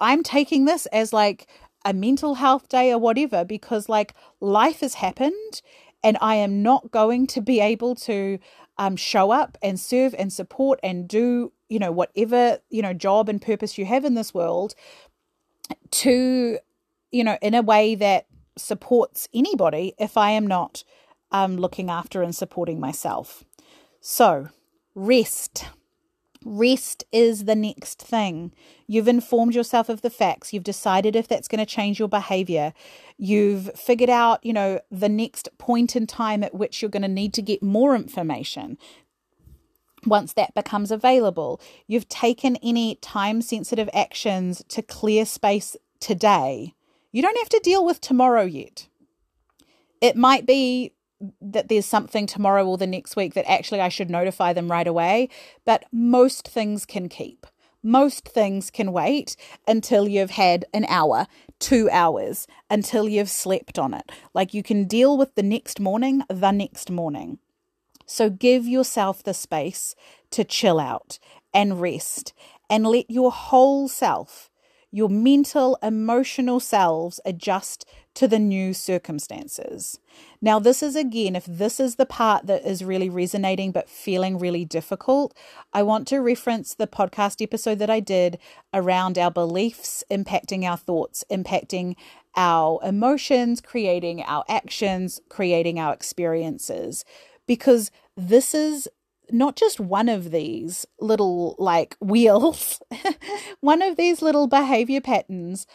I'm 0.00 0.22
taking 0.22 0.64
this 0.64 0.86
as 0.86 1.12
like 1.12 1.46
a 1.84 1.92
mental 1.92 2.36
health 2.36 2.68
day 2.68 2.92
or 2.92 2.98
whatever 2.98 3.44
because 3.44 3.88
like 3.88 4.14
life 4.40 4.80
has 4.80 4.94
happened 4.94 5.62
and 6.02 6.18
I 6.20 6.36
am 6.36 6.62
not 6.62 6.90
going 6.90 7.26
to 7.28 7.40
be 7.40 7.60
able 7.60 7.94
to 7.96 8.38
um, 8.78 8.96
show 8.96 9.30
up 9.30 9.56
and 9.62 9.78
serve 9.78 10.14
and 10.18 10.32
support 10.32 10.80
and 10.82 11.08
do 11.08 11.52
you 11.68 11.78
know 11.78 11.92
whatever 11.92 12.58
you 12.70 12.82
know 12.82 12.92
job 12.92 13.28
and 13.28 13.40
purpose 13.40 13.78
you 13.78 13.84
have 13.86 14.04
in 14.04 14.14
this 14.14 14.34
world 14.34 14.74
to 15.90 16.58
you 17.10 17.24
know 17.24 17.38
in 17.40 17.54
a 17.54 17.62
way 17.62 17.94
that 17.94 18.26
supports 18.56 19.28
anybody 19.34 19.94
if 19.98 20.16
I 20.16 20.30
am 20.30 20.46
not 20.46 20.84
um, 21.30 21.56
looking 21.56 21.90
after 21.90 22.22
and 22.22 22.34
supporting 22.34 22.78
myself. 22.78 23.44
So 24.00 24.48
rest. 24.94 25.66
Rest 26.44 27.04
is 27.10 27.46
the 27.46 27.54
next 27.54 28.00
thing. 28.00 28.52
You've 28.86 29.08
informed 29.08 29.54
yourself 29.54 29.88
of 29.88 30.02
the 30.02 30.10
facts. 30.10 30.52
You've 30.52 30.62
decided 30.62 31.16
if 31.16 31.26
that's 31.26 31.48
going 31.48 31.58
to 31.58 31.66
change 31.66 31.98
your 31.98 32.08
behavior. 32.08 32.74
You've 33.16 33.70
figured 33.74 34.10
out, 34.10 34.44
you 34.44 34.52
know, 34.52 34.80
the 34.90 35.08
next 35.08 35.48
point 35.58 35.96
in 35.96 36.06
time 36.06 36.44
at 36.44 36.54
which 36.54 36.82
you're 36.82 36.90
going 36.90 37.02
to 37.02 37.08
need 37.08 37.32
to 37.34 37.42
get 37.42 37.62
more 37.62 37.94
information. 37.94 38.76
Once 40.04 40.34
that 40.34 40.54
becomes 40.54 40.90
available, 40.90 41.60
you've 41.86 42.08
taken 42.08 42.56
any 42.56 42.96
time 42.96 43.40
sensitive 43.40 43.88
actions 43.94 44.62
to 44.68 44.82
clear 44.82 45.24
space 45.24 45.76
today. 45.98 46.74
You 47.10 47.22
don't 47.22 47.38
have 47.38 47.48
to 47.50 47.60
deal 47.62 47.86
with 47.86 48.00
tomorrow 48.00 48.42
yet. 48.42 48.88
It 50.00 50.16
might 50.16 50.44
be 50.44 50.92
that 51.40 51.68
there's 51.68 51.86
something 51.86 52.26
tomorrow 52.26 52.66
or 52.66 52.76
the 52.76 52.86
next 52.86 53.16
week 53.16 53.34
that 53.34 53.50
actually 53.50 53.80
I 53.80 53.88
should 53.88 54.10
notify 54.10 54.52
them 54.52 54.70
right 54.70 54.86
away. 54.86 55.28
But 55.64 55.84
most 55.92 56.48
things 56.48 56.84
can 56.84 57.08
keep. 57.08 57.46
Most 57.82 58.26
things 58.28 58.70
can 58.70 58.92
wait 58.92 59.36
until 59.68 60.08
you've 60.08 60.30
had 60.30 60.64
an 60.72 60.86
hour, 60.86 61.26
two 61.58 61.90
hours, 61.90 62.46
until 62.70 63.08
you've 63.08 63.28
slept 63.28 63.78
on 63.78 63.92
it. 63.92 64.10
Like 64.32 64.54
you 64.54 64.62
can 64.62 64.84
deal 64.84 65.18
with 65.18 65.34
the 65.34 65.42
next 65.42 65.78
morning, 65.78 66.22
the 66.28 66.50
next 66.50 66.90
morning. 66.90 67.38
So 68.06 68.30
give 68.30 68.66
yourself 68.66 69.22
the 69.22 69.34
space 69.34 69.94
to 70.30 70.44
chill 70.44 70.80
out 70.80 71.18
and 71.52 71.80
rest 71.80 72.32
and 72.70 72.86
let 72.86 73.10
your 73.10 73.30
whole 73.30 73.88
self, 73.88 74.50
your 74.94 75.08
mental, 75.08 75.76
emotional 75.82 76.60
selves 76.60 77.18
adjust 77.24 77.84
to 78.14 78.28
the 78.28 78.38
new 78.38 78.72
circumstances. 78.72 79.98
Now, 80.40 80.60
this 80.60 80.84
is 80.84 80.94
again, 80.94 81.34
if 81.34 81.44
this 81.46 81.80
is 81.80 81.96
the 81.96 82.06
part 82.06 82.46
that 82.46 82.64
is 82.64 82.84
really 82.84 83.10
resonating 83.10 83.72
but 83.72 83.90
feeling 83.90 84.38
really 84.38 84.64
difficult, 84.64 85.36
I 85.72 85.82
want 85.82 86.06
to 86.08 86.18
reference 86.18 86.74
the 86.74 86.86
podcast 86.86 87.42
episode 87.42 87.80
that 87.80 87.90
I 87.90 87.98
did 87.98 88.38
around 88.72 89.18
our 89.18 89.32
beliefs 89.32 90.04
impacting 90.12 90.62
our 90.62 90.76
thoughts, 90.76 91.24
impacting 91.28 91.96
our 92.36 92.78
emotions, 92.84 93.60
creating 93.60 94.22
our 94.22 94.44
actions, 94.48 95.20
creating 95.28 95.80
our 95.80 95.92
experiences. 95.92 97.04
Because 97.48 97.90
this 98.16 98.54
is 98.54 98.88
not 99.30 99.56
just 99.56 99.80
one 99.80 100.08
of 100.08 100.30
these 100.30 100.86
little 101.00 101.56
like 101.58 101.96
wheels, 102.00 102.80
one 103.60 103.82
of 103.82 103.96
these 103.96 104.22
little 104.22 104.46
behavior 104.46 105.00
patterns 105.00 105.66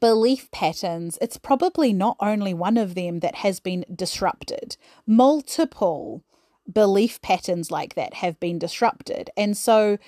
belief 0.00 0.50
patterns, 0.50 1.18
it's 1.20 1.38
probably 1.38 1.92
not 1.92 2.16
only 2.20 2.52
one 2.52 2.76
of 2.76 2.94
them 2.94 3.20
that 3.20 3.36
has 3.36 3.60
been 3.60 3.84
disrupted. 3.94 4.76
Multiple 5.06 6.22
belief 6.70 7.20
patterns 7.22 7.70
like 7.70 7.94
that 7.94 8.14
have 8.14 8.38
been 8.38 8.58
disrupted. 8.58 9.30
And 9.36 9.56
so 9.56 9.98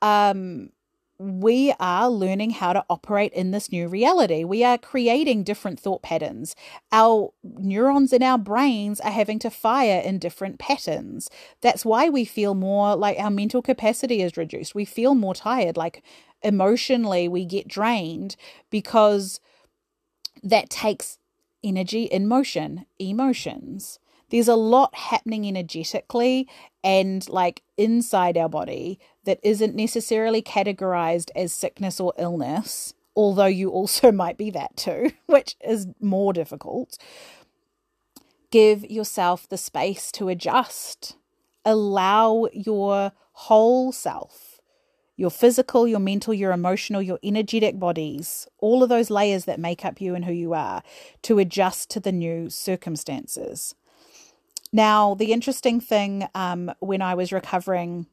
um, 0.00 0.70
we 1.18 1.72
are 1.80 2.10
learning 2.10 2.50
how 2.50 2.72
to 2.72 2.84
operate 2.90 3.32
in 3.32 3.50
this 3.50 3.72
new 3.72 3.88
reality. 3.88 4.44
We 4.44 4.62
are 4.64 4.76
creating 4.76 5.44
different 5.44 5.80
thought 5.80 6.02
patterns. 6.02 6.54
Our 6.92 7.32
neurons 7.42 8.12
in 8.12 8.22
our 8.22 8.36
brains 8.36 9.00
are 9.00 9.10
having 9.10 9.38
to 9.40 9.50
fire 9.50 10.00
in 10.00 10.18
different 10.18 10.58
patterns. 10.58 11.30
That's 11.62 11.84
why 11.84 12.10
we 12.10 12.24
feel 12.24 12.54
more 12.54 12.96
like 12.96 13.18
our 13.18 13.30
mental 13.30 13.62
capacity 13.62 14.20
is 14.20 14.36
reduced. 14.36 14.74
We 14.74 14.84
feel 14.84 15.14
more 15.14 15.34
tired. 15.34 15.76
Like 15.76 16.02
emotionally 16.42 17.28
we 17.28 17.46
get 17.46 17.66
drained 17.66 18.36
because 18.70 19.40
that 20.42 20.68
takes 20.68 21.18
energy 21.64 22.04
in 22.04 22.28
motion, 22.28 22.84
emotions. 22.98 23.98
There's 24.30 24.48
a 24.48 24.56
lot 24.56 24.94
happening 24.94 25.46
energetically 25.46 26.48
and 26.86 27.28
like 27.28 27.64
inside 27.76 28.38
our 28.38 28.48
body 28.48 29.00
that 29.24 29.40
isn't 29.42 29.74
necessarily 29.74 30.40
categorized 30.40 31.30
as 31.34 31.52
sickness 31.52 31.98
or 31.98 32.12
illness, 32.16 32.94
although 33.16 33.46
you 33.46 33.70
also 33.70 34.12
might 34.22 34.38
be 34.38 34.50
that 34.50 34.76
too, 34.76 35.10
which 35.26 35.56
is 35.66 35.88
more 36.00 36.32
difficult. 36.32 36.96
Give 38.52 38.88
yourself 38.88 39.48
the 39.48 39.58
space 39.58 40.12
to 40.12 40.28
adjust. 40.28 41.16
Allow 41.64 42.46
your 42.52 43.10
whole 43.32 43.90
self 43.90 44.52
your 45.18 45.30
physical, 45.30 45.88
your 45.88 45.98
mental, 45.98 46.34
your 46.34 46.52
emotional, 46.52 47.00
your 47.00 47.18
energetic 47.22 47.78
bodies, 47.78 48.46
all 48.58 48.82
of 48.82 48.90
those 48.90 49.08
layers 49.08 49.46
that 49.46 49.58
make 49.58 49.82
up 49.82 49.98
you 49.98 50.14
and 50.14 50.26
who 50.26 50.32
you 50.32 50.52
are, 50.52 50.82
to 51.22 51.38
adjust 51.38 51.88
to 51.88 51.98
the 51.98 52.12
new 52.12 52.50
circumstances. 52.50 53.74
Now, 54.72 55.14
the 55.14 55.32
interesting 55.32 55.80
thing 55.80 56.28
um, 56.34 56.72
when 56.80 57.02
I 57.02 57.14
was 57.14 57.32
recovering 57.32 58.06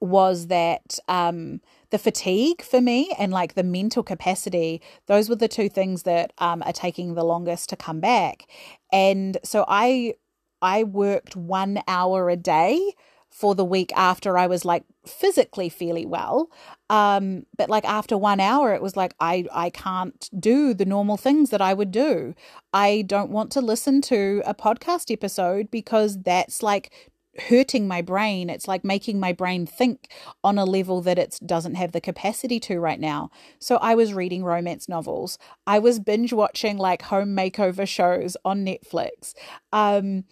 was 0.00 0.46
that 0.46 0.98
um, 1.08 1.60
the 1.90 1.98
fatigue 1.98 2.62
for 2.62 2.80
me 2.80 3.12
and 3.18 3.32
like 3.32 3.54
the 3.54 3.64
mental 3.64 4.02
capacity, 4.02 4.80
those 5.06 5.28
were 5.28 5.36
the 5.36 5.48
two 5.48 5.68
things 5.68 6.04
that 6.04 6.32
um, 6.38 6.62
are 6.64 6.72
taking 6.72 7.14
the 7.14 7.24
longest 7.24 7.68
to 7.70 7.76
come 7.76 8.00
back. 8.00 8.46
And 8.92 9.38
so 9.42 9.64
I 9.66 10.14
I 10.60 10.84
worked 10.84 11.36
one 11.36 11.80
hour 11.86 12.30
a 12.30 12.36
day 12.36 12.94
for 13.30 13.54
the 13.54 13.64
week 13.64 13.92
after 13.94 14.36
I 14.36 14.46
was 14.46 14.64
like 14.64 14.84
physically 15.06 15.68
fairly 15.68 16.06
well. 16.06 16.50
Um, 16.90 17.46
but 17.56 17.70
like 17.70 17.84
after 17.84 18.16
one 18.16 18.40
hour, 18.40 18.74
it 18.74 18.82
was 18.82 18.96
like 18.96 19.14
I 19.20 19.44
I 19.52 19.70
can't 19.70 20.28
do 20.38 20.74
the 20.74 20.84
normal 20.84 21.16
things 21.16 21.50
that 21.50 21.60
I 21.60 21.74
would 21.74 21.90
do. 21.90 22.34
I 22.72 23.02
don't 23.06 23.30
want 23.30 23.52
to 23.52 23.60
listen 23.60 24.00
to 24.02 24.42
a 24.44 24.54
podcast 24.54 25.10
episode 25.10 25.70
because 25.70 26.20
that's 26.22 26.62
like 26.62 26.92
hurting 27.40 27.86
my 27.86 28.02
brain. 28.02 28.50
It's 28.50 28.68
like 28.68 28.84
making 28.84 29.20
my 29.20 29.32
brain 29.32 29.66
think 29.66 30.10
on 30.42 30.58
a 30.58 30.64
level 30.64 31.00
that 31.02 31.18
it 31.18 31.38
doesn't 31.44 31.76
have 31.76 31.92
the 31.92 32.00
capacity 32.00 32.58
to 32.60 32.80
right 32.80 33.00
now. 33.00 33.30
So 33.58 33.76
I 33.76 33.94
was 33.94 34.14
reading 34.14 34.44
romance 34.44 34.88
novels. 34.88 35.38
I 35.66 35.78
was 35.78 36.00
binge 36.00 36.32
watching 36.32 36.76
like 36.78 37.02
home 37.02 37.36
makeover 37.36 37.86
shows 37.86 38.36
on 38.44 38.64
Netflix. 38.64 39.34
Um, 39.72 40.24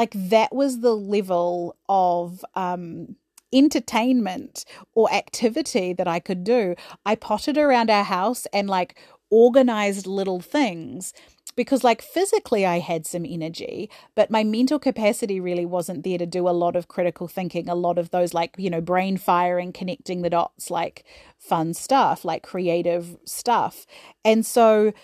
like 0.00 0.14
that 0.14 0.54
was 0.54 0.80
the 0.80 0.96
level 0.96 1.76
of 1.86 2.42
um, 2.54 3.16
entertainment 3.52 4.64
or 4.94 5.12
activity 5.12 5.92
that 5.92 6.08
I 6.08 6.20
could 6.20 6.42
do. 6.42 6.74
I 7.04 7.16
potted 7.16 7.58
around 7.58 7.90
our 7.90 8.04
house 8.04 8.46
and 8.50 8.66
like 8.66 8.98
organized 9.28 10.06
little 10.06 10.40
things 10.40 11.12
because 11.54 11.84
like 11.84 12.00
physically 12.00 12.64
I 12.64 12.78
had 12.78 13.06
some 13.06 13.26
energy, 13.28 13.90
but 14.14 14.30
my 14.30 14.42
mental 14.42 14.78
capacity 14.78 15.38
really 15.38 15.66
wasn't 15.66 16.02
there 16.02 16.16
to 16.16 16.24
do 16.24 16.48
a 16.48 16.56
lot 16.64 16.76
of 16.76 16.88
critical 16.88 17.28
thinking, 17.28 17.68
a 17.68 17.74
lot 17.74 17.98
of 17.98 18.08
those 18.08 18.32
like, 18.32 18.54
you 18.56 18.70
know, 18.70 18.80
brain 18.80 19.18
firing, 19.18 19.70
connecting 19.70 20.22
the 20.22 20.30
dots, 20.30 20.70
like 20.70 21.04
fun 21.36 21.74
stuff, 21.74 22.24
like 22.24 22.42
creative 22.42 23.18
stuff. 23.26 23.84
And 24.24 24.46
so 24.46 24.94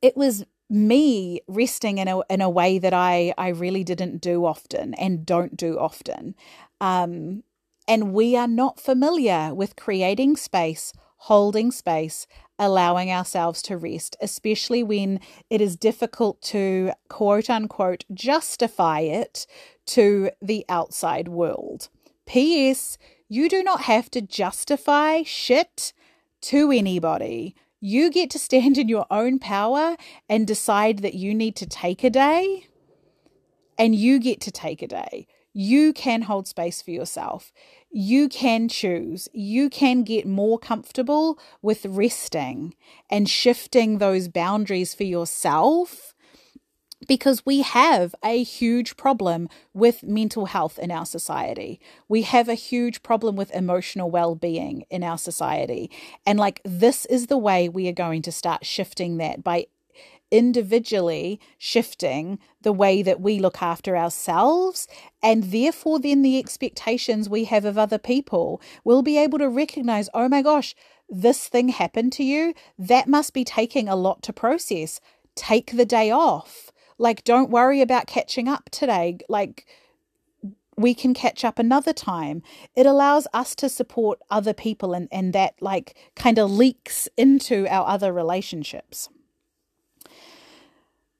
it 0.00 0.16
was 0.16 0.46
me 0.70 1.40
resting 1.48 1.98
in 1.98 2.08
a 2.08 2.20
in 2.30 2.40
a 2.40 2.48
way 2.48 2.78
that 2.78 2.94
I 2.94 3.34
I 3.36 3.48
really 3.48 3.84
didn't 3.84 4.20
do 4.20 4.46
often 4.46 4.94
and 4.94 5.26
don't 5.26 5.56
do 5.56 5.78
often. 5.78 6.34
Um 6.80 7.42
and 7.88 8.12
we 8.14 8.36
are 8.36 8.46
not 8.46 8.78
familiar 8.78 9.52
with 9.52 9.74
creating 9.74 10.36
space, 10.36 10.92
holding 11.16 11.72
space, 11.72 12.28
allowing 12.56 13.10
ourselves 13.10 13.62
to 13.62 13.76
rest, 13.76 14.16
especially 14.20 14.84
when 14.84 15.18
it 15.50 15.60
is 15.60 15.76
difficult 15.76 16.40
to 16.42 16.92
quote 17.08 17.50
unquote 17.50 18.04
justify 18.14 19.00
it 19.00 19.46
to 19.86 20.30
the 20.40 20.64
outside 20.68 21.26
world. 21.26 21.88
P.S. 22.26 22.96
You 23.28 23.48
do 23.48 23.64
not 23.64 23.82
have 23.82 24.08
to 24.12 24.20
justify 24.20 25.22
shit 25.24 25.92
to 26.42 26.70
anybody. 26.70 27.56
You 27.80 28.10
get 28.10 28.30
to 28.30 28.38
stand 28.38 28.78
in 28.78 28.88
your 28.88 29.06
own 29.10 29.38
power 29.38 29.96
and 30.28 30.46
decide 30.46 30.98
that 30.98 31.14
you 31.14 31.34
need 31.34 31.56
to 31.56 31.66
take 31.66 32.04
a 32.04 32.10
day, 32.10 32.66
and 33.78 33.94
you 33.94 34.18
get 34.18 34.40
to 34.42 34.50
take 34.50 34.82
a 34.82 34.86
day. 34.86 35.26
You 35.52 35.92
can 35.92 36.22
hold 36.22 36.46
space 36.46 36.80
for 36.80 36.90
yourself 36.92 37.52
you 37.90 38.28
can 38.28 38.68
choose. 38.68 39.28
You 39.32 39.68
can 39.68 40.02
get 40.04 40.26
more 40.26 40.58
comfortable 40.58 41.38
with 41.60 41.84
resting 41.86 42.74
and 43.10 43.28
shifting 43.28 43.98
those 43.98 44.28
boundaries 44.28 44.94
for 44.94 45.04
yourself 45.04 46.14
because 47.06 47.44
we 47.46 47.62
have 47.62 48.14
a 48.24 48.42
huge 48.42 48.96
problem 48.96 49.48
with 49.72 50.02
mental 50.02 50.46
health 50.46 50.78
in 50.78 50.90
our 50.90 51.06
society. 51.06 51.80
We 52.08 52.22
have 52.22 52.48
a 52.48 52.54
huge 52.54 53.02
problem 53.02 53.36
with 53.36 53.50
emotional 53.52 54.10
well 54.10 54.34
being 54.34 54.84
in 54.90 55.02
our 55.02 55.18
society. 55.18 55.90
And 56.26 56.38
like, 56.38 56.60
this 56.64 57.06
is 57.06 57.26
the 57.26 57.38
way 57.38 57.68
we 57.68 57.88
are 57.88 57.92
going 57.92 58.22
to 58.22 58.32
start 58.32 58.66
shifting 58.66 59.16
that 59.18 59.42
by 59.42 59.66
individually 60.30 61.40
shifting 61.58 62.38
the 62.62 62.72
way 62.72 63.02
that 63.02 63.20
we 63.20 63.38
look 63.38 63.60
after 63.60 63.96
ourselves. 63.96 64.86
And 65.22 65.44
therefore 65.44 65.98
then 65.98 66.22
the 66.22 66.38
expectations 66.38 67.28
we 67.28 67.44
have 67.44 67.64
of 67.64 67.76
other 67.76 67.98
people. 67.98 68.60
Will 68.84 69.02
be 69.02 69.18
able 69.18 69.38
to 69.38 69.48
recognize 69.48 70.08
oh 70.14 70.28
my 70.28 70.42
gosh 70.42 70.74
this 71.08 71.48
thing 71.48 71.70
happened 71.70 72.12
to 72.12 72.24
you. 72.24 72.54
That 72.78 73.08
must 73.08 73.34
be 73.34 73.44
taking 73.44 73.88
a 73.88 73.96
lot 73.96 74.22
to 74.22 74.32
process. 74.32 75.00
Take 75.34 75.76
the 75.76 75.84
day 75.84 76.10
off 76.10 76.69
like 77.00 77.24
don't 77.24 77.50
worry 77.50 77.80
about 77.80 78.06
catching 78.06 78.46
up 78.46 78.70
today 78.70 79.18
like 79.28 79.66
we 80.76 80.94
can 80.94 81.12
catch 81.12 81.44
up 81.44 81.58
another 81.58 81.92
time. 81.92 82.42
It 82.74 82.86
allows 82.86 83.26
us 83.34 83.54
to 83.56 83.68
support 83.68 84.18
other 84.30 84.54
people 84.54 84.94
and, 84.94 85.08
and 85.12 85.34
that 85.34 85.54
like 85.60 85.94
kind 86.16 86.38
of 86.38 86.50
leaks 86.50 87.06
into 87.18 87.66
our 87.68 87.86
other 87.86 88.12
relationships. 88.12 89.10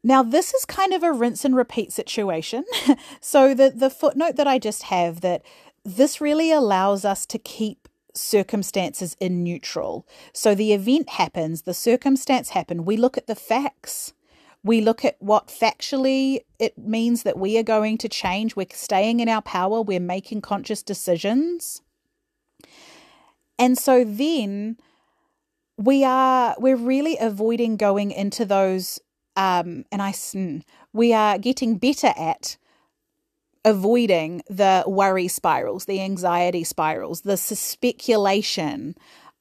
Now, 0.03 0.23
this 0.23 0.55
is 0.55 0.65
kind 0.65 0.95
of 0.95 1.03
a 1.03 1.13
rinse 1.13 1.45
and 1.45 1.55
repeat 1.55 1.93
situation. 1.93 2.65
so, 3.21 3.53
the, 3.53 3.69
the 3.69 3.91
footnote 3.91 4.37
that 4.37 4.47
I 4.47 4.59
just 4.59 4.85
have 4.85 5.21
that 5.21 5.43
this 5.85 6.23
really 6.23 6.51
allows 6.51 7.05
us 7.05 7.27
to 7.27 7.39
keep 7.39 7.87
circumstances 8.15 9.15
in 9.21 9.43
neutral. 9.43 10.07
So, 10.33 10.55
the 10.55 10.73
event 10.73 11.11
happens, 11.11 11.63
the 11.63 11.75
circumstance 11.75 12.51
happened, 12.51 12.87
we 12.87 12.97
look 12.97 13.19
at 13.19 13.27
the 13.27 13.35
facts. 13.35 14.15
We 14.63 14.81
look 14.81 15.05
at 15.05 15.17
what 15.21 15.49
factually 15.49 16.41
it 16.59 16.77
means 16.77 17.23
that 17.23 17.39
we 17.39 17.59
are 17.59 17.63
going 17.63 17.99
to 17.99 18.09
change. 18.09 18.57
We're 18.57 18.67
staying 18.73 19.21
in 19.21 19.29
our 19.29 19.43
power. 19.43 19.81
We're 19.81 20.01
making 20.01 20.43
conscious 20.43 20.83
decisions. 20.83 21.81
And 23.59 23.79
so 23.79 24.05
then 24.05 24.77
we 25.77 26.05
are 26.05 26.55
we're 26.59 26.77
really 26.77 27.17
avoiding 27.19 27.77
going 27.77 28.11
into 28.11 28.45
those 28.45 29.01
um, 29.37 29.85
and 29.91 30.03
I 30.03 30.13
we 30.93 31.13
are 31.15 31.39
getting 31.39 31.79
better 31.79 32.13
at 32.17 32.59
avoiding 33.65 34.43
the 34.49 34.85
worry 34.87 35.29
spirals, 35.29 35.85
the 35.85 36.01
anxiety 36.01 36.65
spirals, 36.65 37.23
the 37.23 37.37
speculation. 37.37 38.95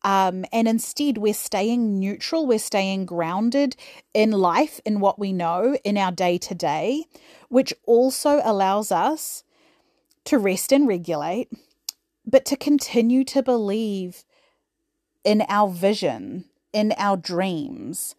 Um, 0.03 0.45
and 0.53 0.67
instead, 0.67 1.17
we're 1.17 1.33
staying 1.33 1.99
neutral, 1.99 2.47
we're 2.47 2.59
staying 2.59 3.05
grounded 3.05 3.75
in 4.13 4.31
life, 4.31 4.79
in 4.85 4.99
what 4.99 5.19
we 5.19 5.33
know, 5.33 5.77
in 5.83 5.97
our 5.97 6.11
day 6.11 6.37
to 6.37 6.55
day, 6.55 7.05
which 7.49 7.73
also 7.85 8.41
allows 8.43 8.91
us 8.91 9.43
to 10.25 10.37
rest 10.37 10.71
and 10.71 10.87
regulate, 10.87 11.49
but 12.25 12.45
to 12.45 12.55
continue 12.55 13.23
to 13.25 13.43
believe 13.43 14.23
in 15.23 15.43
our 15.49 15.67
vision, 15.67 16.45
in 16.71 16.93
our 16.97 17.17
dreams, 17.17 18.15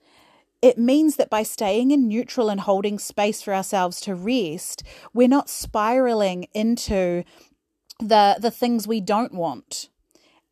it 0.63 0.77
means 0.77 1.17
that 1.17 1.31
by 1.31 1.43
staying 1.43 1.91
in 1.91 2.09
neutral 2.09 2.51
and 2.51 2.61
holding 2.61 2.99
space 2.99 3.41
for 3.41 3.55
ourselves 3.55 4.01
to 4.03 4.15
rest, 4.15 4.83
we're 5.15 5.29
not 5.29 5.49
spiraling 5.49 6.47
into 6.53 7.25
the 7.99 8.37
the 8.39 8.51
things 8.51 8.87
we 8.87 9.01
don't 9.01 9.33
want. 9.33 9.89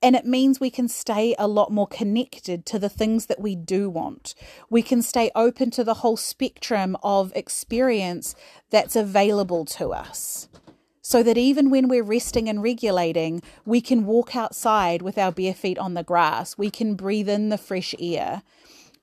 And 0.00 0.14
it 0.14 0.24
means 0.24 0.60
we 0.60 0.70
can 0.70 0.86
stay 0.86 1.34
a 1.38 1.48
lot 1.48 1.72
more 1.72 1.86
connected 1.86 2.64
to 2.66 2.78
the 2.78 2.88
things 2.88 3.26
that 3.26 3.40
we 3.40 3.56
do 3.56 3.90
want. 3.90 4.34
We 4.70 4.82
can 4.82 5.02
stay 5.02 5.30
open 5.34 5.70
to 5.72 5.82
the 5.82 5.94
whole 5.94 6.16
spectrum 6.16 6.96
of 7.02 7.32
experience 7.34 8.36
that's 8.70 8.94
available 8.94 9.64
to 9.64 9.92
us. 9.92 10.48
So 11.02 11.22
that 11.22 11.38
even 11.38 11.70
when 11.70 11.88
we're 11.88 12.04
resting 12.04 12.48
and 12.48 12.62
regulating, 12.62 13.42
we 13.64 13.80
can 13.80 14.04
walk 14.04 14.36
outside 14.36 15.02
with 15.02 15.18
our 15.18 15.32
bare 15.32 15.54
feet 15.54 15.78
on 15.78 15.94
the 15.94 16.04
grass. 16.04 16.56
We 16.56 16.70
can 16.70 16.94
breathe 16.94 17.28
in 17.28 17.48
the 17.48 17.58
fresh 17.58 17.94
air. 17.98 18.42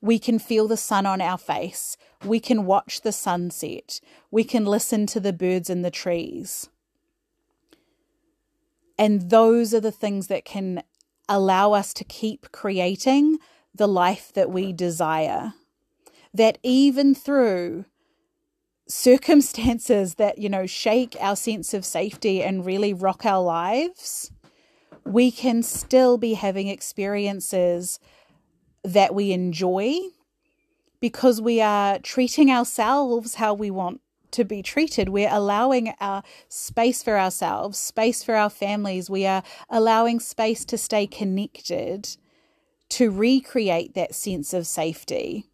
We 0.00 0.18
can 0.18 0.38
feel 0.38 0.68
the 0.68 0.76
sun 0.76 1.04
on 1.04 1.20
our 1.20 1.36
face. 1.36 1.96
We 2.24 2.38
can 2.38 2.64
watch 2.64 3.00
the 3.00 3.12
sunset. 3.12 4.00
We 4.30 4.44
can 4.44 4.64
listen 4.64 5.06
to 5.06 5.20
the 5.20 5.32
birds 5.32 5.68
in 5.68 5.82
the 5.82 5.90
trees. 5.90 6.68
And 8.98 9.30
those 9.30 9.74
are 9.74 9.80
the 9.80 9.92
things 9.92 10.28
that 10.28 10.44
can 10.44 10.82
allow 11.28 11.72
us 11.72 11.92
to 11.94 12.04
keep 12.04 12.50
creating 12.52 13.38
the 13.74 13.88
life 13.88 14.32
that 14.34 14.50
we 14.50 14.72
desire. 14.72 15.54
That 16.32 16.58
even 16.62 17.14
through 17.14 17.84
circumstances 18.88 20.14
that, 20.14 20.38
you 20.38 20.48
know, 20.48 20.66
shake 20.66 21.16
our 21.20 21.36
sense 21.36 21.74
of 21.74 21.84
safety 21.84 22.42
and 22.42 22.64
really 22.64 22.94
rock 22.94 23.26
our 23.26 23.42
lives, 23.42 24.30
we 25.04 25.30
can 25.30 25.62
still 25.62 26.18
be 26.18 26.34
having 26.34 26.68
experiences 26.68 27.98
that 28.82 29.14
we 29.14 29.32
enjoy 29.32 29.98
because 31.00 31.40
we 31.40 31.60
are 31.60 31.98
treating 31.98 32.50
ourselves 32.50 33.36
how 33.36 33.52
we 33.52 33.70
want 33.70 34.00
to 34.36 34.44
be 34.44 34.62
treated. 34.62 35.08
We're 35.08 35.32
allowing 35.32 35.94
our 35.98 36.22
space 36.48 37.02
for 37.02 37.18
ourselves, 37.18 37.78
space 37.78 38.22
for 38.22 38.34
our 38.34 38.50
families. 38.50 39.08
We 39.08 39.24
are 39.26 39.42
allowing 39.70 40.20
space 40.20 40.64
to 40.66 40.78
stay 40.78 41.06
connected, 41.06 42.16
to 42.90 43.10
recreate 43.10 43.94
that 43.94 44.14
sense 44.14 44.52
of 44.52 44.66
safety, 44.66 45.46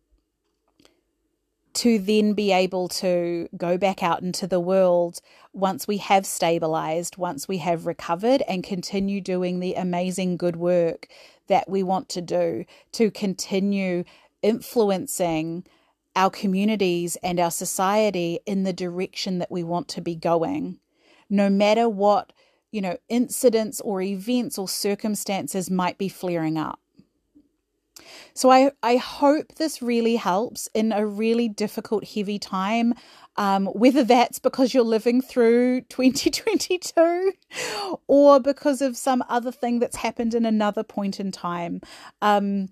to 1.74 1.98
then 1.98 2.34
be 2.34 2.50
able 2.52 2.88
to 2.88 3.48
go 3.56 3.78
back 3.78 4.02
out 4.02 4.20
into 4.20 4.48
the 4.48 4.60
world 4.60 5.20
once 5.52 5.86
we 5.86 5.98
have 5.98 6.26
stabilized, 6.26 7.16
once 7.16 7.46
we 7.46 7.58
have 7.58 7.86
recovered, 7.86 8.42
and 8.48 8.64
continue 8.64 9.20
doing 9.20 9.60
the 9.60 9.74
amazing 9.74 10.36
good 10.36 10.56
work 10.56 11.06
that 11.46 11.70
we 11.70 11.84
want 11.84 12.08
to 12.08 12.20
do 12.20 12.64
to 12.90 13.10
continue 13.12 14.02
influencing 14.42 15.64
our 16.14 16.30
communities 16.30 17.16
and 17.22 17.40
our 17.40 17.50
society 17.50 18.40
in 18.46 18.64
the 18.64 18.72
direction 18.72 19.38
that 19.38 19.50
we 19.50 19.62
want 19.62 19.88
to 19.88 20.00
be 20.00 20.14
going. 20.14 20.78
No 21.30 21.48
matter 21.48 21.88
what, 21.88 22.32
you 22.70 22.80
know, 22.80 22.98
incidents 23.08 23.80
or 23.80 24.02
events 24.02 24.58
or 24.58 24.68
circumstances 24.68 25.70
might 25.70 25.98
be 25.98 26.08
flaring 26.08 26.58
up. 26.58 26.78
So 28.34 28.50
I, 28.50 28.72
I 28.82 28.96
hope 28.96 29.54
this 29.56 29.82
really 29.82 30.16
helps 30.16 30.68
in 30.74 30.92
a 30.92 31.06
really 31.06 31.48
difficult, 31.48 32.06
heavy 32.06 32.38
time. 32.38 32.94
Um, 33.36 33.66
whether 33.66 34.04
that's 34.04 34.38
because 34.38 34.74
you're 34.74 34.84
living 34.84 35.22
through 35.22 35.80
2022 35.88 37.32
or 38.06 38.40
because 38.40 38.82
of 38.82 38.96
some 38.96 39.24
other 39.28 39.50
thing 39.50 39.78
that's 39.78 39.96
happened 39.96 40.34
in 40.34 40.44
another 40.44 40.82
point 40.82 41.18
in 41.18 41.32
time. 41.32 41.80
Um, 42.20 42.68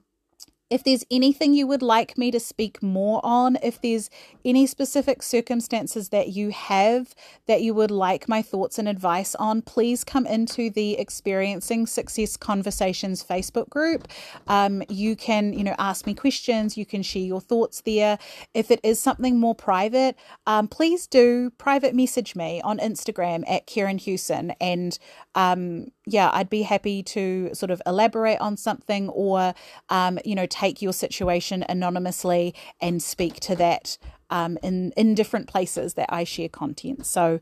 if 0.70 0.84
there's 0.84 1.04
anything 1.10 1.52
you 1.52 1.66
would 1.66 1.82
like 1.82 2.16
me 2.16 2.30
to 2.30 2.38
speak 2.38 2.80
more 2.82 3.20
on, 3.24 3.58
if 3.62 3.82
there's 3.82 4.08
any 4.44 4.66
specific 4.66 5.22
circumstances 5.22 6.10
that 6.10 6.28
you 6.28 6.50
have 6.50 7.12
that 7.46 7.60
you 7.60 7.74
would 7.74 7.90
like 7.90 8.28
my 8.28 8.40
thoughts 8.40 8.78
and 8.78 8.88
advice 8.88 9.34
on, 9.34 9.62
please 9.62 10.04
come 10.04 10.26
into 10.26 10.70
the 10.70 10.96
Experiencing 10.98 11.86
Success 11.86 12.36
Conversations 12.36 13.24
Facebook 13.24 13.68
group. 13.68 14.06
Um, 14.46 14.82
you 14.88 15.16
can, 15.16 15.52
you 15.52 15.64
know, 15.64 15.74
ask 15.78 16.06
me 16.06 16.14
questions, 16.14 16.78
you 16.78 16.86
can 16.86 17.02
share 17.02 17.22
your 17.22 17.40
thoughts 17.40 17.80
there. 17.80 18.18
If 18.54 18.70
it 18.70 18.80
is 18.84 19.00
something 19.00 19.40
more 19.40 19.56
private, 19.56 20.16
um, 20.46 20.68
please 20.68 21.08
do 21.08 21.50
private 21.58 21.94
message 21.96 22.36
me 22.36 22.60
on 22.62 22.78
Instagram 22.78 23.42
at 23.50 23.66
Karen 23.66 23.98
Hewson 23.98 24.52
and 24.60 24.96
um, 25.34 25.88
yeah, 26.12 26.30
I'd 26.32 26.50
be 26.50 26.62
happy 26.62 27.02
to 27.04 27.50
sort 27.54 27.70
of 27.70 27.80
elaborate 27.86 28.40
on 28.40 28.56
something 28.56 29.08
or, 29.10 29.54
um, 29.88 30.18
you 30.24 30.34
know, 30.34 30.46
take 30.46 30.82
your 30.82 30.92
situation 30.92 31.64
anonymously 31.68 32.54
and 32.80 33.00
speak 33.00 33.38
to 33.40 33.54
that 33.56 33.96
um, 34.28 34.58
in, 34.62 34.92
in 34.96 35.14
different 35.14 35.46
places 35.46 35.94
that 35.94 36.12
I 36.12 36.24
share 36.24 36.48
content. 36.48 37.06
So, 37.06 37.40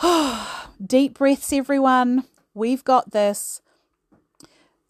deep 0.84 1.18
breaths, 1.18 1.52
everyone. 1.52 2.24
We've 2.54 2.84
got 2.84 3.10
this. 3.10 3.60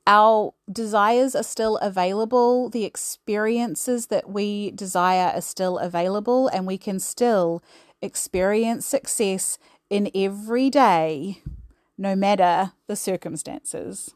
Our 0.06 0.54
desires 0.70 1.34
are 1.34 1.42
still 1.42 1.78
available. 1.78 2.70
The 2.70 2.84
experiences 2.84 4.06
that 4.06 4.30
we 4.30 4.70
desire 4.70 5.32
are 5.34 5.42
still 5.42 5.78
available, 5.78 6.48
and 6.48 6.66
we 6.66 6.78
can 6.78 7.00
still 7.00 7.62
experience 8.00 8.86
success 8.86 9.58
in 9.90 10.10
every 10.14 10.70
day 10.70 11.42
no 11.98 12.16
matter 12.16 12.72
the 12.86 12.96
circumstances. 12.96 14.14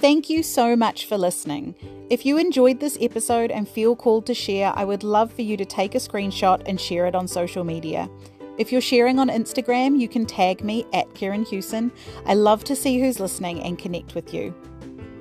Thank 0.00 0.28
you 0.28 0.42
so 0.42 0.76
much 0.76 1.06
for 1.06 1.16
listening. 1.16 1.74
If 2.10 2.26
you 2.26 2.36
enjoyed 2.36 2.80
this 2.80 2.98
episode 3.00 3.50
and 3.50 3.66
feel 3.66 3.96
called 3.96 4.26
to 4.26 4.34
share, 4.34 4.72
I 4.76 4.84
would 4.84 5.02
love 5.02 5.32
for 5.32 5.40
you 5.40 5.56
to 5.56 5.64
take 5.64 5.94
a 5.94 5.98
screenshot 5.98 6.62
and 6.66 6.78
share 6.78 7.06
it 7.06 7.14
on 7.14 7.26
social 7.26 7.64
media. 7.64 8.10
If 8.58 8.70
you're 8.70 8.82
sharing 8.82 9.18
on 9.18 9.30
Instagram, 9.30 9.98
you 9.98 10.06
can 10.06 10.26
tag 10.26 10.62
me 10.62 10.84
at 10.92 11.12
Karen 11.14 11.44
Hewson. 11.44 11.90
I 12.26 12.34
love 12.34 12.64
to 12.64 12.76
see 12.76 13.00
who's 13.00 13.18
listening 13.18 13.62
and 13.62 13.78
connect 13.78 14.14
with 14.14 14.34
you. 14.34 14.54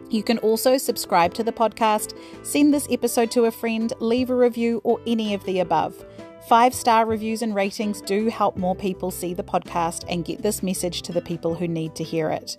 You 0.09 0.21
can 0.21 0.37
also 0.39 0.77
subscribe 0.77 1.33
to 1.35 1.43
the 1.43 1.51
podcast, 1.51 2.15
send 2.43 2.73
this 2.73 2.87
episode 2.91 3.31
to 3.31 3.45
a 3.45 3.51
friend, 3.51 3.91
leave 3.99 4.29
a 4.29 4.35
review, 4.35 4.81
or 4.83 4.99
any 5.07 5.33
of 5.33 5.43
the 5.45 5.61
above. 5.61 6.05
Five 6.47 6.73
star 6.73 7.05
reviews 7.05 7.41
and 7.41 7.55
ratings 7.55 8.01
do 8.01 8.27
help 8.27 8.57
more 8.57 8.75
people 8.75 9.11
see 9.11 9.33
the 9.33 9.43
podcast 9.43 10.03
and 10.09 10.25
get 10.25 10.41
this 10.41 10.61
message 10.61 11.01
to 11.03 11.13
the 11.13 11.21
people 11.21 11.55
who 11.55 11.69
need 11.69 11.95
to 11.95 12.03
hear 12.03 12.29
it. 12.29 12.57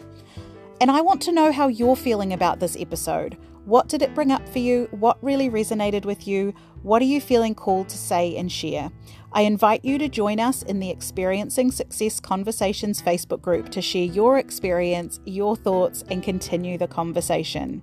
And 0.81 0.91
I 0.91 1.03
want 1.03 1.21
to 1.23 1.33
know 1.33 1.53
how 1.53 1.69
you're 1.69 1.95
feeling 1.95 2.33
about 2.33 2.61
this 2.61 2.79
episode. 2.81 3.37
What 3.67 3.89
did 3.89 4.01
it 4.01 4.15
bring 4.15 4.33
up 4.33 4.49
for 4.49 4.59
you? 4.59 4.89
What 4.91 5.23
really 5.23 5.51
resonated 5.51 6.07
with 6.07 6.27
you? 6.27 6.55
What 6.83 7.03
are 7.03 7.07
you 7.07 7.21
feeling 7.21 7.55
called 7.55 7.91
to 7.91 7.99
say 7.99 8.37
and 8.37 8.51
share? 8.51 8.91
I 9.33 9.43
invite 9.43 9.85
you 9.85 9.99
to 9.99 10.09
join 10.09 10.41
us 10.41 10.63
in 10.63 10.81
the 10.81 10.91
Experiencing 10.91 11.71
Success 11.71 12.21
Conversations 12.21 13.03
Facebook 13.03 13.43
group 13.43 13.69
to 13.71 13.83
share 13.83 14.05
your 14.05 14.39
experience, 14.39 15.21
your 15.27 15.57
thoughts, 15.57 16.05
and 16.11 16.23
continue 16.23 16.79
the 16.79 16.89
conversation. 16.89 17.83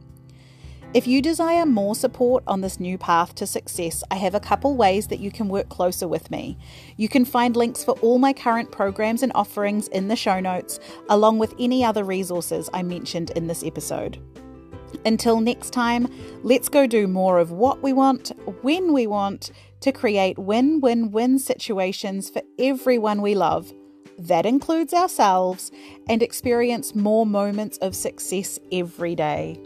If 0.93 1.07
you 1.07 1.21
desire 1.21 1.65
more 1.65 1.95
support 1.95 2.43
on 2.47 2.59
this 2.59 2.77
new 2.77 2.97
path 2.97 3.33
to 3.35 3.47
success, 3.47 4.03
I 4.11 4.15
have 4.15 4.35
a 4.35 4.41
couple 4.41 4.75
ways 4.75 5.07
that 5.07 5.21
you 5.21 5.31
can 5.31 5.47
work 5.47 5.69
closer 5.69 6.05
with 6.05 6.29
me. 6.29 6.57
You 6.97 7.07
can 7.07 7.23
find 7.23 7.55
links 7.55 7.81
for 7.81 7.93
all 8.01 8.19
my 8.19 8.33
current 8.33 8.73
programs 8.73 9.23
and 9.23 9.31
offerings 9.33 9.87
in 9.87 10.09
the 10.09 10.17
show 10.17 10.41
notes, 10.41 10.81
along 11.07 11.39
with 11.39 11.53
any 11.57 11.85
other 11.85 12.03
resources 12.03 12.69
I 12.73 12.83
mentioned 12.83 13.29
in 13.37 13.47
this 13.47 13.63
episode. 13.63 14.21
Until 15.05 15.39
next 15.39 15.69
time, 15.69 16.09
let's 16.43 16.67
go 16.67 16.85
do 16.85 17.07
more 17.07 17.39
of 17.39 17.51
what 17.51 17.81
we 17.81 17.93
want, 17.93 18.33
when 18.61 18.91
we 18.91 19.07
want, 19.07 19.51
to 19.79 19.93
create 19.93 20.37
win 20.37 20.81
win 20.81 21.11
win 21.11 21.39
situations 21.39 22.29
for 22.29 22.41
everyone 22.59 23.21
we 23.21 23.33
love. 23.33 23.71
That 24.19 24.45
includes 24.45 24.93
ourselves, 24.93 25.71
and 26.09 26.21
experience 26.21 26.93
more 26.93 27.25
moments 27.25 27.77
of 27.77 27.95
success 27.95 28.59
every 28.73 29.15
day. 29.15 29.57